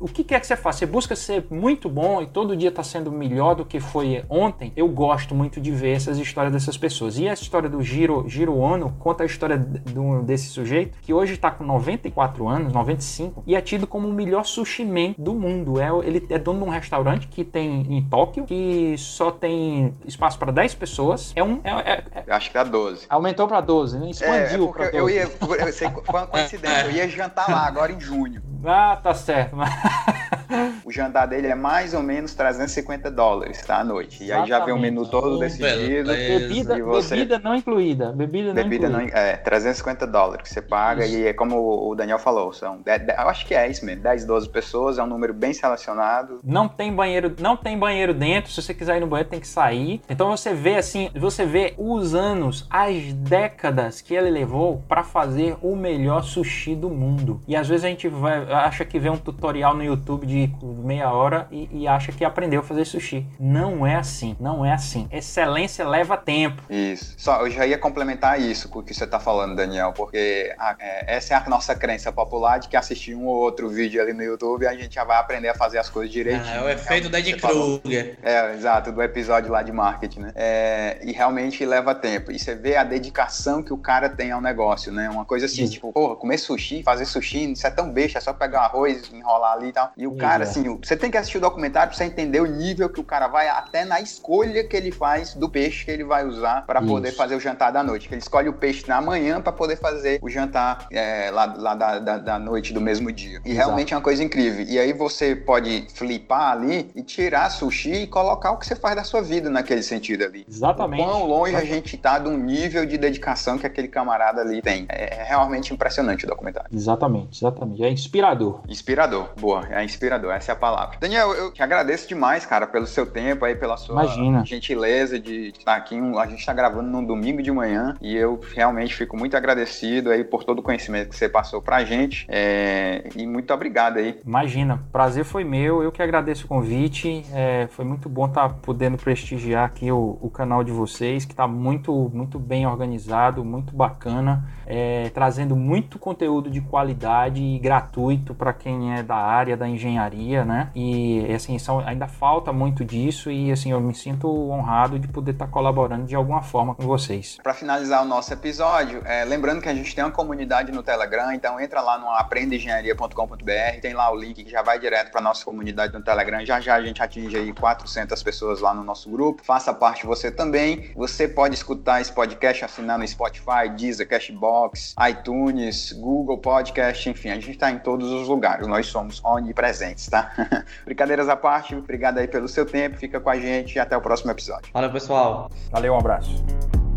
o 0.00 0.08
que 0.08 0.24
quer 0.24 0.40
que 0.40 0.46
você 0.46 0.56
faça, 0.56 0.78
você 0.78 0.86
busca 0.86 1.16
ser 1.16 1.46
muito 1.50 1.88
bom 1.88 2.22
e 2.22 2.26
todo 2.26 2.56
dia 2.56 2.68
está 2.68 2.82
sendo 2.82 3.10
melhor 3.10 3.54
do 3.54 3.64
que 3.64 3.80
foi 3.80 4.24
ontem. 4.28 4.72
Eu 4.76 4.88
gosto 4.88 5.34
muito 5.34 5.60
de 5.60 5.70
ver 5.70 5.92
essas 5.92 6.18
histórias 6.18 6.52
dessas 6.52 6.76
pessoas. 6.76 7.18
E 7.18 7.28
a 7.28 7.32
história 7.32 7.68
do 7.68 7.82
Giro, 7.82 8.28
Giro 8.28 8.56
Ono 8.56 8.94
conta 8.98 9.22
a 9.22 9.26
história 9.26 9.56
do, 9.58 10.22
desse 10.22 10.48
sujeito 10.48 10.98
que 11.00 11.12
hoje 11.12 11.34
está 11.34 11.50
com 11.50 11.64
94 11.64 12.48
anos, 12.48 12.72
95 12.72 13.42
e 13.46 13.54
é 13.54 13.60
tido 13.60 13.86
como 13.86 14.08
o 14.08 14.12
melhor 14.12 14.44
sushi 14.44 14.84
man 14.84 15.14
do 15.18 15.34
mundo. 15.34 15.80
É, 15.80 15.88
ele 16.06 16.26
é 16.30 16.38
dono 16.38 16.60
de 16.60 16.64
um 16.64 16.70
restaurante 16.70 17.28
que 17.28 17.44
tem 17.44 17.86
em 17.96 18.02
Tóquio 18.02 18.44
que 18.44 18.94
só 18.98 19.30
tem 19.30 19.94
espaço 20.06 20.38
para 20.38 20.47
10 20.52 20.74
pessoas. 20.74 21.32
É 21.34 21.42
um. 21.42 21.60
É, 21.64 21.70
é, 21.70 22.04
é... 22.26 22.32
Acho 22.32 22.48
que 22.48 22.54
dá 22.54 22.64
12. 22.64 23.06
Aumentou 23.08 23.46
para 23.48 23.60
12, 23.60 23.98
né? 23.98 24.10
Expandiu 24.10 24.68
é, 24.68 24.72
para 24.72 24.84
12. 24.90 24.96
Eu 24.96 25.10
ia. 25.10 25.30
Eu 25.58 25.72
sei, 25.72 25.88
foi 25.88 26.20
uma 26.20 26.26
coincidência. 26.26 26.84
Eu 26.84 26.90
ia 26.92 27.08
jantar 27.08 27.50
lá 27.50 27.66
agora 27.66 27.92
em 27.92 28.00
junho. 28.00 28.42
Ah, 28.64 28.98
tá 29.00 29.14
certo. 29.14 29.56
o 30.84 30.90
jantar 30.90 31.26
dele 31.28 31.46
é 31.46 31.54
mais 31.54 31.94
ou 31.94 32.02
menos 32.02 32.34
350 32.34 33.10
dólares, 33.10 33.64
tá? 33.64 33.78
À 33.78 33.84
noite. 33.84 34.24
E 34.24 34.32
aí 34.32 34.46
já 34.46 34.64
vem 34.64 34.74
o 34.74 34.78
menu 34.78 35.06
todo 35.06 35.36
oh, 35.36 35.38
decidido. 35.38 36.10
Bebida, 36.10 36.84
você... 36.84 37.14
bebida 37.14 37.38
não 37.38 37.54
incluída. 37.54 38.12
Bebida 38.12 38.48
não 38.48 38.54
bebida 38.54 38.88
incluída. 38.88 39.12
Não, 39.12 39.22
é, 39.22 39.36
350 39.36 40.06
dólares 40.06 40.42
que 40.42 40.48
você 40.52 40.60
paga. 40.60 41.06
Isso. 41.06 41.16
E 41.16 41.26
é 41.26 41.32
como 41.32 41.88
o 41.88 41.94
Daniel 41.94 42.18
falou, 42.18 42.52
são. 42.52 42.80
10, 42.82 43.06
10, 43.06 43.18
eu 43.18 43.28
acho 43.28 43.46
que 43.46 43.54
é 43.54 43.68
isso 43.68 43.84
mesmo. 43.84 44.02
10, 44.02 44.24
12 44.24 44.48
pessoas, 44.48 44.98
é 44.98 45.02
um 45.02 45.06
número 45.06 45.32
bem 45.32 45.52
selecionado. 45.52 46.40
Não 46.42 46.68
tem 46.68 46.92
banheiro, 46.92 47.34
não 47.38 47.56
tem 47.56 47.78
banheiro 47.78 48.12
dentro. 48.12 48.50
Se 48.50 48.60
você 48.60 48.74
quiser 48.74 48.96
ir 48.96 49.00
no 49.00 49.06
banheiro, 49.06 49.30
tem 49.30 49.40
que 49.40 49.48
sair. 49.48 50.00
Então 50.08 50.28
você 50.38 50.54
vê 50.54 50.76
assim, 50.76 51.10
você 51.14 51.44
vê 51.44 51.74
os 51.76 52.14
anos, 52.14 52.66
as 52.70 53.12
décadas 53.12 54.00
que 54.00 54.14
ele 54.14 54.30
levou 54.30 54.82
para 54.88 55.02
fazer 55.02 55.56
o 55.60 55.74
melhor 55.74 56.22
sushi 56.22 56.74
do 56.74 56.88
mundo. 56.88 57.40
E 57.46 57.56
às 57.56 57.68
vezes 57.68 57.84
a 57.84 57.88
gente 57.88 58.08
vai, 58.08 58.50
acha 58.52 58.84
que 58.84 58.98
vê 58.98 59.10
um 59.10 59.16
tutorial 59.16 59.74
no 59.74 59.84
YouTube 59.84 60.26
de 60.26 60.52
meia 60.62 61.10
hora 61.12 61.46
e, 61.50 61.68
e, 61.72 61.88
acha 61.88 62.12
que 62.12 62.24
aprendeu 62.24 62.60
a 62.60 62.62
fazer 62.62 62.84
sushi. 62.84 63.26
Não 63.38 63.86
é 63.86 63.96
assim, 63.96 64.36
não 64.38 64.64
é 64.64 64.72
assim. 64.72 65.08
Excelência 65.10 65.86
leva 65.86 66.16
tempo. 66.16 66.62
Isso. 66.70 67.14
Só, 67.16 67.40
eu 67.42 67.50
já 67.50 67.66
ia 67.66 67.78
complementar 67.78 68.40
isso 68.40 68.68
com 68.68 68.78
o 68.78 68.82
que 68.82 68.94
você 68.94 69.04
está 69.04 69.18
falando, 69.18 69.56
Daniel, 69.56 69.92
porque 69.92 70.54
a, 70.58 70.76
é, 70.78 71.16
essa 71.16 71.34
é 71.34 71.36
a 71.36 71.48
nossa 71.48 71.74
crença 71.74 72.12
popular 72.12 72.58
de 72.58 72.68
que 72.68 72.76
assistir 72.76 73.14
um 73.14 73.26
ou 73.26 73.36
outro 73.36 73.68
vídeo 73.68 74.00
ali 74.00 74.12
no 74.12 74.22
YouTube 74.22 74.66
a 74.66 74.74
gente 74.74 74.94
já 74.94 75.04
vai 75.04 75.18
aprender 75.18 75.48
a 75.48 75.54
fazer 75.54 75.78
as 75.78 75.88
coisas 75.88 76.12
direitinho. 76.12 76.52
Ah, 76.52 76.56
é 76.56 76.62
o 76.62 76.68
efeito 76.68 77.08
da 77.08 77.18
Ed 77.18 77.34
Kruger. 77.34 78.18
É, 78.22 78.54
exato, 78.54 78.92
do 78.92 79.02
episódio 79.02 79.50
lá 79.50 79.62
de 79.62 79.72
marketing, 79.72 80.20
né? 80.20 80.27
É, 80.34 80.98
e 81.02 81.12
realmente 81.12 81.64
leva 81.64 81.94
tempo. 81.94 82.30
E 82.32 82.38
você 82.38 82.54
vê 82.54 82.76
a 82.76 82.84
dedicação 82.84 83.62
que 83.62 83.72
o 83.72 83.78
cara 83.78 84.08
tem 84.08 84.30
ao 84.30 84.40
negócio, 84.40 84.92
né? 84.92 85.08
Uma 85.10 85.24
coisa 85.24 85.46
assim, 85.46 85.66
tipo, 85.66 85.92
porra, 85.92 86.16
comer 86.16 86.38
sushi, 86.38 86.82
fazer 86.82 87.04
sushi, 87.04 87.52
isso 87.52 87.66
é 87.66 87.70
tão 87.70 87.90
besta, 87.90 88.18
é 88.18 88.20
só 88.20 88.32
pegar 88.32 88.62
arroz, 88.62 89.10
enrolar 89.12 89.52
ali 89.52 89.68
e 89.68 89.72
tal. 89.72 89.92
E 89.96 90.06
o 90.06 90.16
cara, 90.16 90.44
assim, 90.44 90.62
você 90.82 90.96
tem 90.96 91.10
que 91.10 91.16
assistir 91.16 91.38
o 91.38 91.40
documentário 91.40 91.88
pra 91.88 91.96
você 91.96 92.04
entender 92.04 92.40
o 92.40 92.46
nível 92.46 92.88
que 92.88 93.00
o 93.00 93.04
cara 93.04 93.28
vai, 93.28 93.48
até 93.48 93.84
na 93.84 94.00
escolha 94.00 94.64
que 94.64 94.76
ele 94.76 94.90
faz 94.90 95.34
do 95.34 95.48
peixe 95.48 95.84
que 95.84 95.90
ele 95.90 96.04
vai 96.04 96.26
usar 96.26 96.66
para 96.66 96.80
poder 96.82 97.12
fazer 97.12 97.34
o 97.34 97.40
jantar 97.40 97.72
da 97.72 97.82
noite. 97.82 98.08
Que 98.08 98.14
ele 98.14 98.22
escolhe 98.22 98.48
o 98.48 98.52
peixe 98.52 98.84
na 98.86 99.00
manhã 99.00 99.40
para 99.40 99.52
poder 99.52 99.76
fazer 99.76 100.18
o 100.22 100.28
jantar 100.28 100.86
é, 100.90 101.30
lá, 101.30 101.54
lá 101.56 101.74
da, 101.74 101.98
da, 101.98 102.18
da, 102.18 102.38
noite 102.38 102.72
do 102.72 102.80
mesmo 102.80 103.10
dia. 103.12 103.40
E 103.44 103.50
Exato. 103.50 103.66
realmente 103.66 103.94
é 103.94 103.96
uma 103.96 104.02
coisa 104.02 104.22
incrível. 104.22 104.64
E 104.68 104.78
aí 104.78 104.92
você 104.92 105.34
pode 105.34 105.86
flipar 105.94 106.52
ali 106.52 106.90
e 106.94 107.02
tirar 107.02 107.50
sushi 107.50 108.02
e 108.02 108.06
colocar 108.06 108.52
o 108.52 108.56
que 108.56 108.66
você 108.66 108.76
faz 108.76 108.96
da 108.96 109.04
sua 109.04 109.22
vida 109.22 109.50
naquele 109.50 109.82
sentido 109.82 110.17
ali. 110.24 110.44
Exatamente. 110.48 111.02
O 111.02 111.04
quão 111.04 111.26
longe 111.26 111.54
a 111.54 111.64
gente 111.64 111.96
tá 111.96 112.18
de 112.18 112.28
um 112.28 112.36
nível 112.36 112.86
de 112.86 112.96
dedicação 112.96 113.58
que 113.58 113.66
aquele 113.66 113.88
camarada 113.88 114.40
ali 114.40 114.62
tem. 114.62 114.86
É, 114.88 115.20
é 115.20 115.22
realmente 115.24 115.72
impressionante 115.72 116.24
o 116.24 116.28
documentário. 116.28 116.68
Exatamente, 116.72 117.38
exatamente. 117.38 117.82
É 117.82 117.90
inspirador. 117.90 118.60
Inspirador, 118.68 119.30
boa, 119.38 119.66
é 119.70 119.84
inspirador, 119.84 120.32
essa 120.32 120.52
é 120.52 120.54
a 120.54 120.56
palavra. 120.56 120.98
Daniel, 121.00 121.32
eu 121.32 121.52
te 121.52 121.62
agradeço 121.62 122.08
demais, 122.08 122.44
cara, 122.46 122.66
pelo 122.66 122.86
seu 122.86 123.06
tempo 123.06 123.44
aí, 123.44 123.54
pela 123.54 123.76
sua 123.76 124.02
Imagina. 124.02 124.44
gentileza 124.44 125.18
de 125.18 125.48
estar 125.48 125.76
aqui. 125.76 125.98
A 126.18 126.26
gente 126.26 126.40
está 126.40 126.52
gravando 126.52 126.88
num 126.88 127.04
domingo 127.04 127.42
de 127.42 127.50
manhã 127.50 127.96
e 128.00 128.16
eu 128.16 128.40
realmente 128.54 128.94
fico 128.94 129.16
muito 129.16 129.36
agradecido 129.36 130.10
aí 130.10 130.24
por 130.24 130.44
todo 130.44 130.60
o 130.60 130.62
conhecimento 130.62 131.10
que 131.10 131.16
você 131.16 131.28
passou 131.28 131.60
pra 131.60 131.84
gente. 131.84 132.26
É... 132.28 133.08
E 133.16 133.26
muito 133.26 133.52
obrigado 133.52 133.98
aí. 133.98 134.20
Imagina, 134.24 134.82
prazer 134.92 135.24
foi 135.24 135.44
meu, 135.44 135.82
eu 135.82 135.92
que 135.92 136.02
agradeço 136.02 136.44
o 136.44 136.48
convite. 136.48 137.24
É, 137.32 137.66
foi 137.70 137.84
muito 137.84 138.08
bom 138.08 138.26
estar 138.26 138.48
tá 138.48 138.54
podendo 138.62 138.96
prestigiar 138.96 139.64
aqui 139.64 139.90
o, 139.90 140.07
o 140.20 140.30
canal 140.30 140.62
de 140.62 140.72
vocês, 140.72 141.24
que 141.24 141.32
está 141.32 141.46
muito, 141.46 142.10
muito 142.12 142.38
bem 142.38 142.66
organizado, 142.66 143.44
muito 143.44 143.74
bacana 143.74 144.44
é, 144.68 145.08
trazendo 145.14 145.56
muito 145.56 145.98
conteúdo 145.98 146.50
de 146.50 146.60
qualidade 146.60 147.42
e 147.42 147.58
gratuito 147.58 148.34
para 148.34 148.52
quem 148.52 148.94
é 148.94 149.02
da 149.02 149.16
área 149.16 149.56
da 149.56 149.66
engenharia, 149.66 150.44
né? 150.44 150.70
E 150.74 151.24
assim, 151.34 151.58
são, 151.58 151.80
ainda 151.80 152.06
falta 152.06 152.52
muito 152.52 152.84
disso 152.84 153.30
e 153.30 153.50
assim, 153.50 153.72
eu 153.72 153.80
me 153.80 153.94
sinto 153.94 154.28
honrado 154.50 154.98
de 154.98 155.08
poder 155.08 155.30
estar 155.30 155.46
tá 155.46 155.50
colaborando 155.50 156.04
de 156.04 156.14
alguma 156.14 156.42
forma 156.42 156.74
com 156.74 156.82
vocês. 156.82 157.38
Para 157.42 157.54
finalizar 157.54 158.02
o 158.02 158.04
nosso 158.04 158.30
episódio, 158.30 159.02
é, 159.06 159.24
lembrando 159.24 159.62
que 159.62 159.68
a 159.70 159.74
gente 159.74 159.94
tem 159.94 160.04
uma 160.04 160.10
comunidade 160.10 160.70
no 160.70 160.82
Telegram, 160.82 161.32
então 161.32 161.58
entra 161.58 161.80
lá 161.80 161.96
no 161.96 162.10
aprendeengenharia.com.br, 162.10 163.80
tem 163.80 163.94
lá 163.94 164.12
o 164.12 164.16
link 164.16 164.44
que 164.44 164.50
já 164.50 164.60
vai 164.60 164.78
direto 164.78 165.10
para 165.10 165.22
nossa 165.22 165.42
comunidade 165.46 165.94
no 165.94 166.02
Telegram. 166.02 166.44
Já 166.44 166.60
já 166.60 166.74
a 166.74 166.82
gente 166.82 167.02
atinge 167.02 167.34
aí 167.38 167.54
400 167.54 168.22
pessoas 168.22 168.60
lá 168.60 168.74
no 168.74 168.84
nosso 168.84 169.08
grupo. 169.10 169.42
Faça 169.42 169.72
parte 169.72 169.97
você 170.06 170.30
também. 170.30 170.90
Você 170.94 171.28
pode 171.28 171.54
escutar 171.54 172.00
esse 172.00 172.12
podcast, 172.12 172.64
assinar 172.64 172.98
no 172.98 173.06
Spotify, 173.06 173.68
Deezer, 173.76 174.08
Cashbox, 174.08 174.38
Castbox, 174.38 174.94
iTunes, 175.08 175.92
Google 175.92 176.38
Podcast, 176.38 177.08
enfim, 177.08 177.30
a 177.30 177.34
gente 177.34 177.50
está 177.50 177.70
em 177.70 177.78
todos 177.78 178.10
os 178.10 178.28
lugares. 178.28 178.66
Nós 178.66 178.86
somos 178.86 179.22
onipresentes, 179.24 180.08
tá? 180.08 180.32
Brincadeiras 180.84 181.28
à 181.28 181.36
parte, 181.36 181.74
obrigado 181.74 182.18
aí 182.18 182.28
pelo 182.28 182.48
seu 182.48 182.64
tempo, 182.64 182.96
fica 182.96 183.20
com 183.20 183.30
a 183.30 183.38
gente 183.38 183.76
e 183.76 183.78
até 183.78 183.96
o 183.96 184.00
próximo 184.00 184.30
episódio. 184.30 184.70
Valeu, 184.72 184.90
pessoal. 184.90 185.50
Valeu, 185.70 185.94
um 185.94 185.98
abraço. 185.98 186.87